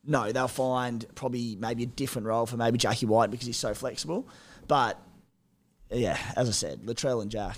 no, 0.05 0.31
they'll 0.31 0.47
find 0.47 1.05
probably 1.15 1.55
maybe 1.59 1.83
a 1.83 1.87
different 1.87 2.27
role 2.27 2.45
for 2.45 2.57
maybe 2.57 2.77
Jackie 2.77 3.05
White 3.05 3.29
because 3.31 3.45
he's 3.45 3.57
so 3.57 3.73
flexible. 3.73 4.27
But 4.67 4.99
yeah, 5.91 6.17
as 6.35 6.49
I 6.49 6.51
said, 6.51 6.81
Latrell 6.81 7.21
and 7.21 7.29
Jack. 7.29 7.57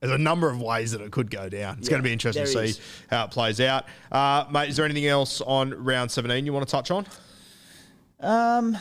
There's 0.00 0.12
a 0.12 0.18
number 0.18 0.48
of 0.48 0.60
ways 0.60 0.92
that 0.92 1.00
it 1.00 1.10
could 1.12 1.30
go 1.30 1.48
down. 1.48 1.78
It's 1.78 1.88
Yeah, 1.88 1.92
going 1.92 2.02
to 2.02 2.06
be 2.08 2.12
interesting 2.12 2.44
to 2.44 2.50
see 2.50 2.58
is. 2.60 2.80
how 3.10 3.24
it 3.24 3.30
plays 3.30 3.60
out. 3.60 3.84
Uh, 4.10 4.44
mate, 4.50 4.68
is 4.68 4.76
there 4.76 4.84
anything 4.84 5.06
else 5.06 5.40
on 5.40 5.70
round 5.84 6.10
17 6.10 6.44
you 6.44 6.52
want 6.52 6.66
to 6.66 6.70
touch 6.70 6.90
on? 6.90 7.06
Um, 8.20 8.76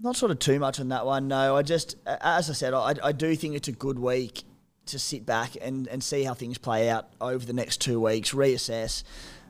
not 0.00 0.16
sort 0.16 0.30
of 0.30 0.38
too 0.38 0.58
much 0.58 0.80
on 0.80 0.88
that 0.90 1.06
one. 1.06 1.28
No, 1.28 1.56
I 1.56 1.62
just, 1.62 1.96
as 2.06 2.50
I 2.50 2.52
said, 2.52 2.74
I, 2.74 2.94
I 3.02 3.12
do 3.12 3.34
think 3.34 3.54
it's 3.54 3.68
a 3.68 3.72
good 3.72 3.98
week 3.98 4.44
to 4.86 4.98
sit 4.98 5.26
back 5.26 5.52
and, 5.60 5.86
and 5.88 6.02
see 6.02 6.22
how 6.22 6.34
things 6.34 6.58
play 6.58 6.88
out 6.88 7.08
over 7.20 7.44
the 7.44 7.52
next 7.52 7.80
two 7.80 8.00
weeks, 8.00 8.32
reassess. 8.32 9.02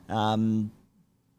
Um, 0.07 0.71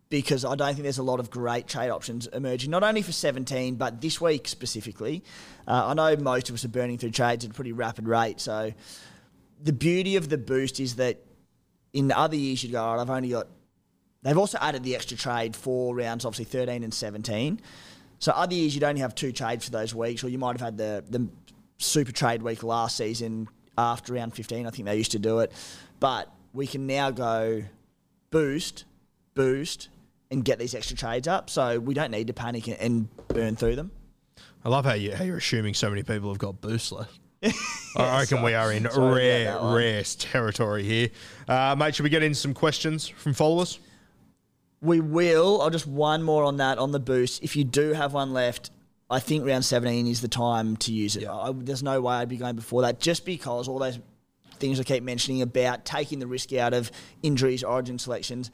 because 0.09 0.45
I 0.45 0.57
don't 0.57 0.73
think 0.73 0.83
there's 0.83 0.99
a 0.99 1.05
lot 1.05 1.21
of 1.21 1.31
great 1.31 1.69
trade 1.69 1.91
options 1.91 2.27
emerging, 2.27 2.71
not 2.71 2.83
only 2.83 3.01
for 3.03 3.13
17, 3.13 3.77
but 3.77 4.01
this 4.01 4.21
week 4.21 4.49
specifically. 4.49 5.23
Uh, 5.69 5.87
I 5.87 5.95
know 5.95 6.17
most 6.17 6.49
of 6.49 6.55
us 6.57 6.65
are 6.65 6.69
burning 6.69 6.99
through 6.99 7.13
trades 7.13 7.45
at 7.45 7.53
a 7.53 7.55
pretty 7.55 7.73
rapid 7.73 8.09
rate. 8.09 8.41
So 8.41 8.73
the 9.63 9.73
beauty 9.73 10.17
of 10.17 10.29
the 10.29 10.39
boost 10.39 10.81
is 10.81 10.97
that 10.97 11.19
in 11.93 12.11
other 12.11 12.37
years 12.37 12.63
you'd 12.63 12.73
go, 12.73 12.85
right, 12.85 13.01
I've 13.01 13.11
only 13.11 13.31
got. 13.31 13.47
They've 14.23 14.37
also 14.37 14.59
added 14.61 14.83
the 14.83 14.97
extra 14.97 15.17
trade 15.17 15.57
for 15.57 15.95
rounds, 15.95 16.25
obviously 16.25 16.45
13 16.45 16.83
and 16.83 16.93
17. 16.93 17.61
So 18.21 18.33
other 18.33 18.55
years 18.55 18.75
you'd 18.75 18.85
only 18.85 19.01
have 19.01 19.15
two 19.15 19.33
trades 19.33 19.65
for 19.65 19.73
those 19.73 19.95
weeks, 19.95 20.23
or 20.23 20.29
you 20.29 20.39
might 20.39 20.53
have 20.53 20.61
had 20.61 20.79
the 20.79 21.05
the 21.09 21.29
super 21.79 22.13
trade 22.13 22.43
week 22.43 22.63
last 22.63 22.97
season 22.97 23.49
after 23.77 24.13
round 24.13 24.35
15. 24.35 24.67
I 24.67 24.71
think 24.71 24.87
they 24.87 24.97
used 24.97 25.13
to 25.13 25.19
do 25.19 25.41
it. 25.41 25.51
But 25.99 26.31
we 26.53 26.67
can 26.67 26.87
now 26.87 27.11
go 27.11 27.65
boost, 28.31 28.85
boost, 29.35 29.89
and 30.31 30.45
get 30.45 30.59
these 30.59 30.75
extra 30.75 30.97
trades 30.97 31.27
up. 31.27 31.51
So 31.51 31.81
we 31.81 31.95
don't 31.95 32.11
need 32.11 32.27
to 32.29 32.33
panic 32.33 32.69
and, 32.69 32.77
and 32.79 33.29
burn 33.29 33.57
through 33.57 33.77
them. 33.77 33.91
I 34.65 34.69
love 34.69 34.85
how, 34.85 34.93
you, 34.93 35.15
how 35.15 35.25
you're 35.25 35.39
assuming 35.39 35.75
so 35.75 35.89
many 35.89 36.03
people 36.03 36.29
have 36.29 36.39
got 36.39 36.61
boost 36.61 36.93
left. 36.93 37.19
I 37.97 38.21
reckon 38.21 38.43
we 38.43 38.53
are 38.53 38.71
in 38.71 38.87
rare, 38.95 39.59
rare 39.63 40.03
territory 40.03 40.83
here. 40.83 41.09
Uh, 41.49 41.75
mate, 41.79 41.95
should 41.95 42.03
we 42.03 42.11
get 42.11 42.23
in 42.23 42.35
some 42.35 42.53
questions 42.53 43.09
from 43.09 43.33
followers? 43.33 43.79
We 44.83 45.01
will. 45.01 45.61
I'll 45.61 45.71
just 45.71 45.87
one 45.87 46.23
more 46.23 46.45
on 46.45 46.57
that 46.57 46.79
on 46.79 46.93
the 46.93 47.01
boost. 47.01 47.43
If 47.43 47.55
you 47.55 47.65
do 47.65 47.93
have 47.93 48.15
one 48.15 48.33
left, 48.33 48.71
I 49.11 49.19
think 49.19 49.45
round 49.45 49.65
17 49.65 50.07
is 50.07 50.21
the 50.21 50.29
time 50.29 50.77
to 50.79 50.93
use 50.93 51.17
it. 51.17 51.27
I, 51.27 51.53
there's 51.55 51.83
no 51.83 52.01
way 52.01 52.15
I'd 52.15 52.29
be 52.29 52.37
going 52.37 52.57
before 52.57 52.83
that 52.83 53.01
just 53.01 53.25
because 53.25 53.69
all 53.69 53.79
those 53.79 53.99
things 54.53 54.79
I 54.79 54.85
keep 54.85 55.03
mentioning 55.03 55.43
about 55.43 55.85
taking 55.85 56.19
the 56.19 56.27
risk 56.27 56.53
out 56.53 56.73
of 56.73 56.91
injuries, 57.23 57.65
origin 57.65 57.99
selections. 57.99 58.51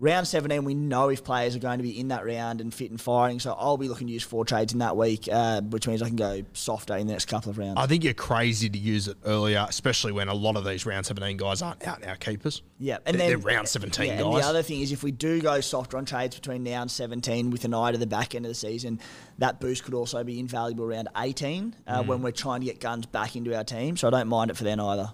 Round 0.00 0.26
17, 0.26 0.64
we 0.64 0.72
know 0.72 1.10
if 1.10 1.22
players 1.22 1.54
are 1.54 1.58
going 1.58 1.76
to 1.76 1.82
be 1.82 2.00
in 2.00 2.08
that 2.08 2.24
round 2.24 2.62
and 2.62 2.72
fit 2.72 2.90
and 2.90 2.98
firing. 2.98 3.38
So 3.38 3.52
I'll 3.52 3.76
be 3.76 3.86
looking 3.86 4.06
to 4.06 4.12
use 4.14 4.22
four 4.22 4.46
trades 4.46 4.72
in 4.72 4.78
that 4.78 4.96
week, 4.96 5.28
uh, 5.30 5.60
which 5.60 5.86
means 5.86 6.00
I 6.00 6.06
can 6.06 6.16
go 6.16 6.42
softer 6.54 6.96
in 6.96 7.06
the 7.06 7.12
next 7.12 7.26
couple 7.26 7.50
of 7.50 7.58
rounds. 7.58 7.74
I 7.76 7.86
think 7.86 8.02
you're 8.02 8.14
crazy 8.14 8.70
to 8.70 8.78
use 8.78 9.08
it 9.08 9.18
earlier, 9.26 9.66
especially 9.68 10.12
when 10.12 10.28
a 10.28 10.34
lot 10.34 10.56
of 10.56 10.64
these 10.64 10.86
round 10.86 11.04
17 11.04 11.36
guys 11.36 11.60
aren't 11.60 11.86
out 11.86 12.00
now 12.00 12.14
keepers. 12.14 12.62
Yeah, 12.78 12.96
and 13.04 13.20
they're, 13.20 13.28
then 13.28 13.40
they're 13.42 13.54
round 13.54 13.68
17 13.68 14.06
yeah, 14.06 14.22
guys. 14.22 14.42
The 14.42 14.48
other 14.48 14.62
thing 14.62 14.80
is, 14.80 14.90
if 14.90 15.02
we 15.02 15.12
do 15.12 15.38
go 15.42 15.60
softer 15.60 15.98
on 15.98 16.06
trades 16.06 16.34
between 16.34 16.62
now 16.62 16.80
and 16.80 16.90
17 16.90 17.50
with 17.50 17.66
an 17.66 17.74
eye 17.74 17.92
to 17.92 17.98
the 17.98 18.06
back 18.06 18.34
end 18.34 18.46
of 18.46 18.50
the 18.50 18.54
season, 18.54 19.00
that 19.36 19.60
boost 19.60 19.84
could 19.84 19.92
also 19.92 20.24
be 20.24 20.40
invaluable 20.40 20.86
around 20.86 21.08
18 21.14 21.76
uh, 21.86 22.02
Mm. 22.02 22.06
when 22.06 22.22
we're 22.22 22.30
trying 22.30 22.60
to 22.60 22.66
get 22.66 22.80
guns 22.80 23.04
back 23.04 23.36
into 23.36 23.54
our 23.54 23.64
team. 23.64 23.98
So 23.98 24.08
I 24.08 24.10
don't 24.10 24.28
mind 24.28 24.50
it 24.50 24.56
for 24.56 24.64
then 24.64 24.80
either. 24.80 25.12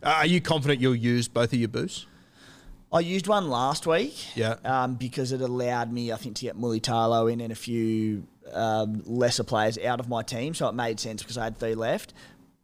Uh, 0.00 0.10
are 0.10 0.26
you 0.26 0.40
confident 0.40 0.80
you'll 0.80 0.94
use 0.94 1.26
both 1.26 1.52
of 1.52 1.58
your 1.58 1.68
boosts? 1.68 2.06
I 2.92 3.00
used 3.00 3.26
one 3.26 3.48
last 3.50 3.86
week, 3.86 4.16
Yeah. 4.36 4.56
um, 4.64 4.94
because 4.94 5.32
it 5.32 5.40
allowed 5.42 5.92
me, 5.92 6.10
I 6.12 6.16
think, 6.16 6.36
to 6.36 6.42
get 6.46 6.56
Mulitalo 6.58 7.30
in 7.30 7.40
and 7.40 7.52
a 7.52 7.56
few 7.56 8.26
um, 8.52 9.02
lesser 9.04 9.44
players 9.44 9.76
out 9.78 10.00
of 10.00 10.08
my 10.08 10.22
team. 10.22 10.54
So 10.54 10.68
it 10.68 10.74
made 10.74 10.98
sense 10.98 11.22
because 11.22 11.36
I 11.36 11.44
had 11.44 11.58
three 11.58 11.74
left. 11.74 12.14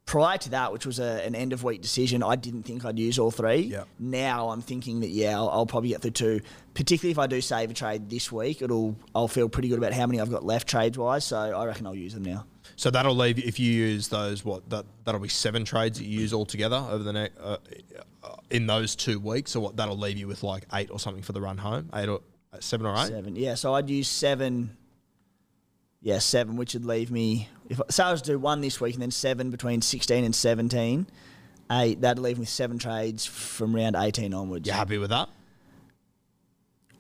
Prior 0.06 0.36
to 0.36 0.50
that, 0.50 0.70
which 0.72 0.84
was 0.84 0.98
a, 0.98 1.24
an 1.26 1.34
end 1.34 1.52
of 1.54 1.62
week 1.64 1.80
decision, 1.80 2.22
I 2.22 2.36
didn't 2.36 2.64
think 2.64 2.84
I'd 2.84 2.98
use 2.98 3.18
all 3.18 3.30
three. 3.30 3.60
Yeah. 3.60 3.84
Now 3.98 4.50
I'm 4.50 4.60
thinking 4.60 5.00
that 5.00 5.08
yeah, 5.08 5.36
I'll, 5.36 5.48
I'll 5.48 5.66
probably 5.66 5.90
get 5.90 6.02
through 6.02 6.10
two. 6.10 6.40
Particularly 6.74 7.12
if 7.12 7.18
I 7.18 7.26
do 7.26 7.40
save 7.40 7.70
a 7.70 7.74
trade 7.74 8.10
this 8.10 8.30
week, 8.30 8.60
it'll 8.60 8.96
I'll 9.14 9.28
feel 9.28 9.48
pretty 9.48 9.68
good 9.68 9.78
about 9.78 9.94
how 9.94 10.06
many 10.06 10.20
I've 10.20 10.30
got 10.30 10.44
left 10.44 10.68
trades 10.68 10.98
wise. 10.98 11.24
So 11.24 11.38
I 11.38 11.64
reckon 11.64 11.86
I'll 11.86 11.94
use 11.94 12.12
them 12.12 12.24
now. 12.24 12.44
So 12.76 12.90
that'll 12.90 13.14
leave 13.14 13.38
if 13.38 13.60
you 13.60 13.72
use 13.72 14.08
those 14.08 14.44
what 14.44 14.68
that 14.70 14.84
that'll 15.04 15.20
be 15.20 15.28
seven 15.28 15.64
trades 15.64 15.98
that 15.98 16.04
you 16.04 16.20
use 16.20 16.32
altogether 16.32 16.76
over 16.76 17.04
the 17.04 17.12
next 17.12 17.38
uh, 17.38 17.56
uh, 18.22 18.36
in 18.50 18.66
those 18.66 18.96
two 18.96 19.20
weeks, 19.20 19.54
or 19.54 19.60
what 19.60 19.76
that'll 19.76 19.96
leave 19.96 20.18
you 20.18 20.26
with 20.26 20.42
like 20.42 20.66
eight 20.72 20.90
or 20.90 20.98
something 20.98 21.22
for 21.22 21.32
the 21.32 21.40
run 21.40 21.58
home, 21.58 21.88
eight 21.94 22.08
or 22.08 22.20
uh, 22.52 22.56
seven 22.60 22.86
or 22.86 22.94
eight. 22.96 23.08
Seven. 23.08 23.36
Yeah, 23.36 23.54
so 23.54 23.74
I'd 23.74 23.88
use 23.88 24.08
seven. 24.08 24.76
Yeah, 26.00 26.18
seven, 26.18 26.56
which 26.56 26.74
would 26.74 26.84
leave 26.84 27.10
me. 27.10 27.48
If 27.70 27.80
so, 27.88 28.04
I 28.04 28.12
was 28.12 28.20
to 28.22 28.32
do 28.32 28.38
one 28.38 28.60
this 28.60 28.80
week 28.80 28.94
and 28.94 29.02
then 29.02 29.10
seven 29.10 29.50
between 29.50 29.80
sixteen 29.80 30.24
and 30.24 30.34
seventeen. 30.34 31.06
Eight. 31.70 32.02
That'd 32.02 32.22
leave 32.22 32.36
me 32.36 32.40
with 32.40 32.50
seven 32.50 32.78
trades 32.78 33.24
from 33.24 33.74
round 33.74 33.96
eighteen 33.96 34.34
onwards. 34.34 34.66
You 34.66 34.74
happy 34.74 34.98
with 34.98 35.10
that? 35.10 35.30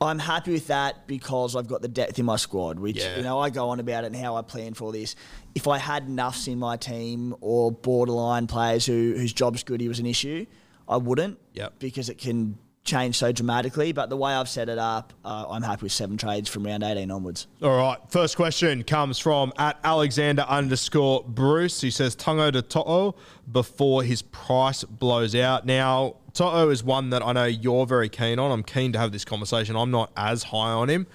I'm 0.00 0.18
happy 0.18 0.52
with 0.52 0.66
that 0.66 1.06
because 1.06 1.54
I've 1.56 1.68
got 1.68 1.80
the 1.82 1.88
depth 1.88 2.18
in 2.18 2.24
my 2.26 2.36
squad, 2.36 2.78
which 2.78 2.96
Yeah. 2.98 3.16
you 3.16 3.22
know 3.22 3.38
I 3.38 3.50
go 3.50 3.68
on 3.70 3.80
about 3.80 4.04
it 4.04 4.08
and 4.08 4.16
how 4.16 4.36
I 4.36 4.42
plan 4.42 4.74
for 4.74 4.92
this. 4.92 5.14
If 5.54 5.66
I 5.68 5.78
had 5.78 6.08
nuffs 6.08 6.48
in 6.48 6.58
my 6.58 6.76
team 6.76 7.34
or 7.40 7.70
borderline 7.72 8.46
players 8.46 8.84
who 8.86 9.14
whose 9.16 9.32
job 9.32 9.56
security 9.56 9.88
was 9.88 10.00
an 10.00 10.06
issue, 10.06 10.46
I 10.88 10.96
wouldn't. 10.98 11.38
Yep. 11.54 11.74
Because 11.78 12.08
it 12.08 12.18
can 12.18 12.58
change 12.84 13.16
so 13.16 13.32
dramatically. 13.32 13.92
But 13.92 14.10
the 14.10 14.16
way 14.16 14.32
I've 14.32 14.48
set 14.48 14.68
it 14.68 14.78
up, 14.78 15.12
uh, 15.24 15.46
I'm 15.48 15.62
happy 15.62 15.84
with 15.84 15.92
seven 15.92 16.16
trades 16.16 16.48
from 16.48 16.64
round 16.64 16.82
18 16.82 17.10
onwards. 17.10 17.46
All 17.62 17.76
right. 17.76 17.98
First 18.08 18.36
question 18.36 18.84
comes 18.84 19.18
from 19.18 19.52
at 19.58 19.78
Alexander 19.82 20.42
underscore 20.42 21.24
Bruce. 21.26 21.80
He 21.80 21.90
says 21.90 22.14
Tago 22.14 22.52
to 22.52 22.62
To'o 22.62 23.16
before 23.50 24.02
his 24.02 24.22
price 24.22 24.84
blows 24.84 25.34
out. 25.34 25.66
Now, 25.66 26.16
To'o 26.34 26.68
is 26.70 26.84
one 26.84 27.10
that 27.10 27.22
I 27.22 27.32
know 27.32 27.44
you're 27.44 27.86
very 27.86 28.08
keen 28.08 28.38
on. 28.38 28.50
I'm 28.50 28.62
keen 28.62 28.92
to 28.92 28.98
have 28.98 29.12
this 29.12 29.24
conversation. 29.24 29.76
I'm 29.76 29.90
not 29.90 30.10
as 30.16 30.44
high 30.44 30.72
on 30.72 30.88
him. 30.88 31.06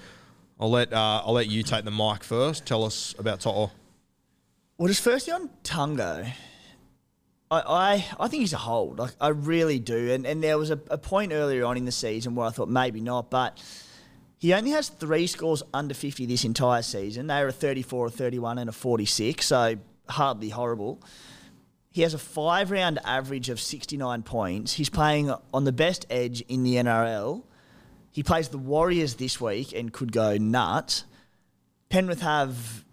I'll 0.60 0.72
let 0.72 0.92
uh, 0.92 1.24
I'll 1.26 1.34
let 1.34 1.48
you 1.48 1.64
take 1.64 1.86
the 1.86 1.92
mic 1.92 2.24
first. 2.24 2.66
Tell 2.66 2.84
us 2.84 3.16
about 3.18 3.40
To'o. 3.40 3.72
Well, 4.78 4.88
just 4.88 5.02
firstly 5.02 5.34
on 5.34 5.50
Tago, 5.64 6.30
I, 7.52 7.62
I, 7.62 8.06
I 8.20 8.28
think 8.28 8.42
he's 8.42 8.54
a 8.54 8.58
hold. 8.58 9.00
Like, 9.00 9.16
I 9.20 9.30
really 9.30 9.80
do. 9.80 10.12
And, 10.12 10.26
and 10.26 10.44
there 10.44 10.58
was 10.58 10.70
a, 10.70 10.80
a 10.90 10.98
point 10.98 11.32
earlier 11.32 11.66
on 11.66 11.78
in 11.78 11.86
the 11.86 11.92
season 11.92 12.36
where 12.36 12.48
I 12.48 12.52
thought 12.52 12.70
maybe 12.70 13.02
not, 13.02 13.30
but 13.30 13.62
he 14.38 14.54
only 14.54 14.72
has 14.72 14.90
three 14.90 15.28
scores 15.28 15.64
under 15.74 15.94
50 15.94 16.26
this 16.26 16.46
entire 16.46 16.82
season. 16.82 17.28
They 17.28 17.40
are 17.40 17.48
a 17.48 17.52
34, 17.52 18.08
a 18.08 18.10
31, 18.10 18.58
and 18.60 18.70
a 18.70 18.74
46, 18.74 19.46
so 19.46 19.76
hardly 20.08 20.50
horrible. 20.50 21.02
He 21.92 22.04
has 22.04 22.14
a 22.14 22.20
five 22.20 22.72
round 22.72 23.00
average 23.04 23.50
of 23.50 23.60
69 23.60 24.22
points. 24.24 24.74
He's 24.74 24.90
playing 24.90 25.34
on 25.54 25.64
the 25.64 25.72
best 25.72 26.06
edge 26.10 26.42
in 26.42 26.64
the 26.64 26.76
NRL. 26.76 27.44
He 28.12 28.24
plays 28.24 28.50
the 28.50 28.58
Warriors 28.58 29.16
this 29.16 29.42
week 29.42 29.74
and 29.74 29.92
could 29.92 30.12
go 30.12 30.38
nuts. 30.38 31.04
Penrith 31.90 32.22
have 32.22 32.86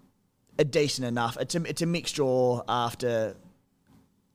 a 0.59 0.65
decent 0.65 1.07
enough. 1.07 1.37
It's 1.39 1.55
a, 1.55 1.63
it's 1.65 1.83
a 1.83 1.87
mixed 1.87 2.17
draw 2.17 2.63
after 2.67 3.37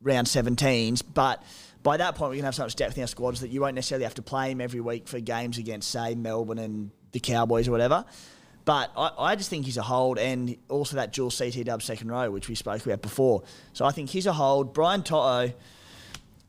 round 0.01 0.27
17s, 0.27 1.03
but 1.13 1.43
by 1.83 1.97
that 1.97 2.15
point, 2.15 2.31
we 2.31 2.37
can 2.37 2.45
have 2.45 2.55
so 2.55 2.63
much 2.63 2.75
depth 2.75 2.95
in 2.97 3.01
our 3.01 3.07
squads 3.07 3.41
that 3.41 3.49
you 3.49 3.61
won't 3.61 3.75
necessarily 3.75 4.03
have 4.03 4.15
to 4.15 4.21
play 4.21 4.51
him 4.51 4.61
every 4.61 4.81
week 4.81 5.07
for 5.07 5.19
games 5.19 5.57
against, 5.57 5.89
say, 5.89 6.13
Melbourne 6.15 6.59
and 6.59 6.91
the 7.11 7.19
Cowboys 7.19 7.67
or 7.67 7.71
whatever. 7.71 8.05
But 8.65 8.91
I, 8.95 9.11
I 9.17 9.35
just 9.35 9.49
think 9.49 9.65
he's 9.65 9.77
a 9.77 9.81
hold, 9.81 10.19
and 10.19 10.55
also 10.69 10.97
that 10.97 11.11
dual 11.13 11.31
CT 11.31 11.65
dub 11.65 11.81
second 11.81 12.09
row, 12.11 12.29
which 12.29 12.47
we 12.47 12.55
spoke 12.55 12.85
about 12.85 13.01
before. 13.01 13.43
So 13.73 13.85
I 13.85 13.91
think 13.91 14.09
he's 14.11 14.27
a 14.27 14.33
hold. 14.33 14.73
Brian 14.73 15.01
To'o, 15.01 15.51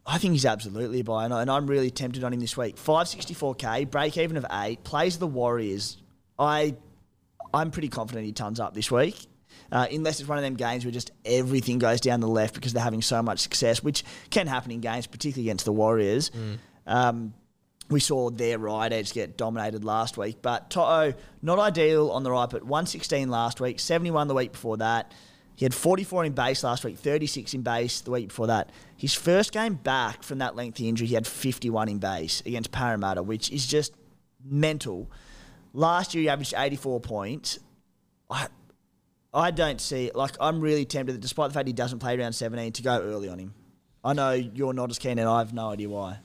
I 0.04 0.18
think 0.18 0.32
he's 0.32 0.44
absolutely 0.44 1.00
a 1.00 1.04
buy, 1.04 1.24
and 1.24 1.32
I- 1.32 1.56
I'm 1.56 1.66
really 1.66 1.90
tempted 1.90 2.22
on 2.24 2.34
him 2.34 2.40
this 2.40 2.56
week. 2.56 2.76
564k, 2.76 3.90
break 3.90 4.18
even 4.18 4.36
of 4.36 4.44
eight, 4.52 4.84
plays 4.84 5.18
the 5.18 5.26
Warriors. 5.26 5.96
I, 6.38 6.76
I'm 7.54 7.70
pretty 7.70 7.88
confident 7.88 8.26
he 8.26 8.32
tons 8.32 8.60
up 8.60 8.74
this 8.74 8.90
week. 8.90 9.16
Uh, 9.72 9.86
unless 9.90 10.20
it's 10.20 10.28
one 10.28 10.36
of 10.36 10.44
them 10.44 10.54
games 10.54 10.84
where 10.84 10.92
just 10.92 11.10
everything 11.24 11.78
goes 11.78 11.98
down 12.00 12.20
the 12.20 12.28
left 12.28 12.54
because 12.54 12.74
they're 12.74 12.82
having 12.82 13.00
so 13.00 13.22
much 13.22 13.38
success, 13.38 13.82
which 13.82 14.04
can 14.28 14.46
happen 14.46 14.70
in 14.70 14.80
games, 14.80 15.06
particularly 15.06 15.48
against 15.48 15.64
the 15.64 15.72
Warriors. 15.72 16.30
Um, 16.86 17.32
we 17.88 17.98
saw 17.98 18.30
their 18.30 18.58
right 18.58 18.92
edge 18.92 19.12
get 19.14 19.38
dominated 19.38 19.82
last 19.82 20.18
week, 20.18 20.38
but 20.42 20.68
To'o 20.70 21.14
not 21.40 21.58
ideal 21.58 22.10
on 22.10 22.22
the 22.22 22.30
right, 22.30 22.48
but 22.50 22.62
116 22.62 23.30
last 23.30 23.60
week, 23.60 23.80
71 23.80 24.28
the 24.28 24.34
week 24.34 24.52
before 24.52 24.76
that. 24.76 25.12
He 25.54 25.64
had 25.64 25.74
44 25.74 26.24
in 26.26 26.32
base 26.32 26.64
last 26.64 26.84
week, 26.84 26.98
36 26.98 27.54
in 27.54 27.62
base 27.62 28.00
the 28.00 28.10
week 28.10 28.28
before 28.28 28.48
that. 28.48 28.70
His 28.96 29.14
first 29.14 29.52
game 29.52 29.74
back 29.74 30.22
from 30.22 30.38
that 30.38 30.54
lengthy 30.56 30.88
injury, 30.88 31.06
he 31.06 31.14
had 31.14 31.26
51 31.26 31.88
in 31.88 31.98
base 31.98 32.42
against 32.44 32.72
Parramatta, 32.72 33.22
which 33.22 33.50
is 33.50 33.66
just 33.66 33.94
mental. 34.44 35.10
Last 35.72 36.14
year, 36.14 36.22
he 36.22 36.28
averaged 36.28 36.54
84 36.56 37.00
points. 37.00 37.58
I, 38.30 38.48
I 39.34 39.50
don't 39.50 39.80
see 39.80 40.10
like 40.14 40.36
I'm 40.40 40.60
really 40.60 40.84
tempted 40.84 41.20
despite 41.20 41.48
the 41.50 41.54
fact 41.54 41.66
he 41.66 41.72
doesn't 41.72 41.98
play 42.00 42.18
around 42.18 42.32
17 42.34 42.72
to 42.72 42.82
go 42.82 43.00
early 43.00 43.28
on 43.28 43.38
him. 43.38 43.54
I 44.04 44.12
know 44.14 44.32
you're 44.32 44.72
not 44.74 44.90
as 44.90 44.98
keen, 44.98 45.18
and 45.18 45.28
I 45.28 45.38
have 45.38 45.54
no 45.54 45.70
idea 45.70 45.88
why. 45.88 46.18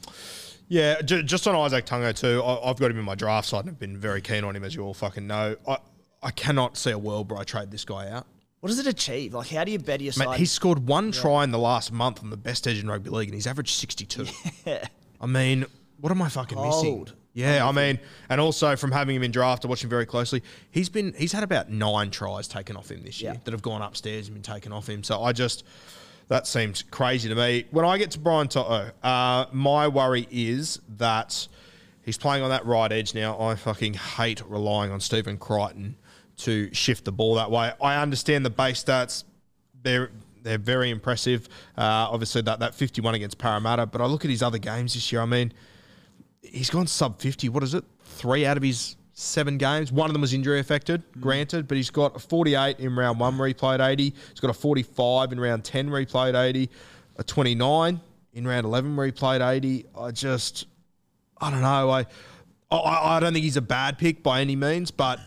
Yeah, 0.67 0.99
j- 1.01 1.23
just 1.23 1.47
on 1.47 1.53
Izack 1.55 1.83
Tago 1.85 2.13
too. 2.13 2.41
I- 2.43 2.69
I've 2.69 2.77
got 2.79 2.91
him 2.91 2.97
in 2.99 3.05
my 3.05 3.15
draft 3.15 3.47
side 3.47 3.61
and 3.61 3.69
I've 3.69 3.79
been 3.79 3.97
very 3.97 4.21
keen 4.21 4.43
on 4.43 4.55
him, 4.55 4.63
as 4.63 4.75
you 4.75 4.81
all 4.83 4.93
fucking 4.93 5.25
know. 5.27 5.55
I, 5.67 5.77
I 6.23 6.31
cannot 6.31 6.75
see 6.75 6.91
a 6.91 6.97
world 6.97 7.31
where 7.31 7.39
I 7.39 7.43
trade 7.43 7.71
this 7.71 7.85
guy 7.85 8.09
out. 8.09 8.25
What 8.59 8.69
does 8.69 8.79
it 8.79 8.87
achieve? 8.87 9.35
Like, 9.35 9.47
how 9.49 9.63
do 9.63 9.71
you 9.71 9.77
bet 9.79 10.01
your 10.01 10.13
Mate, 10.17 10.25
side? 10.25 10.39
he's 10.39 10.51
scored 10.51 10.87
one 10.87 11.11
try 11.11 11.43
in 11.43 11.51
the 11.51 11.59
last 11.59 11.91
month 11.93 12.21
on 12.23 12.31
the 12.31 12.37
best 12.37 12.67
edge 12.67 12.79
in 12.79 12.87
rugby 12.89 13.11
league, 13.11 13.27
and 13.29 13.35
he's 13.35 13.45
averaged 13.47 13.75
62. 13.75 14.25
I 15.21 15.25
mean, 15.27 15.65
what 16.01 16.11
am 16.11 16.21
I 16.23 16.27
fucking 16.29 16.59
missing? 16.59 17.07
Yeah, 17.37 17.67
I 17.67 17.71
mean, 17.71 17.99
and 18.29 18.41
also 18.41 18.75
from 18.75 18.91
having 18.91 19.15
him 19.15 19.21
in 19.21 19.29
draft, 19.29 19.63
I 19.63 19.67
watch 19.67 19.83
him 19.83 19.91
very 19.91 20.07
closely. 20.07 20.41
He's 20.71 20.89
been 20.89 21.13
he's 21.15 21.31
had 21.33 21.43
about 21.43 21.69
nine 21.69 22.09
tries 22.09 22.47
taken 22.47 22.75
off 22.75 22.89
him 22.89 23.03
this 23.03 23.21
year 23.21 23.33
Yeah. 23.33 23.39
that 23.43 23.51
have 23.51 23.61
gone 23.61 23.83
upstairs 23.83 24.27
and 24.27 24.33
been 24.33 24.41
taken 24.41 24.71
off 24.73 24.89
him. 24.89 25.03
So 25.03 25.21
I 25.23 25.33
just 25.33 25.63
that 26.29 26.47
seems 26.47 26.81
crazy 26.81 27.29
to 27.29 27.35
me. 27.35 27.65
When 27.69 27.85
I 27.85 27.99
get 27.99 28.09
to 28.11 28.19
Brian 28.19 28.47
To'o, 28.47 28.89
uh, 29.03 29.45
my 29.51 29.87
worry 29.87 30.27
is 30.31 30.79
that 30.97 31.47
he's 32.01 32.17
playing 32.17 32.41
on 32.43 32.49
that 32.49 32.65
right 32.65 32.91
edge 32.91 33.13
now. 33.13 33.39
I 33.39 33.53
fucking 33.53 33.93
hate 33.93 34.41
relying 34.49 34.91
on 34.91 34.99
Stephen 34.99 35.37
Crichton 35.37 35.95
to 36.37 36.73
shift 36.73 37.05
the 37.05 37.11
ball 37.11 37.35
that 37.35 37.51
way. 37.51 37.71
I 37.79 38.01
understand 38.01 38.45
the 38.45 38.49
base 38.49 38.83
stats; 38.83 39.25
they're 39.83 40.09
they're 40.41 40.57
very 40.57 40.89
impressive. 40.89 41.47
Uh, 41.77 41.83
obviously, 42.09 42.41
that 42.41 42.61
that 42.61 42.73
51 42.73 43.13
against 43.13 43.37
Parramatta, 43.37 43.85
but 43.85 44.01
I 44.01 44.05
look 44.05 44.25
at 44.25 44.31
his 44.31 44.41
other 44.41 44.57
games 44.57 44.95
this 44.95 45.11
year. 45.11 45.21
I 45.21 45.25
mean, 45.25 45.53
he's 46.41 46.69
gone 46.69 46.87
sub 46.87 47.19
50. 47.19 47.49
What 47.49 47.63
is 47.63 47.73
it? 47.73 47.83
Three 48.03 48.45
out 48.45 48.57
of 48.57 48.63
his 48.63 48.95
seven 49.13 49.57
games. 49.57 49.91
One 49.91 50.09
of 50.09 50.13
them 50.13 50.21
was 50.21 50.33
injury 50.33 50.59
affected, 50.59 51.03
granted, 51.19 51.67
but 51.67 51.75
he's 51.77 51.89
got 51.89 52.15
a 52.15 52.19
48 52.19 52.79
in 52.79 52.95
round 52.95 53.19
one 53.19 53.37
where 53.37 53.47
he 53.47 53.53
played 53.53 53.81
80. 53.81 54.13
He's 54.29 54.39
got 54.39 54.49
a 54.49 54.53
45 54.53 55.31
in 55.31 55.39
round 55.39 55.63
10 55.63 55.89
where 55.89 55.99
he 55.99 56.05
played 56.05 56.35
80, 56.35 56.69
a 57.17 57.23
29 57.23 57.99
in 58.33 58.47
round 58.47 58.65
11 58.65 58.95
where 58.95 59.05
he 59.07 59.11
played 59.11 59.41
80. 59.41 59.85
I 59.99 60.11
just, 60.11 60.67
I 61.41 61.49
don't 61.49 61.61
know. 61.61 61.89
I, 61.89 62.05
I, 62.69 63.17
I 63.17 63.19
don't 63.19 63.33
think 63.33 63.43
he's 63.43 63.57
a 63.57 63.61
bad 63.61 63.97
pick 63.97 64.21
by 64.21 64.41
any 64.41 64.55
means, 64.55 64.91
but 64.91 65.19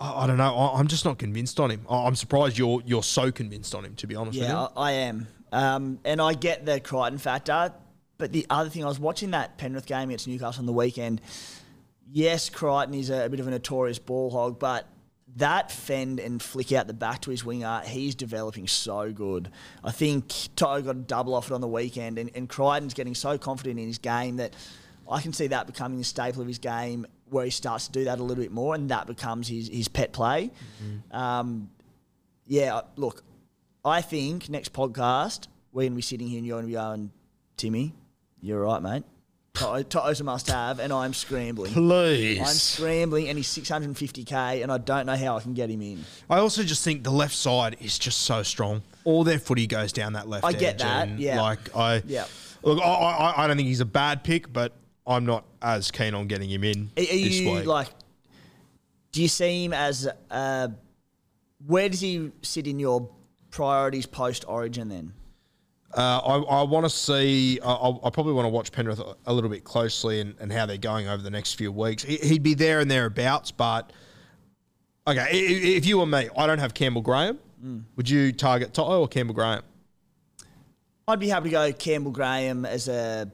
I, 0.00 0.24
I 0.24 0.26
don't 0.26 0.38
know. 0.38 0.54
I, 0.56 0.78
I'm 0.78 0.86
just 0.88 1.04
not 1.04 1.18
convinced 1.18 1.60
on 1.60 1.70
him. 1.70 1.86
I- 1.88 2.06
I'm 2.06 2.14
surprised 2.16 2.56
you're 2.58 2.82
you're 2.86 3.02
so 3.02 3.30
convinced 3.30 3.74
on 3.74 3.84
him. 3.84 3.94
To 3.96 4.06
be 4.06 4.14
honest 4.14 4.38
with 4.38 4.48
you. 4.48 4.54
Yeah, 4.54 4.68
I, 4.76 4.88
I 4.88 4.92
am. 4.92 5.28
Um, 5.52 5.98
and 6.04 6.20
I 6.20 6.32
get 6.32 6.64
the 6.64 6.80
Crichton 6.80 7.18
factor. 7.18 7.72
But 8.22 8.30
the 8.30 8.46
other 8.48 8.70
thing, 8.70 8.84
I 8.84 8.86
was 8.86 9.00
watching 9.00 9.32
that 9.32 9.58
Penrith 9.58 9.84
game 9.84 10.08
against 10.08 10.28
Newcastle 10.28 10.60
on 10.60 10.66
the 10.66 10.72
weekend. 10.72 11.20
Yes, 12.08 12.50
Crichton 12.50 12.94
is 12.94 13.10
a, 13.10 13.24
a 13.24 13.28
bit 13.28 13.40
of 13.40 13.48
a 13.48 13.50
notorious 13.50 13.98
ball 13.98 14.30
hog, 14.30 14.60
but 14.60 14.86
that 15.34 15.72
fend 15.72 16.20
and 16.20 16.40
flick 16.40 16.70
out 16.70 16.86
the 16.86 16.94
back 16.94 17.22
to 17.22 17.32
his 17.32 17.44
winger, 17.44 17.82
he's 17.84 18.14
developing 18.14 18.68
so 18.68 19.10
good. 19.10 19.50
I 19.82 19.90
think 19.90 20.28
To'o 20.54 20.80
got 20.82 20.94
a 20.94 21.00
double 21.00 21.34
off 21.34 21.50
it 21.50 21.52
on 21.52 21.60
the 21.60 21.66
weekend, 21.66 22.16
and, 22.16 22.30
and 22.36 22.48
Crichton's 22.48 22.94
getting 22.94 23.16
so 23.16 23.38
confident 23.38 23.80
in 23.80 23.88
his 23.88 23.98
game 23.98 24.36
that 24.36 24.54
I 25.10 25.20
can 25.20 25.32
see 25.32 25.48
that 25.48 25.66
becoming 25.66 25.98
a 25.98 26.04
staple 26.04 26.42
of 26.42 26.46
his 26.46 26.60
game 26.60 27.08
where 27.28 27.44
he 27.44 27.50
starts 27.50 27.88
to 27.88 27.92
do 27.92 28.04
that 28.04 28.20
a 28.20 28.22
little 28.22 28.44
bit 28.44 28.52
more, 28.52 28.76
and 28.76 28.88
that 28.90 29.08
becomes 29.08 29.48
his, 29.48 29.66
his 29.66 29.88
pet 29.88 30.12
play. 30.12 30.52
Um, 31.10 31.70
yeah, 32.46 32.82
look, 32.94 33.24
I 33.84 34.00
think 34.00 34.48
next 34.48 34.72
podcast 34.72 35.48
we're 35.72 35.82
going 35.82 35.94
to 35.94 35.96
be 35.96 36.02
sitting 36.02 36.28
here 36.28 36.38
and 36.38 36.46
you're 36.46 36.54
going 36.54 36.66
to 36.66 36.68
be 36.68 36.74
going, 36.74 37.10
Timmy, 37.56 37.94
you're 38.42 38.60
right, 38.60 38.82
mate. 38.82 39.04
To'o- 39.54 39.82
To'o's 39.82 40.20
a 40.20 40.24
must 40.24 40.48
have, 40.48 40.78
and 40.80 40.92
I'm 40.92 41.12
scrambling. 41.14 41.72
Please. 41.72 42.40
I'm 42.40 42.46
scrambling, 42.46 43.28
and 43.28 43.36
he's 43.38 43.48
650k, 43.48 44.62
and 44.62 44.72
I 44.72 44.78
don't 44.78 45.06
know 45.06 45.16
how 45.16 45.36
I 45.36 45.40
can 45.40 45.52
get 45.54 45.68
him 45.70 45.82
in. 45.82 46.04
I 46.28 46.38
also 46.38 46.62
just 46.62 46.82
think 46.84 47.04
the 47.04 47.10
left 47.10 47.34
side 47.34 47.76
is 47.80 47.98
just 47.98 48.20
so 48.20 48.42
strong. 48.42 48.82
All 49.04 49.24
their 49.24 49.38
footy 49.38 49.66
goes 49.66 49.92
down 49.92 50.14
that 50.14 50.26
left. 50.28 50.44
I 50.44 50.52
get 50.52 50.74
edge 50.74 50.80
that, 50.80 51.08
and, 51.08 51.20
yeah. 51.20 51.40
Like 51.40 51.76
I, 51.76 52.02
Yeah. 52.06 52.26
Look, 52.62 52.80
I, 52.82 52.86
I, 52.88 53.44
I 53.44 53.46
don't 53.46 53.56
think 53.56 53.68
he's 53.68 53.80
a 53.80 53.84
bad 53.84 54.22
pick, 54.24 54.50
but 54.52 54.72
I'm 55.06 55.26
not 55.26 55.44
as 55.60 55.90
keen 55.90 56.14
on 56.14 56.28
getting 56.28 56.48
him 56.48 56.62
in 56.64 56.90
Are, 56.96 57.02
are 57.02 57.04
this 57.06 57.40
you 57.40 57.50
week. 57.52 57.66
like? 57.66 57.88
Do 59.10 59.20
you 59.20 59.28
see 59.28 59.64
him 59.64 59.72
as? 59.74 60.08
Uh, 60.30 60.68
where 61.66 61.88
does 61.88 62.00
he 62.00 62.30
sit 62.42 62.66
in 62.66 62.78
your 62.78 63.10
priorities 63.50 64.06
post 64.06 64.44
Origin? 64.48 64.88
Then 64.88 65.12
Uh, 65.94 66.18
I, 66.24 66.36
I 66.60 66.62
want 66.62 66.86
to 66.86 66.90
see. 66.90 67.60
I, 67.62 67.72
I 68.04 68.10
probably 68.10 68.32
want 68.32 68.46
to 68.46 68.50
watch 68.50 68.72
Penrith 68.72 68.98
a, 68.98 69.14
a 69.26 69.32
little 69.32 69.50
bit 69.50 69.62
closely 69.64 70.20
and, 70.20 70.34
and 70.40 70.50
how 70.52 70.64
they're 70.66 70.78
going 70.78 71.06
over 71.08 71.22
the 71.22 71.30
next 71.30 71.54
few 71.54 71.70
weeks. 71.70 72.02
He, 72.02 72.16
he'd 72.16 72.42
be 72.42 72.54
there 72.54 72.80
and 72.80 72.90
thereabouts, 72.90 73.50
but 73.50 73.92
okay. 75.06 75.26
If 75.30 75.84
you 75.86 75.98
were 75.98 76.06
me, 76.06 76.28
I 76.36 76.46
don't 76.46 76.58
have 76.58 76.72
Campbell 76.74 77.02
Graham. 77.02 77.38
Mm. 77.64 77.82
Would 77.96 78.08
you 78.08 78.32
target 78.32 78.72
To'o 78.74 79.00
or 79.02 79.08
Campbell 79.08 79.34
Graham? 79.34 79.62
I'd 81.06 81.20
be 81.20 81.28
happy 81.28 81.50
to 81.50 81.50
go 81.50 81.72
Campbell 81.72 82.10
Graham 82.12 82.64
as 82.64 82.88
a 82.88 83.30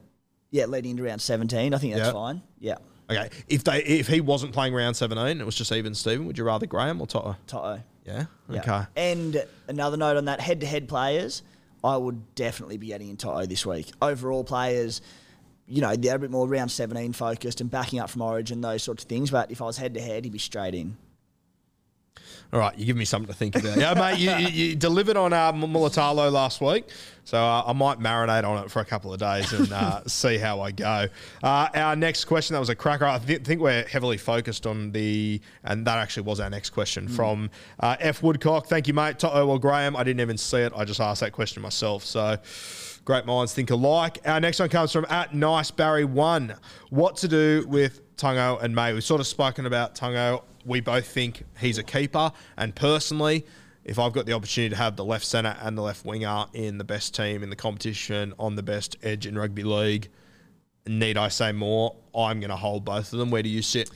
yeah 0.50 0.66
leading 0.66 0.92
into 0.92 1.02
round 1.04 1.20
17. 1.20 1.72
I 1.74 1.78
think 1.78 1.94
that's 1.94 2.06
Yeah. 2.06 2.12
fine. 2.12 2.42
Yeah, 2.58 2.76
Okay, 3.10 3.30
if 3.48 3.62
they 3.64 3.82
if 3.84 4.06
he 4.08 4.20
wasn't 4.20 4.52
playing 4.52 4.74
round 4.74 4.96
seventeen, 4.96 5.40
it 5.40 5.46
was 5.46 5.54
just 5.54 5.70
even 5.72 5.94
Steven. 5.94 6.26
Would 6.26 6.36
you 6.36 6.44
rather 6.44 6.66
Graham 6.66 7.00
or 7.00 7.06
To'o? 7.06 7.36
To'o. 7.46 7.80
Yeah. 8.04 8.24
Yeah. 8.50 8.60
Okay. 8.60 8.82
And 8.96 9.44
another 9.68 9.96
note 9.96 10.16
on 10.16 10.24
that 10.26 10.40
head-to-head 10.40 10.88
players, 10.88 11.42
I 11.82 11.96
would 11.96 12.34
definitely 12.34 12.76
be 12.78 12.88
getting 12.88 13.08
in 13.08 13.16
To'o 13.16 13.46
this 13.46 13.64
week. 13.64 13.90
Overall 14.02 14.44
players, 14.44 15.00
you 15.66 15.80
know, 15.80 15.94
they're 15.94 16.16
a 16.16 16.18
bit 16.18 16.30
more 16.30 16.48
round 16.48 16.70
17 16.70 17.12
focused 17.12 17.60
and 17.60 17.70
backing 17.70 18.00
up 18.00 18.10
from 18.10 18.22
Origin, 18.22 18.60
those 18.60 18.82
sorts 18.82 19.04
of 19.04 19.08
things. 19.08 19.30
But 19.30 19.50
if 19.50 19.62
I 19.62 19.66
was 19.66 19.76
head-to-head, 19.76 20.24
he'd 20.24 20.32
be 20.32 20.38
straight 20.38 20.74
in. 20.74 20.96
All 22.50 22.58
right, 22.58 22.78
you 22.78 22.86
give 22.86 22.96
me 22.96 23.04
something 23.04 23.30
to 23.30 23.34
think 23.34 23.56
about. 23.56 23.76
Yeah, 23.76 23.92
mate, 23.92 24.18
you, 24.18 24.30
you, 24.48 24.74
delivered 24.74 25.18
on 25.18 25.34
uh, 25.34 25.52
Mulitalo 25.52 26.32
last 26.32 26.62
week, 26.62 26.88
so 27.24 27.36
uh, 27.36 27.64
I 27.66 27.74
might 27.74 27.98
marinate 27.98 28.44
on 28.44 28.64
it 28.64 28.70
for 28.70 28.80
a 28.80 28.86
couple 28.86 29.12
of 29.12 29.20
days 29.20 29.52
and 29.52 29.70
uh, 29.70 30.02
see 30.06 30.38
how 30.38 30.62
I 30.62 30.70
go. 30.70 31.08
Uh, 31.42 31.68
our 31.74 31.94
next 31.94 32.24
question, 32.24 32.54
that 32.54 32.60
was 32.60 32.70
a 32.70 32.74
cracker. 32.74 33.04
I 33.04 33.18
thi- 33.18 33.38
think 33.38 33.60
we're 33.60 33.84
heavily 33.84 34.16
focused 34.16 34.66
on 34.66 34.92
the, 34.92 35.42
and 35.62 35.86
that 35.86 35.98
actually 35.98 36.22
was 36.22 36.40
our 36.40 36.48
next 36.48 36.70
question 36.70 37.06
from 37.06 37.50
uh, 37.80 37.96
F. 38.00 38.22
Woodcock. 38.22 38.66
Thank 38.66 38.88
you, 38.88 38.94
mate. 38.94 39.18
To'o 39.18 39.46
or 39.46 39.60
Graham, 39.60 39.94
I 39.94 40.02
didn't 40.02 40.20
even 40.20 40.38
see 40.38 40.60
it. 40.60 40.72
I 40.74 40.86
just 40.86 41.00
asked 41.00 41.20
that 41.20 41.32
question 41.32 41.62
myself, 41.62 42.04
so... 42.04 42.38
Great 43.04 43.24
minds 43.24 43.54
think 43.54 43.70
alike. 43.70 44.18
Our 44.26 44.38
next 44.38 44.60
one 44.60 44.68
comes 44.68 44.92
from 44.92 45.06
at 45.08 45.34
Nice 45.34 45.70
Barry 45.70 46.04
One. 46.04 46.54
What 46.90 47.16
to 47.16 47.28
do 47.28 47.64
with 47.66 48.14
Tago 48.18 48.62
and 48.62 48.74
May? 48.74 48.92
We've 48.92 49.02
sort 49.02 49.22
of 49.22 49.26
spoken 49.26 49.64
about 49.64 49.94
Tago. 49.94 50.42
We 50.64 50.80
both 50.80 51.06
think 51.06 51.44
he's 51.58 51.78
a 51.78 51.82
keeper, 51.82 52.32
and 52.56 52.74
personally, 52.74 53.46
if 53.84 53.98
I've 53.98 54.12
got 54.12 54.26
the 54.26 54.34
opportunity 54.34 54.70
to 54.70 54.76
have 54.76 54.96
the 54.96 55.04
left 55.04 55.24
centre 55.24 55.56
and 55.62 55.76
the 55.76 55.82
left 55.82 56.04
winger 56.04 56.44
in 56.52 56.76
the 56.78 56.84
best 56.84 57.14
team 57.14 57.42
in 57.42 57.48
the 57.48 57.56
competition 57.56 58.34
on 58.38 58.54
the 58.54 58.62
best 58.62 58.96
edge 59.02 59.26
in 59.26 59.38
rugby 59.38 59.62
league, 59.62 60.08
need 60.86 61.16
I 61.16 61.28
say 61.28 61.52
more? 61.52 61.96
I'm 62.14 62.40
going 62.40 62.50
to 62.50 62.56
hold 62.56 62.84
both 62.84 63.12
of 63.12 63.18
them. 63.18 63.30
Where 63.30 63.42
do 63.42 63.48
you 63.48 63.62
sit? 63.62 63.90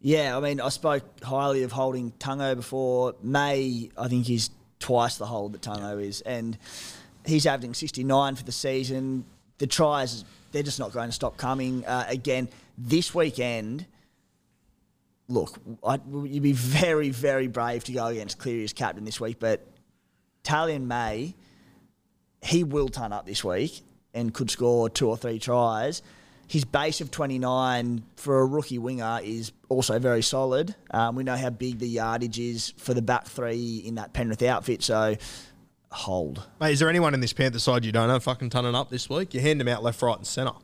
Yeah, 0.00 0.36
I 0.36 0.40
mean, 0.40 0.60
I 0.60 0.70
spoke 0.70 1.04
highly 1.22 1.62
of 1.62 1.72
holding 1.72 2.12
Tago 2.12 2.56
before. 2.56 3.14
May, 3.22 3.90
I 3.96 4.08
think, 4.08 4.30
is 4.30 4.50
twice 4.78 5.16
the 5.16 5.26
hold 5.26 5.52
that 5.52 5.60
Tago 5.60 6.02
is. 6.02 6.22
And 6.22 6.56
he's 7.26 7.46
averaging 7.46 7.74
69 7.74 8.34
for 8.34 8.44
the 8.44 8.52
season. 8.52 9.26
The 9.58 9.66
tries, 9.66 10.24
they're 10.52 10.62
just 10.62 10.78
not 10.78 10.92
going 10.92 11.08
to 11.08 11.12
stop 11.12 11.36
coming. 11.36 11.84
Uh, 11.84 12.06
again, 12.08 12.48
this 12.78 13.14
weekend, 13.14 13.86
look, 15.30 15.58
I'd, 15.84 16.00
you'd 16.06 16.42
be 16.42 16.52
very, 16.52 17.10
very 17.10 17.46
brave 17.46 17.84
to 17.84 17.92
go 17.92 18.06
against 18.06 18.38
Cleary 18.38 18.64
as 18.64 18.72
captain 18.72 19.04
this 19.04 19.20
week, 19.20 19.38
but 19.38 19.66
Taylan 20.44 20.86
May, 20.86 21.34
he 22.42 22.64
will 22.64 22.88
turn 22.88 23.12
up 23.12 23.26
this 23.26 23.44
week 23.44 23.82
and 24.12 24.34
could 24.34 24.50
score 24.50 24.88
two 24.88 25.08
or 25.08 25.16
three 25.16 25.38
tries. 25.38 26.02
His 26.48 26.64
base 26.64 27.00
of 27.00 27.12
29 27.12 28.02
for 28.16 28.40
a 28.40 28.44
rookie 28.44 28.78
winger 28.78 29.20
is 29.22 29.52
also 29.68 30.00
very 30.00 30.22
solid. 30.22 30.74
Um, 30.90 31.14
we 31.14 31.22
know 31.22 31.36
how 31.36 31.50
big 31.50 31.78
the 31.78 31.88
yardage 31.88 32.40
is 32.40 32.74
for 32.76 32.92
the 32.92 33.02
back 33.02 33.26
three 33.26 33.82
in 33.86 33.94
that 33.94 34.12
Penrith 34.12 34.42
outfit, 34.42 34.82
so 34.82 35.16
hold. 35.92 36.42
Mate, 36.60 36.72
is 36.72 36.80
there 36.80 36.88
anyone 36.88 37.14
in 37.14 37.20
this 37.20 37.32
Panther 37.32 37.60
side 37.60 37.84
you 37.84 37.92
don't 37.92 38.08
know 38.08 38.18
fucking 38.18 38.50
turning 38.50 38.74
up 38.74 38.90
this 38.90 39.08
week? 39.08 39.32
You 39.32 39.40
hand 39.40 39.60
them 39.60 39.68
out 39.68 39.84
left, 39.84 40.02
right, 40.02 40.16
and 40.16 40.26
centre. 40.26 40.54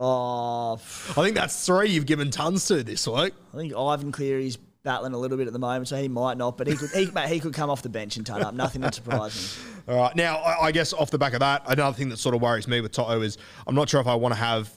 Oh, 0.00 0.74
I 0.74 1.12
think 1.14 1.36
that's 1.36 1.64
three 1.64 1.90
you've 1.90 2.06
given 2.06 2.30
tons 2.30 2.66
to 2.66 2.82
this 2.82 3.06
week. 3.06 3.32
I 3.52 3.56
think 3.56 3.74
Ivan 3.76 4.10
Cleary's 4.12 4.56
battling 4.82 5.14
a 5.14 5.18
little 5.18 5.38
bit 5.38 5.46
at 5.46 5.52
the 5.52 5.58
moment, 5.58 5.88
so 5.88 5.96
he 5.96 6.08
might 6.08 6.36
not, 6.36 6.58
but 6.58 6.66
he 6.66 6.76
could, 6.76 6.90
he, 6.90 7.10
mate, 7.12 7.28
he 7.28 7.40
could 7.40 7.54
come 7.54 7.70
off 7.70 7.82
the 7.82 7.88
bench 7.88 8.16
and 8.16 8.26
turn 8.26 8.42
up. 8.42 8.54
Nothing 8.54 8.82
would 8.82 8.94
surprise 8.94 9.58
me. 9.66 9.74
All 9.94 10.00
right. 10.00 10.16
Now, 10.16 10.36
I 10.38 10.66
I 10.66 10.72
guess 10.72 10.92
off 10.92 11.10
the 11.10 11.18
back 11.18 11.32
of 11.32 11.40
that, 11.40 11.62
another 11.66 11.96
thing 11.96 12.08
that 12.10 12.18
sort 12.18 12.34
of 12.34 12.42
worries 12.42 12.66
me 12.68 12.80
with 12.80 12.92
To'o 12.92 13.20
is 13.22 13.38
I'm 13.66 13.74
not 13.74 13.88
sure 13.88 14.00
if 14.00 14.06
I 14.06 14.14
want 14.14 14.34
to 14.34 14.40
have 14.40 14.70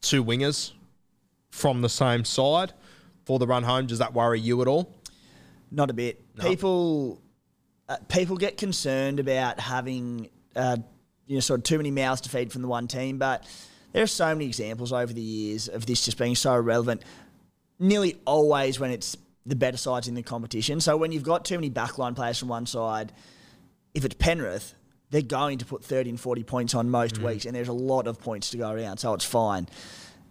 two 0.00 0.24
wingers 0.24 0.72
from 1.50 1.80
the 1.82 1.88
same 1.88 2.24
side 2.24 2.72
for 3.24 3.38
the 3.38 3.46
run 3.46 3.62
home. 3.62 3.86
Does 3.86 3.98
that 3.98 4.12
worry 4.12 4.40
you 4.40 4.60
at 4.62 4.68
all? 4.68 4.94
Not 5.70 5.90
a 5.90 5.94
bit. 5.94 6.22
People, 6.36 7.20
uh, 7.88 7.96
people 8.08 8.36
get 8.36 8.56
concerned 8.56 9.18
about 9.18 9.58
having, 9.58 10.28
uh, 10.54 10.76
you 11.26 11.36
know, 11.36 11.40
sort 11.40 11.60
of 11.60 11.64
too 11.64 11.78
many 11.78 11.90
mouths 11.90 12.20
to 12.22 12.28
feed 12.28 12.52
from 12.52 12.62
the 12.62 12.68
one 12.68 12.86
team. 12.86 13.18
But 13.18 13.46
there 13.94 14.02
are 14.02 14.08
so 14.08 14.26
many 14.34 14.46
examples 14.46 14.92
over 14.92 15.12
the 15.12 15.22
years 15.22 15.68
of 15.68 15.86
this 15.86 16.04
just 16.04 16.18
being 16.18 16.34
so 16.34 16.58
relevant. 16.58 17.02
Nearly 17.78 18.16
always 18.26 18.78
when 18.80 18.90
it's 18.90 19.16
the 19.46 19.54
better 19.54 19.76
sides 19.76 20.08
in 20.08 20.14
the 20.14 20.22
competition. 20.22 20.80
So 20.80 20.96
when 20.96 21.12
you've 21.12 21.22
got 21.22 21.44
too 21.44 21.54
many 21.54 21.70
backline 21.70 22.16
players 22.16 22.38
from 22.38 22.48
one 22.48 22.66
side, 22.66 23.12
if 23.94 24.04
it's 24.04 24.16
Penrith, 24.16 24.74
they're 25.10 25.22
going 25.22 25.58
to 25.58 25.64
put 25.64 25.84
30 25.84 26.10
and 26.10 26.20
40 26.20 26.42
points 26.42 26.74
on 26.74 26.90
most 26.90 27.18
weeks, 27.18 27.44
and 27.44 27.54
there's 27.54 27.68
a 27.68 27.72
lot 27.72 28.08
of 28.08 28.18
points 28.18 28.50
to 28.50 28.56
go 28.56 28.68
around, 28.68 28.98
so 28.98 29.14
it's 29.14 29.24
fine. 29.24 29.68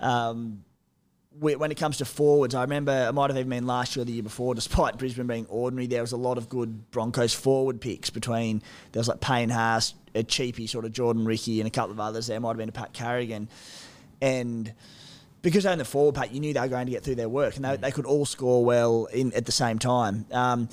Um, 0.01 0.65
when 1.39 1.71
it 1.71 1.77
comes 1.77 1.97
to 1.97 2.05
forwards, 2.05 2.53
I 2.53 2.63
remember 2.63 3.07
it 3.07 3.13
might 3.13 3.29
have 3.29 3.37
even 3.37 3.49
been 3.49 3.65
last 3.65 3.95
year 3.95 4.01
or 4.01 4.05
the 4.05 4.11
year 4.11 4.23
before, 4.23 4.55
despite 4.55 4.97
Brisbane 4.97 5.25
being 5.25 5.45
ordinary, 5.45 5.87
there 5.87 6.01
was 6.01 6.11
a 6.11 6.17
lot 6.17 6.37
of 6.37 6.49
good 6.49 6.91
Broncos 6.91 7.33
forward 7.33 7.79
picks 7.79 8.09
between, 8.09 8.61
there 8.91 8.99
was 8.99 9.07
like 9.07 9.21
Payne 9.21 9.49
Haas, 9.49 9.93
a 10.15 10.23
cheapy 10.23 10.67
sort 10.67 10.85
of 10.85 10.91
Jordan 10.91 11.25
Riki, 11.25 11.59
and 11.59 11.67
a 11.67 11.71
couple 11.71 11.91
of 11.91 11.99
others. 11.99 12.27
There 12.27 12.39
might 12.39 12.49
have 12.49 12.57
been 12.57 12.69
a 12.69 12.73
Pat 12.73 12.93
Carrigan. 12.93 13.49
And 14.21 14.73
because 15.41 15.63
they're 15.63 15.73
in 15.73 15.79
the 15.79 15.85
forward 15.85 16.15
pack, 16.15 16.33
you 16.33 16.39
knew 16.39 16.53
they 16.53 16.59
were 16.59 16.67
going 16.67 16.85
to 16.85 16.91
get 16.91 17.03
through 17.03 17.15
their 17.15 17.29
work, 17.29 17.55
and 17.55 17.65
they, 17.65 17.77
they 17.77 17.91
could 17.91 18.05
all 18.05 18.25
score 18.25 18.63
well 18.63 19.05
in 19.05 19.33
at 19.33 19.45
the 19.45 19.51
same 19.51 19.79
time. 19.79 20.25
Um, 20.31 20.69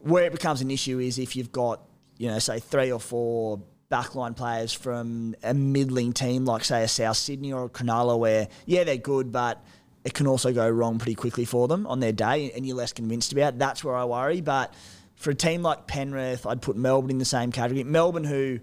where 0.00 0.24
it 0.24 0.32
becomes 0.32 0.60
an 0.62 0.70
issue 0.70 0.98
is 0.98 1.18
if 1.18 1.36
you've 1.36 1.52
got, 1.52 1.80
you 2.16 2.28
know, 2.28 2.38
say 2.38 2.60
three 2.60 2.92
or 2.92 3.00
four 3.00 3.60
backline 3.90 4.36
players 4.36 4.72
from 4.72 5.34
a 5.42 5.52
middling 5.52 6.12
team 6.12 6.44
like, 6.44 6.64
say, 6.64 6.82
a 6.82 6.88
South 6.88 7.16
Sydney 7.16 7.52
or 7.52 7.64
a 7.64 7.68
Cronulla, 7.68 8.18
where, 8.18 8.48
yeah, 8.64 8.84
they're 8.84 8.96
good, 8.96 9.30
but 9.32 9.62
it 10.04 10.14
can 10.14 10.26
also 10.26 10.52
go 10.52 10.68
wrong 10.68 10.98
pretty 10.98 11.16
quickly 11.16 11.44
for 11.44 11.66
them 11.68 11.86
on 11.86 12.00
their 12.00 12.12
day, 12.12 12.52
and 12.52 12.64
you're 12.64 12.76
less 12.76 12.92
convinced 12.92 13.32
about. 13.32 13.58
That's 13.58 13.82
where 13.82 13.96
I 13.96 14.04
worry. 14.04 14.40
But 14.40 14.72
for 15.16 15.30
a 15.30 15.34
team 15.34 15.62
like 15.62 15.86
Penrith, 15.86 16.46
I'd 16.46 16.62
put 16.62 16.76
Melbourne 16.76 17.10
in 17.10 17.18
the 17.18 17.24
same 17.24 17.50
category. 17.52 17.84
Melbourne, 17.84 18.24
who 18.24 18.60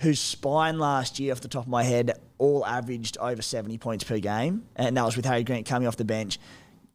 whose 0.00 0.20
spine 0.20 0.78
last 0.78 1.18
year, 1.18 1.32
off 1.32 1.40
the 1.40 1.48
top 1.48 1.64
of 1.64 1.68
my 1.68 1.82
head, 1.82 2.12
all 2.38 2.64
averaged 2.64 3.18
over 3.18 3.42
70 3.42 3.78
points 3.78 4.04
per 4.04 4.18
game, 4.18 4.64
and 4.76 4.96
that 4.96 5.04
was 5.04 5.16
with 5.16 5.24
Harry 5.24 5.42
Grant 5.42 5.66
coming 5.66 5.88
off 5.88 5.96
the 5.96 6.04
bench. 6.04 6.38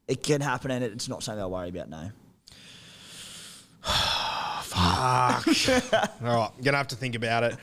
It 0.08 0.24
can 0.24 0.42
happen, 0.42 0.72
and 0.72 0.84
it's 0.84 1.10
not 1.10 1.22
something 1.22 1.44
I 1.44 1.48
worry 1.48 1.70
about. 1.70 1.90
No. 1.90 2.12
Fuck. 4.64 5.48
All 6.22 6.36
right, 6.38 6.52
I'm 6.56 6.64
gonna 6.64 6.78
have 6.78 6.88
to 6.90 6.96
think 6.96 7.16
about 7.16 7.44
it. 7.44 7.58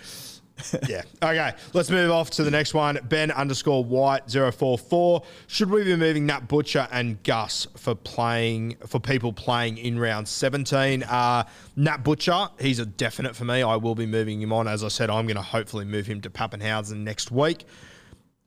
yeah. 0.88 1.02
Okay. 1.22 1.52
Let's 1.72 1.90
move 1.90 2.10
off 2.10 2.30
to 2.30 2.44
the 2.44 2.50
next 2.50 2.74
one. 2.74 2.98
Ben 3.08 3.30
underscore 3.30 3.84
White 3.84 4.30
044. 4.30 5.22
Should 5.46 5.70
we 5.70 5.84
be 5.84 5.96
moving 5.96 6.26
Nat 6.26 6.48
Butcher 6.48 6.88
and 6.90 7.22
Gus 7.22 7.66
for 7.76 7.94
playing 7.94 8.76
for 8.86 9.00
people 9.00 9.32
playing 9.32 9.78
in 9.78 9.98
round 9.98 10.28
17? 10.28 11.02
Uh, 11.02 11.44
Nat 11.76 11.98
Butcher, 11.98 12.48
he's 12.60 12.78
a 12.78 12.86
definite 12.86 13.36
for 13.36 13.44
me. 13.44 13.62
I 13.62 13.76
will 13.76 13.94
be 13.94 14.06
moving 14.06 14.40
him 14.40 14.52
on. 14.52 14.68
As 14.68 14.84
I 14.84 14.88
said, 14.88 15.10
I'm 15.10 15.26
going 15.26 15.36
to 15.36 15.42
hopefully 15.42 15.84
move 15.84 16.06
him 16.06 16.20
to 16.22 16.30
Papenhuyzen 16.30 16.98
next 16.98 17.30
week. 17.30 17.64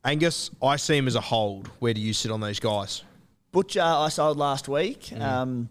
Angus, 0.05 0.51
I 0.61 0.76
see 0.76 0.97
him 0.97 1.07
as 1.07 1.16
a 1.16 1.22
hold. 1.22 1.68
Where 1.80 1.93
do 1.93 2.01
you 2.01 2.14
sit 2.14 2.32
on 2.32 2.41
these 2.41 2.59
guys? 2.59 3.03
Butcher, 3.51 3.82
I 3.82 4.09
sold 4.09 4.38
last 4.38 4.68
week. 4.68 5.14
Um, 5.14 5.70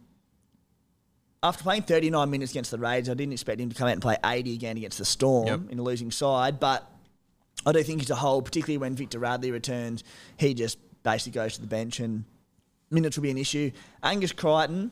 after 1.42 1.62
playing 1.64 1.82
39 1.82 2.30
minutes 2.30 2.52
against 2.52 2.70
the 2.70 2.78
Raiders, 2.78 3.08
I 3.08 3.14
didn't 3.14 3.32
expect 3.32 3.60
him 3.60 3.68
to 3.68 3.74
come 3.74 3.88
out 3.88 3.92
and 3.92 4.02
play 4.02 4.16
80 4.24 4.54
again 4.54 4.76
against 4.76 4.98
the 4.98 5.04
Storm 5.04 5.46
Yep. 5.46 5.60
in 5.70 5.78
a 5.78 5.82
losing 5.82 6.10
side. 6.10 6.60
But 6.60 6.88
I 7.66 7.72
do 7.72 7.82
think 7.82 8.00
he's 8.00 8.10
a 8.10 8.14
hold, 8.14 8.44
particularly 8.44 8.78
when 8.78 8.94
Victor 8.94 9.18
Radley 9.18 9.50
returns. 9.50 10.04
He 10.36 10.54
just 10.54 10.78
basically 11.02 11.32
goes 11.32 11.54
to 11.54 11.60
the 11.60 11.66
bench 11.66 11.98
and 12.00 12.24
minutes 12.90 13.16
will 13.16 13.22
be 13.22 13.30
an 13.30 13.38
issue. 13.38 13.70
Angus 14.02 14.32
Crichton, 14.32 14.90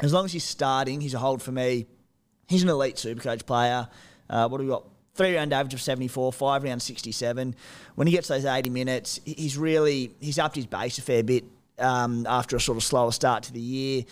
as 0.00 0.12
long 0.12 0.24
as 0.24 0.32
he's 0.32 0.44
starting, 0.44 1.00
he's 1.00 1.14
a 1.14 1.18
hold 1.18 1.42
for 1.42 1.52
me. 1.52 1.86
He's 2.48 2.62
an 2.62 2.68
elite 2.68 2.96
supercoach 2.96 3.44
player. 3.46 3.88
Uh, 4.30 4.48
what 4.48 4.58
do 4.58 4.64
we 4.64 4.70
got? 4.70 4.84
Three 5.14 5.34
round 5.34 5.52
average 5.52 5.72
of 5.74 5.80
74, 5.80 6.32
five 6.32 6.62
round 6.62 6.82
67. 6.82 7.56
When 7.94 8.06
he 8.06 8.12
gets 8.12 8.28
those 8.28 8.44
80 8.44 8.68
minutes, 8.70 9.18
he's 9.24 9.56
really 9.56 10.12
he's 10.20 10.38
upped 10.38 10.54
his 10.56 10.66
base 10.66 10.98
a 10.98 11.02
fair 11.02 11.22
bit 11.22 11.44
um, 11.78 12.26
after 12.28 12.54
a 12.54 12.60
sort 12.60 12.76
of 12.76 12.84
slower 12.84 13.10
start 13.12 13.42
to 13.44 13.52
the 13.52 13.60
year. 13.60 14.04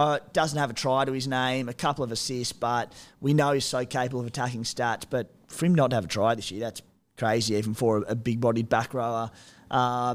Uh, 0.00 0.18
doesn't 0.32 0.58
have 0.58 0.70
a 0.70 0.72
try 0.72 1.04
to 1.04 1.12
his 1.12 1.28
name, 1.28 1.68
a 1.68 1.74
couple 1.74 2.02
of 2.02 2.10
assists, 2.10 2.54
but 2.54 2.90
we 3.20 3.34
know 3.34 3.52
he's 3.52 3.66
so 3.66 3.84
capable 3.84 4.20
of 4.20 4.26
attacking 4.26 4.62
stats. 4.62 5.04
But 5.08 5.30
for 5.48 5.66
him 5.66 5.74
not 5.74 5.90
to 5.90 5.96
have 5.96 6.06
a 6.06 6.08
try 6.08 6.34
this 6.34 6.50
year, 6.50 6.60
that's 6.60 6.80
crazy, 7.18 7.54
even 7.56 7.74
for 7.74 7.98
a, 7.98 8.00
a 8.12 8.14
big-bodied 8.14 8.70
back 8.70 8.94
rower. 8.94 9.30
Uh, 9.70 10.14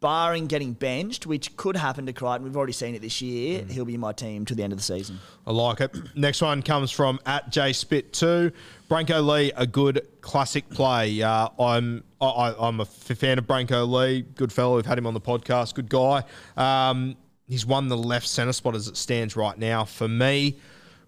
barring 0.00 0.46
getting 0.46 0.74
benched, 0.74 1.24
which 1.26 1.56
could 1.56 1.74
happen 1.76 2.04
to 2.04 2.12
Crichton, 2.12 2.44
we've 2.44 2.54
already 2.58 2.74
seen 2.74 2.94
it 2.94 3.00
this 3.00 3.22
year. 3.22 3.64
He'll 3.70 3.86
be 3.86 3.94
in 3.94 4.00
my 4.00 4.12
team 4.12 4.44
to 4.44 4.54
the 4.54 4.62
end 4.62 4.74
of 4.74 4.78
the 4.78 4.84
season. 4.84 5.18
I 5.46 5.52
like 5.52 5.80
it. 5.80 5.96
Next 6.14 6.42
one 6.42 6.60
comes 6.62 6.90
from 6.90 7.18
at 7.24 7.48
J 7.50 7.72
Spit 7.72 8.12
two. 8.12 8.52
Brenko 8.90 9.26
Lee, 9.26 9.52
a 9.56 9.66
good 9.66 10.06
classic 10.20 10.68
play. 10.68 11.22
Uh, 11.22 11.48
I'm 11.58 12.04
I, 12.20 12.26
I- 12.26 12.68
I'm 12.68 12.80
a 12.80 12.84
fan 12.84 13.38
of 13.38 13.46
Brenko 13.46 13.88
Lee. 13.90 14.20
Good 14.34 14.52
fellow. 14.52 14.76
We've 14.76 14.84
had 14.84 14.98
him 14.98 15.06
on 15.06 15.14
the 15.14 15.20
podcast. 15.22 15.74
Good 15.74 15.88
guy. 15.88 16.24
Um, 16.58 17.16
he's 17.48 17.66
won 17.66 17.88
the 17.88 17.96
left 17.96 18.26
centre 18.26 18.52
spot 18.52 18.74
as 18.74 18.88
it 18.88 18.96
stands 18.96 19.36
right 19.36 19.56
now. 19.58 19.84
For 19.84 20.08
me, 20.08 20.58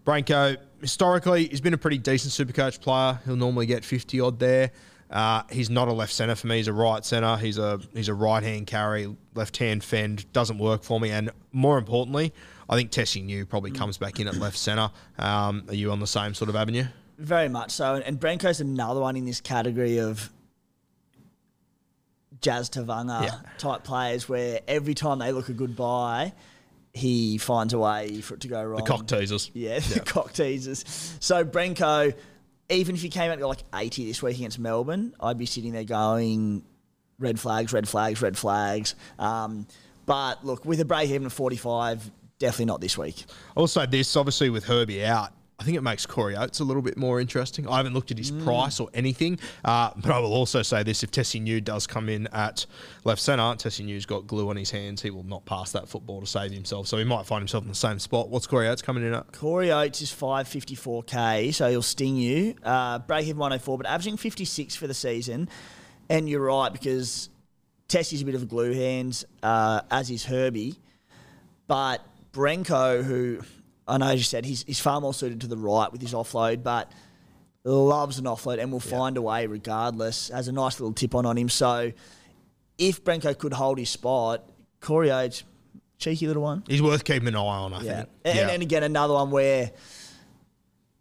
Brenko 0.04 0.56
historically 0.80 1.46
he's 1.48 1.60
been 1.60 1.74
a 1.74 1.78
pretty 1.78 1.98
decent 1.98 2.32
Supercoach 2.32 2.80
player. 2.80 3.20
He'll 3.24 3.36
normally 3.36 3.66
get 3.66 3.84
50 3.84 4.20
odd 4.20 4.38
there. 4.38 4.70
Uh, 5.10 5.42
he's 5.50 5.70
not 5.70 5.86
a 5.88 5.92
left 5.92 6.12
centre 6.12 6.34
for 6.34 6.48
me. 6.48 6.56
He's 6.56 6.68
a 6.68 6.72
right 6.72 7.04
centre. 7.04 7.36
He's 7.36 7.58
a 7.58 7.80
he's 7.94 8.08
a 8.08 8.14
right 8.14 8.42
hand 8.42 8.66
carry, 8.66 9.14
left 9.34 9.56
hand 9.56 9.84
fend. 9.84 10.30
Doesn't 10.32 10.58
work 10.58 10.82
for 10.82 10.98
me. 10.98 11.10
And 11.10 11.30
more 11.52 11.78
importantly, 11.78 12.32
I 12.68 12.76
think 12.76 12.90
Tesi 12.90 13.24
Niu 13.24 13.46
probably 13.46 13.70
comes 13.70 13.98
back 13.98 14.18
in 14.18 14.26
at 14.26 14.36
left 14.36 14.58
centre. 14.58 14.90
Um, 15.18 15.64
are 15.68 15.74
you 15.74 15.92
on 15.92 16.00
the 16.00 16.06
same 16.06 16.34
sort 16.34 16.48
of 16.48 16.56
avenue? 16.56 16.86
Very 17.18 17.48
much 17.48 17.70
so. 17.70 17.94
And 17.94 18.20
Branko's 18.20 18.60
another 18.60 19.00
one 19.00 19.16
in 19.16 19.24
this 19.24 19.40
category 19.40 19.98
of 19.98 20.30
Jazz 22.40 22.70
Tevaga 22.70 23.22
Yeah. 23.24 23.40
type 23.58 23.84
players 23.84 24.28
where 24.28 24.60
every 24.68 24.94
time 24.94 25.18
they 25.18 25.32
look 25.32 25.48
a 25.48 25.52
good 25.52 25.74
buy, 25.76 26.32
he 26.92 27.38
finds 27.38 27.74
a 27.74 27.78
way 27.78 28.20
for 28.20 28.34
it 28.34 28.40
to 28.40 28.48
go 28.48 28.62
wrong. 28.62 28.78
The 28.82 28.90
cock 28.90 29.06
teasers. 29.06 29.50
Yeah, 29.54 29.78
the 29.80 30.00
cock 30.00 30.32
teasers. 30.32 30.84
So 31.20 31.44
Brenko, 31.44 32.14
even 32.70 32.94
if 32.94 33.02
he 33.02 33.08
came 33.08 33.30
out 33.30 33.38
to 33.38 33.46
like 33.46 33.62
80 33.74 34.06
this 34.06 34.22
week 34.22 34.36
against 34.36 34.58
Melbourne, 34.58 35.14
I'd 35.20 35.38
be 35.38 35.46
sitting 35.46 35.72
there 35.72 35.84
going 35.84 36.64
red 37.18 37.38
flags, 37.38 37.72
red 37.72 37.88
flags, 37.88 38.20
red 38.22 38.36
flags. 38.36 38.94
Um, 39.18 39.66
but 40.06 40.44
look, 40.44 40.64
with 40.64 40.80
a 40.80 40.84
break 40.84 41.10
even 41.10 41.26
of 41.26 41.32
45, 41.32 42.10
definitely 42.38 42.64
not 42.66 42.80
this 42.80 42.96
week. 42.96 43.24
Also, 43.54 43.84
this 43.86 44.14
obviously 44.16 44.50
with 44.50 44.64
Herbie 44.64 45.04
out, 45.04 45.32
I 45.58 45.64
think 45.64 45.78
it 45.78 45.82
makes 45.82 46.04
Corey 46.04 46.36
Oates 46.36 46.60
a 46.60 46.64
little 46.64 46.82
bit 46.82 46.98
more 46.98 47.18
interesting. 47.18 47.66
I 47.66 47.78
haven't 47.78 47.94
looked 47.94 48.10
at 48.10 48.18
his 48.18 48.30
price 48.30 48.78
or 48.78 48.90
anything, 48.92 49.38
uh, 49.64 49.90
but 49.96 50.10
I 50.10 50.18
will 50.18 50.34
also 50.34 50.60
say 50.62 50.82
this: 50.82 51.02
if 51.02 51.10
Tesi 51.10 51.40
Niu 51.40 51.62
does 51.62 51.86
come 51.86 52.10
in 52.10 52.26
at 52.28 52.66
left 53.04 53.22
centre, 53.22 53.42
Tesi 53.42 53.82
Niu's 53.82 54.04
got 54.04 54.26
glue 54.26 54.50
on 54.50 54.56
his 54.56 54.70
hands. 54.70 55.00
He 55.00 55.10
will 55.10 55.24
not 55.24 55.46
pass 55.46 55.72
that 55.72 55.88
football 55.88 56.20
to 56.20 56.26
save 56.26 56.52
himself, 56.52 56.88
so 56.88 56.98
he 56.98 57.04
might 57.04 57.24
find 57.24 57.40
himself 57.40 57.64
in 57.64 57.68
the 57.70 57.74
same 57.74 57.98
spot. 57.98 58.28
What's 58.28 58.46
Corey 58.46 58.68
Oates 58.68 58.82
coming 58.82 59.02
in 59.06 59.14
at? 59.14 59.32
Corey 59.32 59.72
Oates 59.72 60.02
is 60.02 60.12
554k, 60.12 61.54
so 61.54 61.70
he'll 61.70 61.80
sting 61.80 62.16
you. 62.16 62.54
Uh, 62.62 62.98
break 62.98 63.26
even 63.26 63.38
104, 63.38 63.78
but 63.78 63.86
averaging 63.86 64.18
56 64.18 64.76
for 64.76 64.86
the 64.86 64.94
season. 64.94 65.48
And 66.10 66.28
you're 66.28 66.44
right, 66.44 66.70
because 66.70 67.30
Tesi's 67.88 68.20
a 68.20 68.24
bit 68.26 68.34
of 68.34 68.42
a 68.42 68.46
glue 68.46 68.74
hand, 68.74 69.24
uh, 69.42 69.80
as 69.90 70.10
is 70.10 70.26
Herbie. 70.26 70.74
But 71.66 72.04
Brenko, 72.32 73.02
who 73.02 73.40
I 73.88 73.98
know 73.98 74.06
as 74.08 74.18
you 74.18 74.24
said, 74.24 74.44
he's, 74.44 74.62
he's 74.64 74.80
far 74.80 75.00
more 75.00 75.14
suited 75.14 75.40
to 75.42 75.46
the 75.46 75.56
right 75.56 75.90
with 75.92 76.00
his 76.00 76.12
offload, 76.12 76.62
but 76.62 76.90
loves 77.64 78.18
an 78.18 78.24
offload 78.24 78.60
and 78.60 78.70
will 78.72 78.80
find 78.80 79.16
a 79.16 79.22
way 79.22 79.46
regardless. 79.46 80.28
Has 80.28 80.48
a 80.48 80.52
nice 80.52 80.78
little 80.80 80.92
tip 80.92 81.14
on 81.14 81.26
on 81.26 81.36
him. 81.36 81.48
So 81.48 81.92
if 82.78 83.02
Brenko 83.04 83.36
could 83.38 83.52
hold 83.52 83.78
his 83.78 83.90
spot, 83.90 84.48
Corey 84.80 85.10
Oates, 85.10 85.42
cheeky 85.98 86.26
little 86.26 86.42
one. 86.42 86.62
He's 86.68 86.82
worth 86.82 87.04
keeping 87.04 87.28
an 87.28 87.36
eye 87.36 87.38
on. 87.38 87.72
I 87.72 87.80
Yeah. 87.82 87.94
think. 87.96 88.08
And, 88.24 88.36
yeah. 88.36 88.48
and 88.50 88.62
again, 88.62 88.82
another 88.82 89.14
one 89.14 89.30
where 89.30 89.70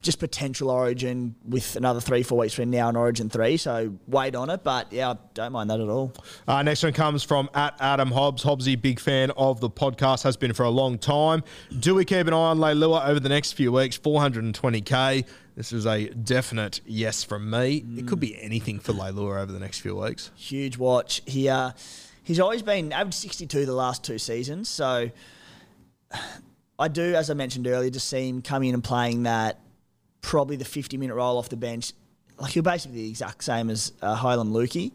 just 0.06 0.20
potential 0.20 0.70
origin 0.70 1.36
with 1.44 1.76
another 1.76 2.00
three, 2.00 2.22
four 2.24 2.38
weeks 2.38 2.54
from 2.54 2.70
now 2.70 2.88
in 2.88 2.96
Origin 2.96 3.30
3. 3.30 3.58
So 3.58 3.96
wait 4.08 4.36
on 4.36 4.50
it. 4.52 4.64
But 4.64 4.94
yeah, 4.94 5.12
I 5.12 5.18
don't 5.34 5.52
mind 5.52 5.70
that 5.72 5.82
at 5.82 5.90
all. 5.90 6.14
Uh, 6.48 6.62
next 6.62 6.84
one 6.84 6.94
comes 6.94 7.24
from 7.24 7.50
at 7.56 7.76
Adam 7.80 8.12
Hobbs. 8.12 8.44
Hobbsy, 8.44 8.80
big 8.80 9.00
fan 9.00 9.32
of 9.32 9.60
the 9.60 9.70
podcast, 9.70 10.24
has 10.24 10.38
been 10.38 10.54
for 10.54 10.64
a 10.64 10.70
long 10.70 10.98
time. 10.98 11.44
Do 11.80 11.96
we 11.96 12.06
keep 12.06 12.28
an 12.28 12.34
eye 12.34 12.38
on 12.38 12.60
Leilua 12.60 13.08
over 13.08 13.20
the 13.20 13.30
next 13.30 13.54
few 13.54 13.72
weeks? 13.72 13.98
420k. 13.98 15.26
This 15.56 15.72
is 15.72 15.86
a 15.88 16.10
definite 16.10 16.82
yes 16.86 17.24
from 17.24 17.50
me. 17.50 17.84
It 17.98 18.08
could 18.08 18.20
be 18.20 18.40
anything 18.42 18.80
for 18.80 18.94
Leilua 18.94 19.42
over 19.42 19.52
the 19.52 19.60
next 19.60 19.80
few 19.80 19.96
weeks. 19.96 20.30
Huge 20.36 20.78
watch. 20.78 21.22
He, 21.26 21.50
uh, 21.50 21.72
he's 22.24 22.40
always 22.40 22.62
been 22.62 22.92
average 22.92 23.16
62 23.16 23.66
the 23.66 23.74
last 23.74 24.04
two 24.04 24.20
seasons. 24.20 24.70
So 24.70 25.10
I 26.78 26.88
do, 26.90 27.16
as 27.16 27.30
I 27.30 27.34
mentioned 27.34 27.68
earlier, 27.68 27.90
just 27.90 28.08
see 28.10 28.30
him 28.30 28.42
coming 28.42 28.70
in 28.70 28.76
and 28.76 28.84
playing 28.84 29.24
that 29.24 29.60
probably 30.26 30.56
the 30.56 30.66
50 30.66 30.98
minute 30.98 31.14
role 31.14 31.38
off 31.38 31.50
the 31.50 31.56
bench. 31.56 31.94
Like 32.40 32.52
he'll 32.52 32.64
basically 32.64 32.98
be 32.98 33.04
the 33.04 33.10
exact 33.10 33.44
same 33.44 33.70
as 33.70 33.94
uh, 34.02 34.18
Heilum 34.18 34.52
Luki. 34.52 34.92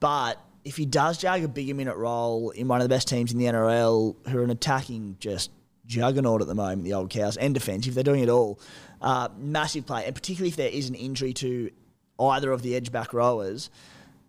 But 0.00 0.38
if 0.64 0.76
he 0.76 0.84
does 0.84 1.16
jag 1.16 1.42
a 1.42 1.48
bigger 1.48 1.74
minute 1.74 1.96
role 1.96 2.50
in 2.50 2.68
one 2.68 2.80
of 2.80 2.84
the 2.84 2.94
best 2.94 3.08
teams 3.08 3.32
in 3.32 3.38
the 3.38 3.46
NRL 3.46 4.14
who 4.28 4.38
are 4.38 4.44
an 4.44 4.50
attacking 4.50 5.16
just 5.18 5.50
juggernaut 5.86 6.42
at 6.42 6.46
the 6.46 6.54
moment, 6.54 6.84
the 6.84 6.92
old 6.92 7.08
cows, 7.08 7.38
and 7.38 7.54
defensive, 7.54 7.94
they're 7.94 8.04
doing 8.04 8.22
it 8.22 8.28
all. 8.28 8.60
Uh, 9.00 9.28
massive 9.38 9.86
play. 9.86 10.04
And 10.04 10.14
particularly 10.14 10.50
if 10.50 10.56
there 10.56 10.68
is 10.68 10.90
an 10.90 10.94
injury 10.94 11.32
to 11.34 11.70
either 12.20 12.52
of 12.52 12.60
the 12.60 12.76
edge 12.76 12.92
back 12.92 13.14
rowers, 13.14 13.70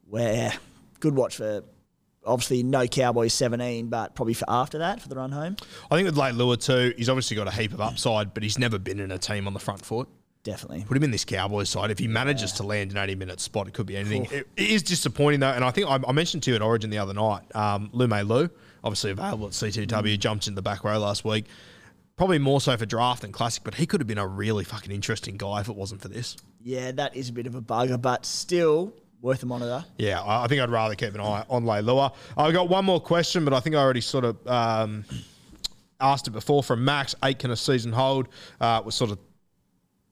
where 0.09 0.53
good 1.01 1.13
watch 1.13 1.35
for 1.35 1.63
obviously 2.25 2.63
no 2.63 2.87
Cowboys 2.87 3.33
17, 3.33 3.87
but 3.87 4.15
probably 4.15 4.33
for 4.33 4.45
after 4.47 4.77
that 4.77 5.01
for 5.01 5.09
the 5.09 5.15
run 5.15 5.33
home. 5.33 5.57
I 5.91 5.95
think 5.95 6.05
with 6.05 6.15
Leilua 6.15 6.63
too, 6.63 6.93
he's 6.97 7.09
obviously 7.09 7.35
got 7.35 7.47
a 7.47 7.51
heap 7.51 7.73
of 7.73 7.81
upside, 7.81 8.33
but 8.33 8.43
he's 8.43 8.57
never 8.57 8.79
been 8.79 9.01
in 9.01 9.11
a 9.11 9.17
team 9.17 9.45
on 9.45 9.53
the 9.53 9.59
front 9.59 9.85
foot. 9.85 10.07
Definitely. 10.47 10.85
Put 10.87 10.95
him 10.95 11.03
in 11.03 11.11
this 11.11 11.25
Cowboys 11.25 11.69
side. 11.69 11.91
If 11.91 11.99
he 11.99 12.07
manages 12.07 12.53
to 12.53 12.63
land 12.63 12.91
an 12.91 12.97
80 12.97 13.15
minute 13.15 13.41
spot, 13.41 13.67
it 13.67 13.73
could 13.73 13.85
be 13.85 13.97
anything. 13.97 14.23
It, 14.31 14.47
it 14.55 14.69
is 14.69 14.81
disappointing 14.81 15.41
though, 15.41 15.49
and 15.51 15.61
I 15.61 15.71
think 15.71 15.89
I, 15.89 15.99
I 16.07 16.13
mentioned 16.13 16.43
to 16.43 16.51
you 16.51 16.55
at 16.55 16.61
Origin 16.61 16.89
the 16.89 16.99
other 16.99 17.13
night. 17.13 17.53
Um, 17.53 17.89
Lume 17.91 18.25
Lu, 18.25 18.49
obviously 18.81 19.11
available 19.11 19.47
at 19.47 19.51
CTW, 19.51 20.17
jumped 20.17 20.47
in 20.47 20.55
the 20.55 20.61
back 20.61 20.85
row 20.85 20.97
last 20.99 21.25
week. 21.25 21.47
Probably 22.15 22.39
more 22.39 22.61
so 22.61 22.77
for 22.77 22.85
draft 22.85 23.23
than 23.23 23.33
classic, 23.33 23.65
but 23.65 23.75
he 23.75 23.85
could 23.85 23.99
have 23.99 24.07
been 24.07 24.17
a 24.17 24.25
really 24.25 24.63
fucking 24.63 24.89
interesting 24.89 25.35
guy 25.35 25.59
if 25.59 25.67
it 25.67 25.75
wasn't 25.75 26.01
for 26.01 26.07
this. 26.07 26.37
Yeah, 26.63 26.93
that 26.93 27.13
is 27.13 27.27
a 27.27 27.33
bit 27.33 27.45
of 27.45 27.55
a 27.55 27.61
bugger, 27.61 28.01
but 28.01 28.25
still 28.25 28.93
worth 29.21 29.43
a 29.43 29.47
monitor. 29.47 29.83
Yeah, 29.97 30.21
I, 30.21 30.45
I 30.45 30.47
think 30.47 30.61
I'd 30.61 30.69
rather 30.69 30.95
keep 30.95 31.13
an 31.13 31.19
eye 31.19 31.43
on 31.49 31.65
Leilua. 31.65 32.13
I've 32.37 32.53
got 32.53 32.69
one 32.69 32.85
more 32.85 33.01
question, 33.01 33.43
but 33.43 33.53
I 33.53 33.59
think 33.59 33.75
I 33.75 33.79
already 33.79 33.99
sort 33.99 34.23
of 34.23 34.47
um, 34.47 35.03
asked 35.99 36.29
it 36.29 36.31
before 36.31 36.63
from 36.63 36.85
Max. 36.85 37.15
Aitken 37.21 37.51
a 37.51 37.57
season 37.57 37.91
hold? 37.91 38.29
Uh, 38.61 38.81
was 38.85 38.95
sort 38.95 39.11
of 39.11 39.19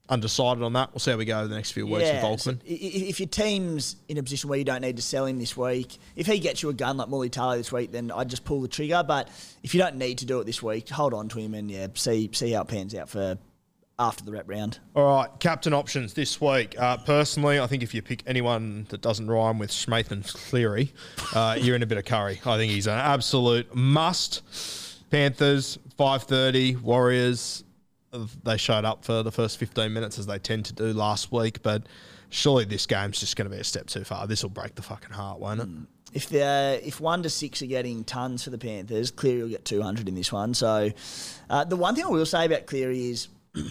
undecided 0.10 0.62
on 0.64 0.74
that. 0.74 0.92
We'll 0.94 1.00
see 1.00 1.12
how 1.12 1.18
we 1.18 1.26
go 1.26 1.40
over 1.40 1.48
the 1.48 1.56
next 1.56 1.72
few 1.72 1.86
weeks 1.88 2.10
with 2.10 2.22
so 2.22 2.52
Volkman. 2.52 2.60
i- 2.68 2.72
i- 2.72 3.10
if 3.10 3.20
your 3.20 3.28
team's 3.28 3.96
in 4.08 4.18
a 4.18 4.24
position 4.24 4.50
where 4.50 4.60
you 4.60 4.66
don't 4.66 4.82
need 4.82 4.96
to 4.98 5.02
sell 5.02 5.26
him 5.26 5.40
this 5.40 5.58
week, 5.58 5.98
if 6.16 6.28
he 6.28 6.38
gets 6.40 6.62
you 6.62 6.70
a 6.70 6.74
gun 6.74 6.98
like 6.98 7.08
Mulitalo 7.10 7.58
this 7.58 7.72
week, 7.72 7.92
then 7.92 8.12
I'd 8.12 8.30
just 8.30 8.46
pull 8.46 8.62
the 8.62 8.68
trigger. 8.68 9.04
But 9.06 9.30
if 9.64 9.74
you 9.74 9.80
don't 9.80 9.96
need 9.96 10.20
to 10.20 10.26
do 10.26 10.40
it 10.40 10.46
this 10.46 10.62
week, 10.62 10.90
hold 10.90 11.14
on 11.14 11.28
to 11.30 11.40
him 11.40 11.54
and 11.54 11.72
yeah, 11.72 11.88
see 11.96 12.30
see 12.34 12.52
how 12.52 12.62
it 12.62 12.68
pans 12.68 12.94
out 12.94 13.10
for 13.10 13.38
after 13.98 14.26
the 14.26 14.32
rep 14.32 14.48
round. 14.50 14.78
All 14.94 15.06
right, 15.06 15.30
captain 15.40 15.74
options 15.74 16.14
this 16.14 16.40
week. 16.42 16.76
Uh, 16.78 16.98
personally, 16.98 17.60
I 17.60 17.66
think 17.66 17.82
if 17.82 17.94
you 17.94 18.02
pick 18.02 18.24
anyone 18.28 18.86
that 18.90 19.00
doesn't 19.02 19.28
rhyme 19.28 19.58
with 19.58 19.72
Schmathman 19.72 20.28
Cleary, 20.50 20.94
uh, 21.34 21.58
you're 21.62 21.78
in 21.78 21.82
a 21.82 21.86
bit 21.86 21.98
of 21.98 22.04
curry. 22.06 22.40
I 22.46 22.58
think 22.58 22.72
he's 22.74 22.88
an 22.88 23.00
absolute 23.00 23.74
must. 23.74 24.42
Panthers, 25.12 25.78
5.30, 25.98 26.82
Warriors, 26.82 27.64
they 28.44 28.58
showed 28.58 28.86
up 28.86 29.04
for 29.06 29.24
the 29.24 29.32
first 29.32 29.58
15 29.58 29.92
minutes 29.94 30.18
as 30.20 30.26
they 30.26 30.40
tend 30.40 30.66
to 30.66 30.74
do 30.74 30.94
last 30.94 31.32
week, 31.32 31.62
but 31.64 31.84
surely 32.30 32.66
this 32.66 32.86
game's 32.86 33.20
just 33.20 33.36
going 33.36 33.50
to 33.50 33.54
be 33.56 33.60
a 33.62 33.64
step 33.64 33.88
too 33.88 34.04
far. 34.04 34.28
This 34.28 34.44
will 34.44 34.50
break 34.50 34.76
the 34.76 34.82
fucking 34.82 35.12
heart, 35.12 35.40
won't 35.40 35.62
it? 35.62 35.68
If 36.14 36.30
the 36.30 36.80
if 36.84 37.02
one 37.02 37.24
to 37.24 37.30
six 37.30 37.62
are 37.62 37.66
getting 37.66 38.04
tons 38.06 38.44
for 38.46 38.50
the 38.50 38.58
Panthers, 38.58 39.12
Cleary 39.12 39.42
will 39.42 39.50
get 39.50 39.66
two 39.66 39.82
hundred 39.82 40.08
in 40.08 40.16
this 40.16 40.32
one. 40.32 40.54
So 40.54 40.92
uh, 41.50 41.64
the 41.66 41.76
one 41.76 41.94
thing 41.96 42.06
I 42.06 42.10
will 42.10 42.26
say 42.26 42.46
about 42.46 42.66
Cleary 42.68 43.10
is 43.10 43.28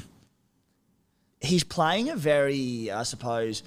he's 1.41 1.65
playing 1.65 2.11
a 2.11 2.17
very, 2.17 2.91
I 2.91 3.03
suppose, 3.05 3.63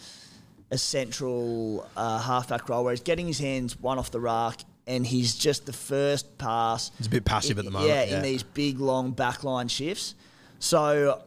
a 0.71 0.77
central 0.77 1.87
uh, 1.95 2.19
halfback 2.19 2.69
role 2.69 2.83
where 2.83 2.91
he's 2.93 3.01
getting 3.01 3.27
his 3.27 3.39
hands 3.39 3.79
one 3.79 3.97
off 3.99 4.11
the 4.11 4.19
rack. 4.19 4.61
And 4.89 5.05
he's 5.05 5.35
just 5.35 5.65
the 5.65 5.73
first 5.73 6.37
pass. 6.37 6.91
He's 6.97 7.07
a 7.07 7.09
bit 7.09 7.25
passive 7.25 7.57
in- 7.57 7.59
at 7.59 7.65
the 7.65 7.71
moment, 7.71 7.89
Yeah, 7.89 8.03
yeah. 8.05 8.15
in 8.17 8.21
these 8.23 8.41
big 8.41 8.79
long 8.79 9.13
backline 9.13 9.69
shifts. 9.69 10.15
So, 10.59 11.21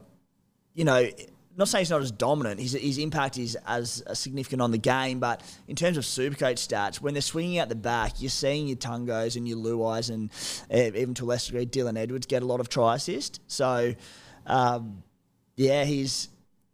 you 0.74 0.84
know, 0.84 1.08
not 1.56 1.68
saying 1.68 1.82
he's 1.82 1.90
not 1.90 2.00
as 2.00 2.10
dominant. 2.10 2.60
His, 2.60 2.72
his 2.72 2.98
impact 2.98 3.38
is 3.38 3.56
as 3.66 4.02
significant 4.14 4.62
on 4.62 4.70
the 4.70 4.78
game, 4.78 5.20
but 5.20 5.42
in 5.68 5.76
terms 5.76 5.96
of 5.96 6.04
Supercoach 6.04 6.66
stats, 6.66 7.00
when 7.00 7.14
they're 7.14 7.20
swinging 7.20 7.58
out 7.58 7.68
the 7.68 7.74
back, 7.74 8.20
you're 8.20 8.30
seeing 8.30 8.66
your 8.66 8.76
Tagos 8.76 9.36
and 9.36 9.48
your 9.48 9.58
Luais 9.58 10.10
and 10.10 10.30
uh, 10.72 10.96
even 10.96 11.14
to 11.14 11.24
a 11.24 11.26
lesser 11.26 11.52
degree 11.52 11.66
Dylan 11.66 11.98
Edwards 11.98 12.26
get 12.26 12.42
a 12.42 12.46
lot 12.46 12.60
of 12.60 12.68
try 12.68 12.96
assist. 12.96 13.40
So, 13.46 13.94
um, 14.46 15.02
yeah, 15.56 15.84
he's 15.84 16.28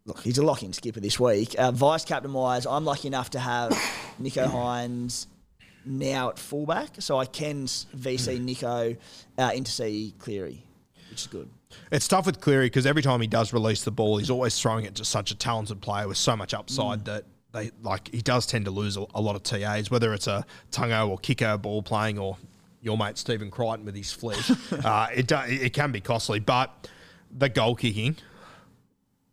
look, 0.05 0.21
he's 0.21 0.37
a 0.37 0.45
lock-in 0.45 0.73
skipper 0.73 1.01
this 1.01 1.19
week. 1.19 1.55
Uh, 1.59 1.71
Vice 1.71 2.05
captain 2.05 2.31
wise, 2.31 2.65
I'm 2.65 2.85
lucky 2.85 3.09
enough 3.09 3.31
to 3.31 3.39
have 3.39 3.71
Nicho 4.21 4.47
Hynes 4.47 5.27
now 5.85 6.29
at 6.29 6.39
fullback, 6.39 7.01
so 7.01 7.17
I 7.17 7.25
can 7.25 7.65
VC 7.65 8.39
Nicho 8.39 8.97
uh, 9.37 9.51
into 9.53 9.71
C 9.71 10.13
Cleary, 10.17 10.63
which 11.09 11.21
is 11.21 11.27
good. 11.27 11.49
It's 11.91 12.07
tough 12.07 12.25
with 12.25 12.39
Cleary 12.39 12.67
because 12.67 12.85
every 12.85 13.01
time 13.01 13.21
he 13.21 13.27
does 13.27 13.53
release 13.53 13.83
the 13.83 13.91
ball, 13.91 14.17
he's 14.17 14.29
always 14.29 14.59
throwing 14.59 14.85
it 14.85 14.95
to 14.95 15.05
such 15.05 15.31
a 15.31 15.35
talented 15.35 15.81
player 15.81 16.07
with 16.07 16.17
so 16.17 16.35
much 16.35 16.53
upside 16.53 17.05
that 17.05 17.25
they 17.53 17.71
like 17.81 18.09
he 18.13 18.21
does 18.21 18.45
tend 18.45 18.65
to 18.65 18.71
lose 18.71 18.97
a, 18.97 19.05
a 19.15 19.21
lot 19.21 19.35
of 19.35 19.43
TAs, 19.43 19.89
whether 19.89 20.13
it's 20.13 20.27
a 20.27 20.45
Tago 20.71 21.09
or 21.09 21.17
kicker 21.17 21.57
ball 21.57 21.81
playing 21.81 22.19
or 22.19 22.37
your 22.81 22.97
mate 22.97 23.17
Stephen 23.17 23.49
Crichton 23.51 23.85
with 23.85 23.95
his 23.95 24.11
flick. 24.11 24.39
uh, 24.85 25.07
it 25.13 25.27
do, 25.27 25.37
it 25.45 25.73
can 25.73 25.91
be 25.91 26.01
costly, 26.01 26.39
but 26.39 26.87
the 27.31 27.49
goal 27.49 27.75
kicking, 27.75 28.15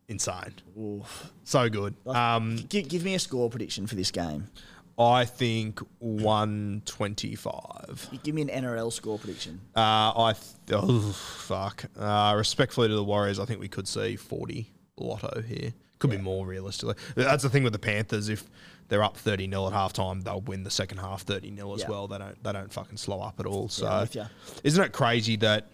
insane, 0.08 0.54
so 1.44 1.68
good. 1.68 1.94
Um, 2.06 2.56
Give, 2.68 2.88
give 2.88 3.04
me 3.04 3.14
a 3.14 3.18
score 3.18 3.50
prediction 3.50 3.86
for 3.86 3.94
this 3.94 4.10
game. 4.10 4.48
I 4.98 5.24
think 5.24 5.80
one 5.98 6.82
twenty 6.84 7.34
five. 7.34 8.08
Give 8.22 8.34
me 8.34 8.42
an 8.42 8.48
NRL 8.48 8.92
score 8.92 9.18
prediction. 9.18 9.60
Uh, 9.74 9.80
I 10.16 10.34
th- 10.34 10.80
oh 10.80 11.00
fuck. 11.12 11.84
Uh, 11.98 12.34
respectfully 12.36 12.88
to 12.88 12.94
the 12.94 13.02
Warriors, 13.04 13.40
I 13.40 13.44
think 13.44 13.60
we 13.60 13.68
could 13.68 13.88
see 13.88 14.16
forty 14.16 14.70
lotto 14.96 15.42
here. 15.42 15.72
Could 15.98 16.10
be 16.10 16.18
more 16.18 16.46
realistically. 16.46 16.94
That's 17.16 17.42
the 17.42 17.50
thing 17.50 17.64
with 17.64 17.72
the 17.72 17.78
Panthers. 17.78 18.28
If 18.28 18.44
they're 18.88 19.02
up 19.02 19.16
thirty 19.16 19.48
0 19.48 19.66
at 19.68 19.72
halftime, 19.72 20.22
they'll 20.22 20.42
win 20.42 20.62
the 20.62 20.70
second 20.70 20.98
half 20.98 21.22
thirty 21.22 21.54
0 21.54 21.74
as 21.74 21.80
Yeah. 21.80 21.88
well. 21.88 22.06
They 22.06 22.18
don't 22.18 22.42
they 22.44 22.52
don't 22.52 22.72
fucking 22.72 22.98
slow 22.98 23.20
up 23.20 23.40
at 23.40 23.46
all. 23.46 23.68
So 23.68 24.06
ya. 24.12 24.26
isn't 24.62 24.84
it 24.84 24.92
crazy 24.92 25.36
that 25.36 25.68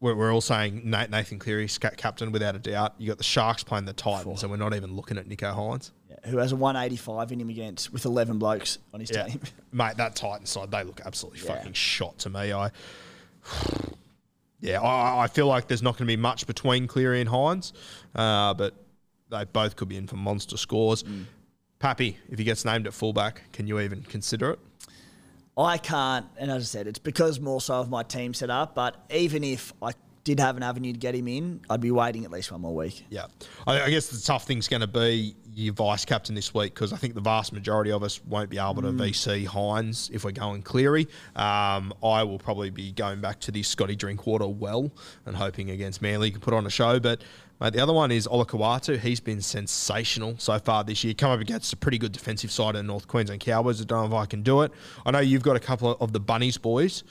we're, 0.00 0.14
we're 0.16 0.32
all 0.34 0.40
saying 0.40 0.82
Nathan 0.84 1.38
Cleary 1.38 1.68
captain 1.96 2.32
without 2.32 2.56
a 2.56 2.58
doubt. 2.58 2.94
You 2.98 3.08
got 3.08 3.18
the 3.18 3.24
Sharks 3.24 3.62
playing 3.62 3.84
the 3.84 3.92
Titans, 3.92 4.42
and 4.42 4.50
we're 4.50 4.56
not 4.58 4.74
even 4.74 4.94
looking 4.96 5.16
at 5.16 5.28
Nicho 5.28 5.54
Hynes. 5.54 5.92
Who 6.26 6.38
has 6.38 6.52
a 6.52 6.56
185 6.56 7.32
in 7.32 7.40
him 7.40 7.50
against 7.50 7.92
with 7.92 8.04
11 8.04 8.38
blokes 8.38 8.78
on 8.94 9.00
his 9.00 9.10
Yeah, 9.10 9.26
team. 9.26 9.40
mate, 9.72 9.96
that 9.96 10.14
Titan 10.14 10.46
side 10.46 10.70
they 10.70 10.84
look 10.84 11.00
absolutely 11.04 11.40
Yeah. 11.40 11.56
fucking 11.56 11.72
shot 11.72 12.18
to 12.20 12.30
me. 12.30 12.52
I, 12.52 12.70
yeah, 14.60 14.80
I, 14.80 15.24
I 15.24 15.26
feel 15.26 15.46
like 15.46 15.66
there's 15.68 15.82
not 15.82 15.92
going 15.96 16.06
to 16.06 16.12
be 16.12 16.16
much 16.16 16.46
between 16.46 16.86
Cleary 16.86 17.20
and 17.20 17.28
Hynes, 17.28 17.72
uh, 18.14 18.54
but 18.54 18.74
they 19.30 19.44
both 19.44 19.76
could 19.76 19.88
be 19.88 19.96
in 19.96 20.06
for 20.06 20.16
monster 20.16 20.56
scores. 20.56 21.02
Mm. 21.02 21.24
Pappy, 21.80 22.16
if 22.30 22.38
he 22.38 22.44
gets 22.44 22.64
named 22.64 22.86
at 22.86 22.94
fullback, 22.94 23.42
can 23.52 23.66
you 23.66 23.80
even 23.80 24.02
consider 24.02 24.52
it? 24.52 24.58
I 25.58 25.76
can't, 25.78 26.26
and 26.38 26.50
as 26.50 26.62
I 26.62 26.64
said, 26.66 26.86
it's 26.86 26.98
because 27.00 27.40
more 27.40 27.60
so 27.60 27.74
of 27.74 27.90
my 27.90 28.02
team 28.04 28.32
set 28.32 28.48
up. 28.50 28.74
But 28.74 28.96
even 29.10 29.42
if 29.44 29.72
I 29.82 29.92
did 30.24 30.38
have 30.38 30.56
an 30.56 30.62
avenue 30.62 30.92
to 30.92 30.98
get 30.98 31.14
him 31.14 31.26
in, 31.28 31.60
I'd 31.68 31.80
be 31.80 31.90
waiting 31.90 32.24
at 32.24 32.30
least 32.30 32.52
one 32.52 32.60
more 32.60 32.74
week. 32.74 33.04
Yeah, 33.10 33.26
I, 33.66 33.82
I 33.82 33.90
guess 33.90 34.06
the 34.06 34.24
tough 34.24 34.46
thing's 34.46 34.68
going 34.68 34.80
to 34.80 34.86
be 34.86 35.34
your 35.54 35.74
vice 35.74 36.04
captain 36.04 36.34
this 36.34 36.54
week 36.54 36.74
because 36.74 36.92
I 36.92 36.96
think 36.96 37.14
the 37.14 37.20
vast 37.20 37.52
majority 37.52 37.92
of 37.92 38.02
us 38.02 38.24
won't 38.24 38.50
be 38.50 38.58
able 38.58 38.82
to 38.82 38.88
VC 38.88 39.46
Hynes 39.46 40.10
if 40.10 40.24
we're 40.24 40.32
going 40.32 40.62
Cleary. 40.62 41.08
Um, 41.36 41.92
I 42.02 42.22
will 42.22 42.38
probably 42.38 42.70
be 42.70 42.92
going 42.92 43.20
back 43.20 43.40
to 43.40 43.52
the 43.52 43.62
Scotty 43.62 43.96
Drinkwater 43.96 44.46
well 44.46 44.90
and 45.26 45.36
hoping 45.36 45.70
against 45.70 46.02
Manly 46.02 46.28
he 46.28 46.30
can 46.32 46.40
put 46.40 46.54
on 46.54 46.66
a 46.66 46.70
show. 46.70 47.00
But 47.00 47.22
mate, 47.62 47.72
the 47.72 47.80
other 47.80 47.92
one 47.92 48.10
is 48.10 48.26
Olakau'atu. 48.26 48.98
He's 48.98 49.20
been 49.20 49.40
sensational 49.40 50.34
so 50.38 50.58
far 50.58 50.82
this 50.82 51.04
year. 51.04 51.14
Come 51.14 51.30
up 51.30 51.40
against 51.40 51.72
a 51.72 51.76
pretty 51.76 51.98
good 51.98 52.12
defensive 52.12 52.50
side 52.50 52.70
of 52.70 52.74
the 52.74 52.82
North 52.82 53.06
Queensland 53.06 53.40
Cowboys. 53.40 53.80
I 53.80 53.84
don't 53.84 54.10
know 54.10 54.16
if 54.16 54.22
I 54.22 54.26
can 54.26 54.42
do 54.42 54.62
it. 54.62 54.72
I 55.06 55.12
know 55.12 55.20
you've 55.20 55.42
got 55.42 55.56
a 55.56 55.60
couple 55.60 55.96
of 56.00 56.12
the 56.12 56.20
Bunnies 56.20 56.58
boys 56.58 57.04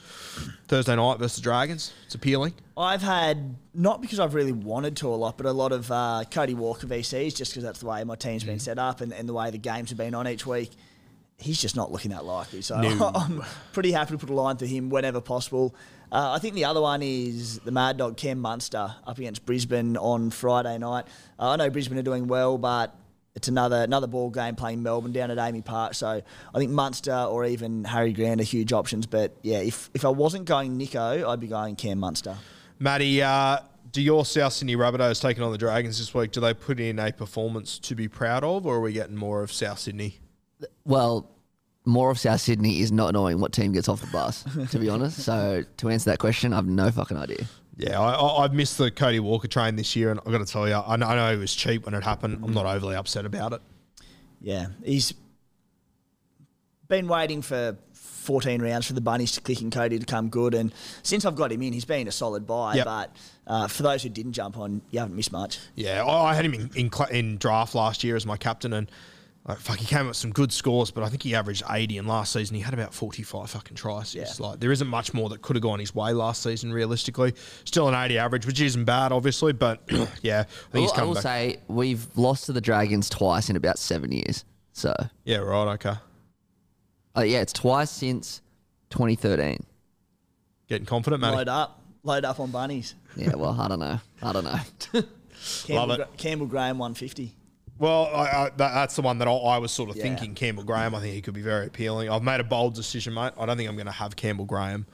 Thursday 0.68 0.94
night 0.94 1.18
versus 1.18 1.36
the 1.36 1.42
Dragons. 1.42 1.92
It's 2.04 2.14
appealing. 2.14 2.52
I've 2.76 3.02
had 3.02 3.56
not 3.74 4.00
because 4.02 4.20
I've 4.20 4.34
really 4.34 4.52
wanted 4.52 4.96
to 4.98 5.08
a 5.08 5.16
lot, 5.16 5.36
but 5.36 5.46
a 5.46 5.52
lot 5.52 5.72
of 5.72 5.90
uh, 5.90 6.24
Cody 6.30 6.54
Walker 6.54 6.86
VCs 6.86 7.34
just 7.34 7.52
because 7.52 7.64
that's 7.64 7.80
the 7.80 7.86
way 7.86 8.04
my 8.04 8.16
team's 8.16 8.44
been 8.44 8.58
set 8.58 8.78
up 8.78 9.00
and, 9.00 9.12
and 9.12 9.28
the 9.28 9.34
way 9.34 9.50
the 9.50 9.58
games 9.58 9.88
have 9.90 9.98
been 9.98 10.14
on 10.14 10.28
each 10.28 10.46
week. 10.46 10.70
He's 11.38 11.60
just 11.60 11.74
not 11.74 11.90
looking 11.90 12.12
that 12.12 12.24
likely, 12.24 12.62
so 12.62 12.80
No. 12.80 13.10
I'm 13.14 13.42
pretty 13.72 13.90
happy 13.90 14.12
to 14.12 14.18
put 14.18 14.30
a 14.30 14.34
line 14.34 14.58
through 14.58 14.68
him 14.68 14.90
whenever 14.90 15.20
possible. 15.20 15.74
Uh, 16.12 16.32
I 16.32 16.38
think 16.40 16.54
the 16.54 16.66
other 16.66 16.82
one 16.82 17.02
is 17.02 17.58
the 17.60 17.70
Mad 17.70 17.96
Dog 17.96 18.18
Cam 18.18 18.38
Munster 18.38 18.94
up 19.06 19.16
against 19.16 19.46
Brisbane 19.46 19.96
on 19.96 20.30
Friday 20.30 20.76
night. 20.76 21.06
Uh, 21.38 21.50
I 21.50 21.56
know 21.56 21.70
Brisbane 21.70 21.98
are 21.98 22.02
doing 22.02 22.26
well, 22.26 22.58
but 22.58 22.94
it's 23.34 23.48
another 23.48 23.82
another 23.82 24.06
ball 24.06 24.28
game 24.28 24.54
playing 24.54 24.82
Melbourne 24.82 25.12
down 25.12 25.30
at 25.30 25.38
AAMI 25.38 25.64
Park. 25.64 25.94
So 25.94 26.08
I 26.08 26.58
think 26.58 26.70
Munster 26.70 27.16
or 27.16 27.46
even 27.46 27.84
Harry 27.84 28.12
Grant 28.12 28.42
are 28.42 28.44
huge 28.44 28.74
options. 28.74 29.06
But 29.06 29.34
yeah, 29.40 29.60
if 29.60 29.88
if 29.94 30.04
I 30.04 30.10
wasn't 30.10 30.44
going 30.44 30.78
Nicho, 30.78 31.26
I'd 31.26 31.40
be 31.40 31.46
going 31.46 31.76
Cam 31.76 31.98
Munster. 31.98 32.36
Matty, 32.78 33.22
uh, 33.22 33.60
do 33.90 34.02
your 34.02 34.26
South 34.26 34.52
Sydney 34.52 34.76
Rabbitohs 34.76 35.18
taking 35.18 35.42
on 35.42 35.50
the 35.50 35.56
Dragons 35.56 35.98
this 35.98 36.12
week? 36.12 36.32
Do 36.32 36.40
they 36.40 36.52
put 36.52 36.78
in 36.78 36.98
a 36.98 37.10
performance 37.10 37.78
to 37.78 37.94
be 37.94 38.06
proud 38.06 38.44
of, 38.44 38.66
or 38.66 38.76
are 38.76 38.80
we 38.80 38.92
getting 38.92 39.16
more 39.16 39.42
of 39.42 39.50
South 39.50 39.78
Sydney? 39.78 40.18
Well, 40.84 41.30
more 41.84 42.10
of 42.10 42.18
South 42.18 42.40
Sydney 42.40 42.80
is 42.80 42.92
not 42.92 43.12
knowing 43.12 43.40
what 43.40 43.52
team 43.52 43.72
gets 43.72 43.88
off 43.88 44.00
the 44.00 44.06
bus, 44.08 44.44
to 44.70 44.78
be 44.78 44.88
honest. 44.88 45.18
So 45.18 45.64
to 45.78 45.88
answer 45.88 46.10
that 46.10 46.18
question, 46.18 46.52
I've 46.52 46.66
no 46.66 46.90
fucking 46.90 47.16
idea. 47.16 47.46
Yeah, 47.76 48.00
I, 48.00 48.12
I, 48.12 48.44
I've 48.44 48.52
missed 48.52 48.78
the 48.78 48.90
Cody 48.90 49.18
Walker 49.18 49.48
train 49.48 49.76
this 49.76 49.96
year, 49.96 50.10
and 50.10 50.20
I've 50.20 50.32
got 50.32 50.38
to 50.38 50.44
tell 50.44 50.68
you, 50.68 50.74
I 50.74 50.96
know, 50.96 51.06
I 51.06 51.16
know 51.16 51.32
he 51.32 51.38
was 51.38 51.54
cheap 51.54 51.84
when 51.84 51.94
it 51.94 52.04
happened. 52.04 52.40
I'm 52.44 52.52
not 52.52 52.66
overly 52.66 52.94
upset 52.94 53.26
about 53.26 53.52
it. 53.54 53.62
Yeah, 54.40 54.66
he's 54.84 55.14
been 56.88 57.08
waiting 57.08 57.42
for 57.42 57.76
14 57.92 58.62
rounds 58.62 58.86
for 58.86 58.92
the 58.92 59.00
Bunnies 59.00 59.32
to 59.32 59.40
click 59.40 59.60
and 59.60 59.72
Cody 59.72 59.98
to 59.98 60.06
come 60.06 60.28
good. 60.28 60.54
And 60.54 60.72
since 61.02 61.24
I've 61.24 61.34
got 61.34 61.50
him 61.50 61.62
in, 61.62 61.72
he's 61.72 61.84
been 61.84 62.06
a 62.06 62.12
solid 62.12 62.46
buy. 62.46 62.74
Yep. 62.74 62.84
But 62.84 63.16
uh, 63.46 63.68
for 63.68 63.82
those 63.82 64.02
who 64.02 64.08
didn't 64.08 64.32
jump 64.32 64.58
on, 64.58 64.82
you 64.90 65.00
haven't 65.00 65.16
missed 65.16 65.32
much. 65.32 65.58
Yeah, 65.74 66.04
I, 66.04 66.30
I 66.30 66.34
had 66.34 66.44
him 66.44 66.54
in, 66.54 66.70
in 66.74 66.90
cla- 66.90 67.08
in 67.10 67.38
draft 67.38 67.74
last 67.74 68.04
year 68.04 68.14
as 68.14 68.26
my 68.26 68.36
captain, 68.36 68.72
and 68.72 68.90
like, 69.44 69.58
fuck, 69.58 69.78
he 69.78 69.86
came 69.86 70.00
up 70.02 70.06
with 70.08 70.16
some 70.16 70.30
good 70.30 70.52
scores, 70.52 70.92
but 70.92 71.02
I 71.02 71.08
think 71.08 71.22
he 71.24 71.34
averaged 71.34 71.64
80, 71.68 71.98
and 71.98 72.06
last 72.06 72.32
season 72.32 72.54
he 72.54 72.62
had 72.62 72.74
about 72.74 72.94
45 72.94 73.50
fucking 73.50 73.76
tries. 73.76 74.14
Yeah. 74.14 74.26
Like 74.38 74.60
there 74.60 74.70
isn't 74.70 74.86
much 74.86 75.12
more 75.12 75.28
that 75.30 75.42
could 75.42 75.56
have 75.56 75.62
gone 75.62 75.80
his 75.80 75.92
way 75.94 76.12
last 76.12 76.42
season, 76.44 76.72
realistically. 76.72 77.34
Still 77.64 77.88
an 77.88 77.94
80 77.94 78.18
average, 78.18 78.46
which 78.46 78.60
isn't 78.60 78.84
bad, 78.84 79.10
obviously, 79.10 79.52
but 79.52 79.82
yeah, 80.22 80.40
I 80.40 80.44
think 80.44 80.46
I 80.74 80.78
he's 80.78 80.92
will, 80.92 81.00
I 81.00 81.02
will 81.04 81.14
back. 81.14 81.22
say 81.24 81.60
we've 81.66 82.06
lost 82.16 82.46
to 82.46 82.52
the 82.52 82.60
Dragons 82.60 83.08
twice 83.08 83.50
in 83.50 83.56
about 83.56 83.78
seven 83.78 84.12
years. 84.12 84.44
So 84.72 84.94
yeah, 85.24 85.38
right, 85.38 85.72
okay. 85.74 85.94
uh, 87.16 87.22
yeah, 87.22 87.40
it's 87.40 87.52
twice 87.52 87.90
since 87.90 88.42
2013. 88.90 89.58
Getting 90.68 90.86
confident, 90.86 91.20
Matty. 91.20 91.36
Load 91.36 91.48
up. 91.48 91.80
Load 92.04 92.24
up 92.24 92.40
on 92.40 92.50
Bunnies. 92.50 92.94
Yeah, 93.16 93.34
well, 93.34 93.60
I 93.60 93.68
don't 93.68 93.78
know. 93.80 94.00
I 94.22 94.32
don't 94.32 94.44
know. 94.44 94.58
Campbell, 95.64 95.92
it. 95.92 95.96
Gra- 95.96 96.08
Campbell 96.16 96.46
Graham 96.46 96.78
150. 96.78 97.34
Well, 97.78 98.06
I, 98.14 98.20
I, 98.22 98.44
that, 98.56 98.56
that's 98.74 98.96
the 98.96 99.02
one 99.02 99.18
that 99.18 99.28
I, 99.28 99.32
I 99.32 99.58
was 99.58 99.72
sort 99.72 99.90
of 99.90 99.96
Yeah. 99.96 100.02
thinking. 100.04 100.34
Campbell 100.34 100.62
Graham, 100.64 100.94
I 100.94 101.00
think 101.00 101.14
he 101.14 101.20
could 101.22 101.34
be 101.34 101.42
very 101.42 101.66
appealing. 101.66 102.08
I've 102.10 102.22
made 102.22 102.40
a 102.40 102.44
bold 102.44 102.74
decision, 102.74 103.14
mate. 103.14 103.32
I 103.38 103.46
don't 103.46 103.56
think 103.56 103.68
I'm 103.68 103.76
going 103.76 103.86
to 103.86 103.92
have 103.92 104.14
Campbell 104.14 104.44
Graham 104.44 104.86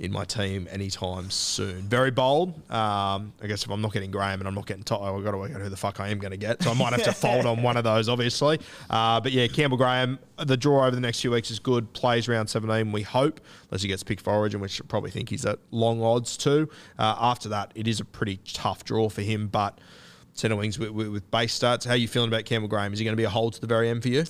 in 0.00 0.10
my 0.10 0.24
team 0.24 0.66
anytime 0.72 1.30
soon. 1.30 1.82
Very 1.82 2.10
bold. 2.10 2.48
Um, 2.70 3.32
I 3.40 3.46
guess 3.46 3.64
if 3.64 3.70
I'm 3.70 3.80
not 3.80 3.92
getting 3.92 4.10
Graham 4.10 4.40
and 4.40 4.48
I'm 4.48 4.54
not 4.54 4.66
getting 4.66 4.82
To'o, 4.82 5.16
I've 5.16 5.24
got 5.24 5.30
to 5.30 5.38
work 5.38 5.52
out 5.54 5.60
who 5.60 5.68
the 5.68 5.76
fuck 5.76 6.00
I 6.00 6.08
am 6.08 6.18
going 6.18 6.32
to 6.32 6.36
get. 6.36 6.60
So 6.64 6.72
I 6.72 6.74
might 6.74 6.92
have 6.92 7.04
to 7.04 7.12
fold 7.12 7.46
on 7.46 7.62
one 7.62 7.76
of 7.76 7.84
those, 7.84 8.08
obviously. 8.08 8.58
Uh, 8.90 9.20
but 9.20 9.30
yeah, 9.30 9.46
Campbell 9.46 9.78
Graham, 9.78 10.18
the 10.44 10.56
draw 10.56 10.84
over 10.84 10.94
the 10.96 11.00
next 11.00 11.20
few 11.20 11.30
weeks 11.30 11.50
is 11.52 11.60
good. 11.60 11.92
Plays 11.92 12.28
round 12.28 12.50
17, 12.50 12.90
we 12.90 13.02
hope, 13.02 13.40
unless 13.70 13.82
he 13.82 13.88
gets 13.88 14.02
picked 14.02 14.22
for 14.22 14.32
Origin, 14.34 14.60
which 14.60 14.82
I 14.82 14.84
probably 14.86 15.12
think 15.12 15.28
he's 15.30 15.46
at 15.46 15.60
long 15.70 16.02
odds 16.02 16.36
too. 16.36 16.68
Uh, 16.98 17.14
after 17.20 17.48
that, 17.50 17.70
it 17.76 17.86
is 17.86 18.00
a 18.00 18.04
pretty 18.04 18.40
tough 18.52 18.84
draw 18.84 19.08
for 19.08 19.22
him, 19.22 19.46
but 19.46 19.78
centre 20.34 20.56
wings 20.56 20.78
with, 20.78 20.90
with, 20.90 21.08
with 21.08 21.30
base 21.30 21.54
starts. 21.54 21.84
How 21.84 21.92
are 21.92 21.96
you 21.96 22.08
feeling 22.08 22.28
about 22.28 22.44
Campbell 22.44 22.68
Graham? 22.68 22.92
Is 22.92 22.98
he 22.98 23.04
going 23.04 23.16
to 23.16 23.20
be 23.20 23.24
a 23.24 23.30
hold 23.30 23.54
to 23.54 23.60
the 23.60 23.66
very 23.66 23.88
end 23.88 24.02
for 24.02 24.08
you? 24.08 24.24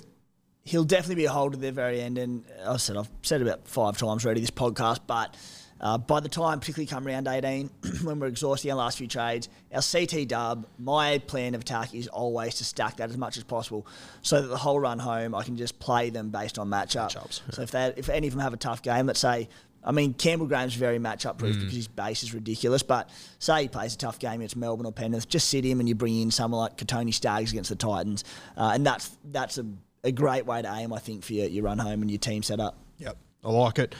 He'll 0.64 0.84
definitely 0.84 1.16
be 1.16 1.24
a 1.26 1.30
hold 1.30 1.52
to 1.52 1.58
the 1.58 1.72
very 1.72 2.00
end. 2.00 2.16
And 2.16 2.44
I 2.64 2.76
said, 2.76 2.96
I've 2.96 3.10
said 3.22 3.40
it 3.40 3.46
about 3.46 3.66
five 3.66 3.98
times 3.98 4.24
already 4.24 4.40
this 4.40 4.50
podcast, 4.50 5.00
but 5.06 5.36
uh, 5.80 5.98
by 5.98 6.20
the 6.20 6.28
time, 6.28 6.60
particularly 6.60 6.86
come 6.86 7.06
round 7.06 7.28
18, 7.28 7.68
when 8.02 8.18
we're 8.18 8.28
exhausting 8.28 8.70
our 8.70 8.76
last 8.76 8.96
few 8.96 9.06
trades, 9.06 9.48
our 9.72 9.82
CT 9.82 10.28
dub, 10.28 10.66
my 10.78 11.18
plan 11.18 11.54
of 11.54 11.60
attack 11.60 11.94
is 11.94 12.08
always 12.08 12.54
to 12.54 12.64
stack 12.64 12.96
that 12.96 13.10
as 13.10 13.18
much 13.18 13.36
as 13.36 13.44
possible 13.44 13.86
so 14.22 14.40
that 14.40 14.48
the 14.48 14.56
whole 14.56 14.80
run 14.80 14.98
home, 14.98 15.34
I 15.34 15.42
can 15.42 15.56
just 15.56 15.78
play 15.78 16.10
them 16.10 16.30
based 16.30 16.58
on 16.58 16.68
matchup. 16.68 17.14
Matchups, 17.14 17.40
So 17.52 17.62
if, 17.62 17.70
they, 17.70 17.92
if 17.96 18.08
any 18.08 18.28
of 18.28 18.32
them 18.32 18.40
have 18.40 18.54
a 18.54 18.58
tough 18.58 18.80
game, 18.82 19.06
let's 19.06 19.20
say, 19.20 19.48
I 19.84 19.92
mean, 19.92 20.14
Campbell 20.14 20.46
Graham's 20.46 20.74
very 20.74 20.98
matchup 20.98 21.34
Mm. 21.34 21.38
proof 21.38 21.58
because 21.58 21.74
his 21.74 21.88
base 21.88 22.22
is 22.22 22.32
ridiculous. 22.32 22.82
But 22.82 23.10
say 23.38 23.62
he 23.62 23.68
plays 23.68 23.94
a 23.94 23.98
tough 23.98 24.18
game 24.18 24.34
against 24.40 24.56
Melbourne 24.56 24.86
or 24.86 24.92
Penrith, 24.92 25.28
just 25.28 25.48
sit 25.48 25.64
him 25.64 25.80
and 25.80 25.88
you 25.88 25.94
bring 25.94 26.18
in 26.20 26.30
someone 26.30 26.60
like 26.60 26.76
Kotoni 26.76 27.12
Staggs 27.12 27.50
against 27.52 27.70
the 27.70 27.76
Titans, 27.76 28.24
uh, 28.56 28.72
and 28.74 28.86
that's 28.86 29.10
that's 29.30 29.58
a, 29.58 29.66
a 30.02 30.12
great 30.12 30.46
way 30.46 30.62
to 30.62 30.72
aim, 30.74 30.92
I 30.92 30.98
think, 30.98 31.22
for 31.24 31.32
your, 31.34 31.46
your 31.46 31.64
run 31.64 31.78
home 31.78 32.02
and 32.02 32.10
your 32.10 32.18
team 32.18 32.42
setup. 32.42 32.76
Yep, 32.98 33.16
I 33.44 33.50
like 33.50 33.78
it. 33.78 33.94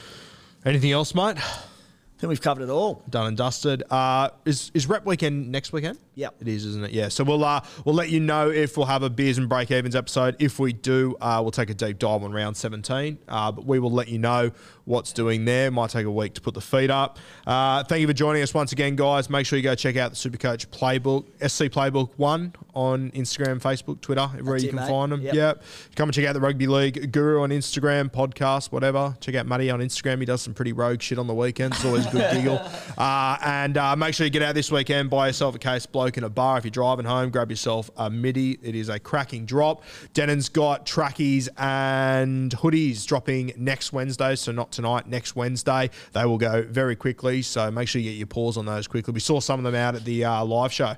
Anything 0.65 0.91
else, 0.91 1.13
mate? 1.13 1.37
I 1.37 2.17
think 2.17 2.29
we've 2.29 2.41
covered 2.41 2.63
it 2.63 2.69
all. 2.69 3.03
Done 3.09 3.27
and 3.27 3.37
dusted. 3.37 3.83
Uh, 3.91 4.29
is 4.45 4.71
is 4.73 4.87
rep 4.87 5.05
weekend 5.05 5.51
next 5.51 5.73
weekend? 5.73 5.99
Yep. 6.15 6.35
it 6.41 6.47
is, 6.47 6.65
isn't 6.65 6.85
it? 6.85 6.91
Yeah. 6.91 7.09
So 7.09 7.23
we'll 7.23 7.43
uh, 7.43 7.61
we'll 7.83 7.95
let 7.95 8.09
you 8.09 8.19
know 8.19 8.49
if 8.49 8.77
we'll 8.77 8.85
have 8.87 9.03
a 9.03 9.09
beers 9.09 9.37
and 9.37 9.47
break 9.47 9.69
evens 9.71 9.95
episode. 9.95 10.35
If 10.39 10.59
we 10.59 10.73
do, 10.73 11.15
uh, 11.21 11.39
we'll 11.41 11.51
take 11.51 11.69
a 11.69 11.73
deep 11.73 11.99
dive 11.99 12.23
on 12.23 12.31
round 12.31 12.57
seventeen. 12.57 13.17
Uh, 13.27 13.51
but 13.51 13.65
we 13.65 13.79
will 13.79 13.91
let 13.91 14.07
you 14.07 14.17
know 14.17 14.51
what's 14.85 15.11
doing 15.11 15.45
there. 15.45 15.71
Might 15.71 15.89
take 15.89 16.05
a 16.05 16.11
week 16.11 16.33
to 16.35 16.41
put 16.41 16.53
the 16.53 16.61
feet 16.61 16.89
up. 16.91 17.17
Uh, 17.45 17.83
thank 17.83 18.01
you 18.01 18.07
for 18.07 18.13
joining 18.13 18.41
us 18.43 18.53
once 18.53 18.71
again, 18.71 18.95
guys. 18.95 19.29
Make 19.29 19.45
sure 19.45 19.57
you 19.57 19.63
go 19.63 19.75
check 19.75 19.97
out 19.97 20.11
the 20.11 20.15
Supercoach 20.17 20.67
Playbook, 20.67 21.25
SC 21.49 21.63
Playbook 21.65 22.11
One 22.17 22.53
on 22.73 23.11
Instagram, 23.11 23.61
Facebook, 23.61 24.01
Twitter, 24.01 24.21
everywhere 24.33 24.53
That's 24.53 24.63
you 24.63 24.69
it, 24.69 24.73
can 24.73 24.79
mate. 24.81 24.89
find 24.89 25.11
them. 25.11 25.21
Yep. 25.21 25.33
Yep. 25.33 25.63
Come 25.95 26.09
and 26.09 26.13
check 26.13 26.25
out 26.25 26.33
the 26.33 26.41
Rugby 26.41 26.67
League 26.67 27.11
Guru 27.11 27.41
on 27.41 27.49
Instagram, 27.49 28.11
podcast, 28.11 28.71
whatever. 28.71 29.15
Check 29.21 29.35
out 29.35 29.47
Matty 29.47 29.69
on 29.69 29.79
Instagram. 29.79 30.19
He 30.19 30.25
does 30.25 30.41
some 30.41 30.53
pretty 30.53 30.73
rogue 30.73 31.01
shit 31.01 31.17
on 31.17 31.27
the 31.27 31.33
weekends. 31.33 31.77
It's 31.77 31.85
always 31.85 32.05
a 32.05 32.11
good 32.11 32.31
giggle. 32.31 32.61
Uh, 32.97 33.37
and 33.43 33.77
uh, 33.77 33.95
make 33.95 34.13
sure 34.13 34.25
you 34.25 34.29
get 34.29 34.41
out 34.41 34.55
this 34.55 34.71
weekend, 34.71 35.09
buy 35.09 35.27
yourself 35.27 35.53
a 35.55 35.59
case 35.59 35.85
bloke 36.05 36.17
in 36.17 36.23
a 36.23 36.29
bar. 36.29 36.59
If 36.59 36.65
you're 36.65 36.69
driving 36.69 37.05
home, 37.05 37.31
grab 37.31 37.49
yourself 37.49 37.89
a 37.97 38.11
midi. 38.11 38.59
It 38.61 38.75
is 38.75 38.89
a 38.89 38.99
cracking 38.99 39.47
drop. 39.47 39.81
Denon's 40.13 40.49
got 40.49 40.85
trackies 40.85 41.49
and 41.57 42.51
hoodies 42.51 43.07
dropping 43.07 43.53
next 43.57 43.91
Wednesday. 43.91 44.35
So 44.35 44.51
not 44.51 44.71
tonight, 44.71 45.07
next 45.07 45.35
Wednesday. 45.35 45.89
They 46.13 46.25
will 46.25 46.37
go 46.37 46.61
very 46.61 46.95
quickly. 46.95 47.41
So 47.41 47.71
make 47.71 47.87
sure 47.87 48.03
you 48.03 48.11
get 48.11 48.17
your 48.17 48.27
paws 48.27 48.55
on 48.55 48.67
those 48.67 48.85
quickly. 48.85 49.13
We 49.13 49.19
saw 49.19 49.39
some 49.39 49.59
of 49.59 49.63
them 49.63 49.73
out 49.73 49.95
at 49.95 50.05
the 50.05 50.25
uh, 50.25 50.45
live 50.45 50.71
show. 50.71 50.95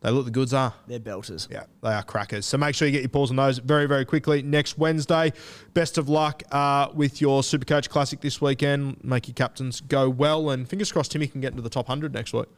They 0.00 0.10
look 0.10 0.24
the 0.24 0.30
goods 0.30 0.54
are. 0.54 0.72
They're 0.86 0.98
belters. 0.98 1.46
Yeah, 1.50 1.64
they 1.82 1.90
are 1.90 2.02
crackers. 2.02 2.46
So 2.46 2.56
make 2.56 2.74
sure 2.74 2.88
you 2.88 2.92
get 2.92 3.02
your 3.02 3.10
paws 3.10 3.28
on 3.28 3.36
those 3.36 3.58
very, 3.58 3.84
very 3.84 4.06
quickly 4.06 4.40
next 4.40 4.78
Wednesday. 4.78 5.34
Best 5.74 5.98
of 5.98 6.08
luck 6.08 6.42
uh, 6.50 6.88
with 6.94 7.20
your 7.20 7.42
Supercoach 7.42 7.90
Classic 7.90 8.22
this 8.22 8.40
weekend. 8.40 9.04
Make 9.04 9.28
your 9.28 9.34
captains 9.34 9.82
go 9.82 10.08
well, 10.08 10.48
and 10.48 10.66
fingers 10.66 10.90
crossed 10.90 11.12
Timmy 11.12 11.26
can 11.26 11.42
get 11.42 11.50
into 11.50 11.60
the 11.60 11.68
top 11.68 11.88
100 11.88 12.14
next 12.14 12.32
week. 12.32 12.48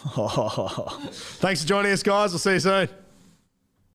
Thanks 1.40 1.62
for 1.62 1.68
joining 1.68 1.92
us, 1.92 2.02
guys. 2.02 2.30
We'll 2.32 2.38
see 2.38 2.52
you 2.52 2.60
soon. 2.60 3.09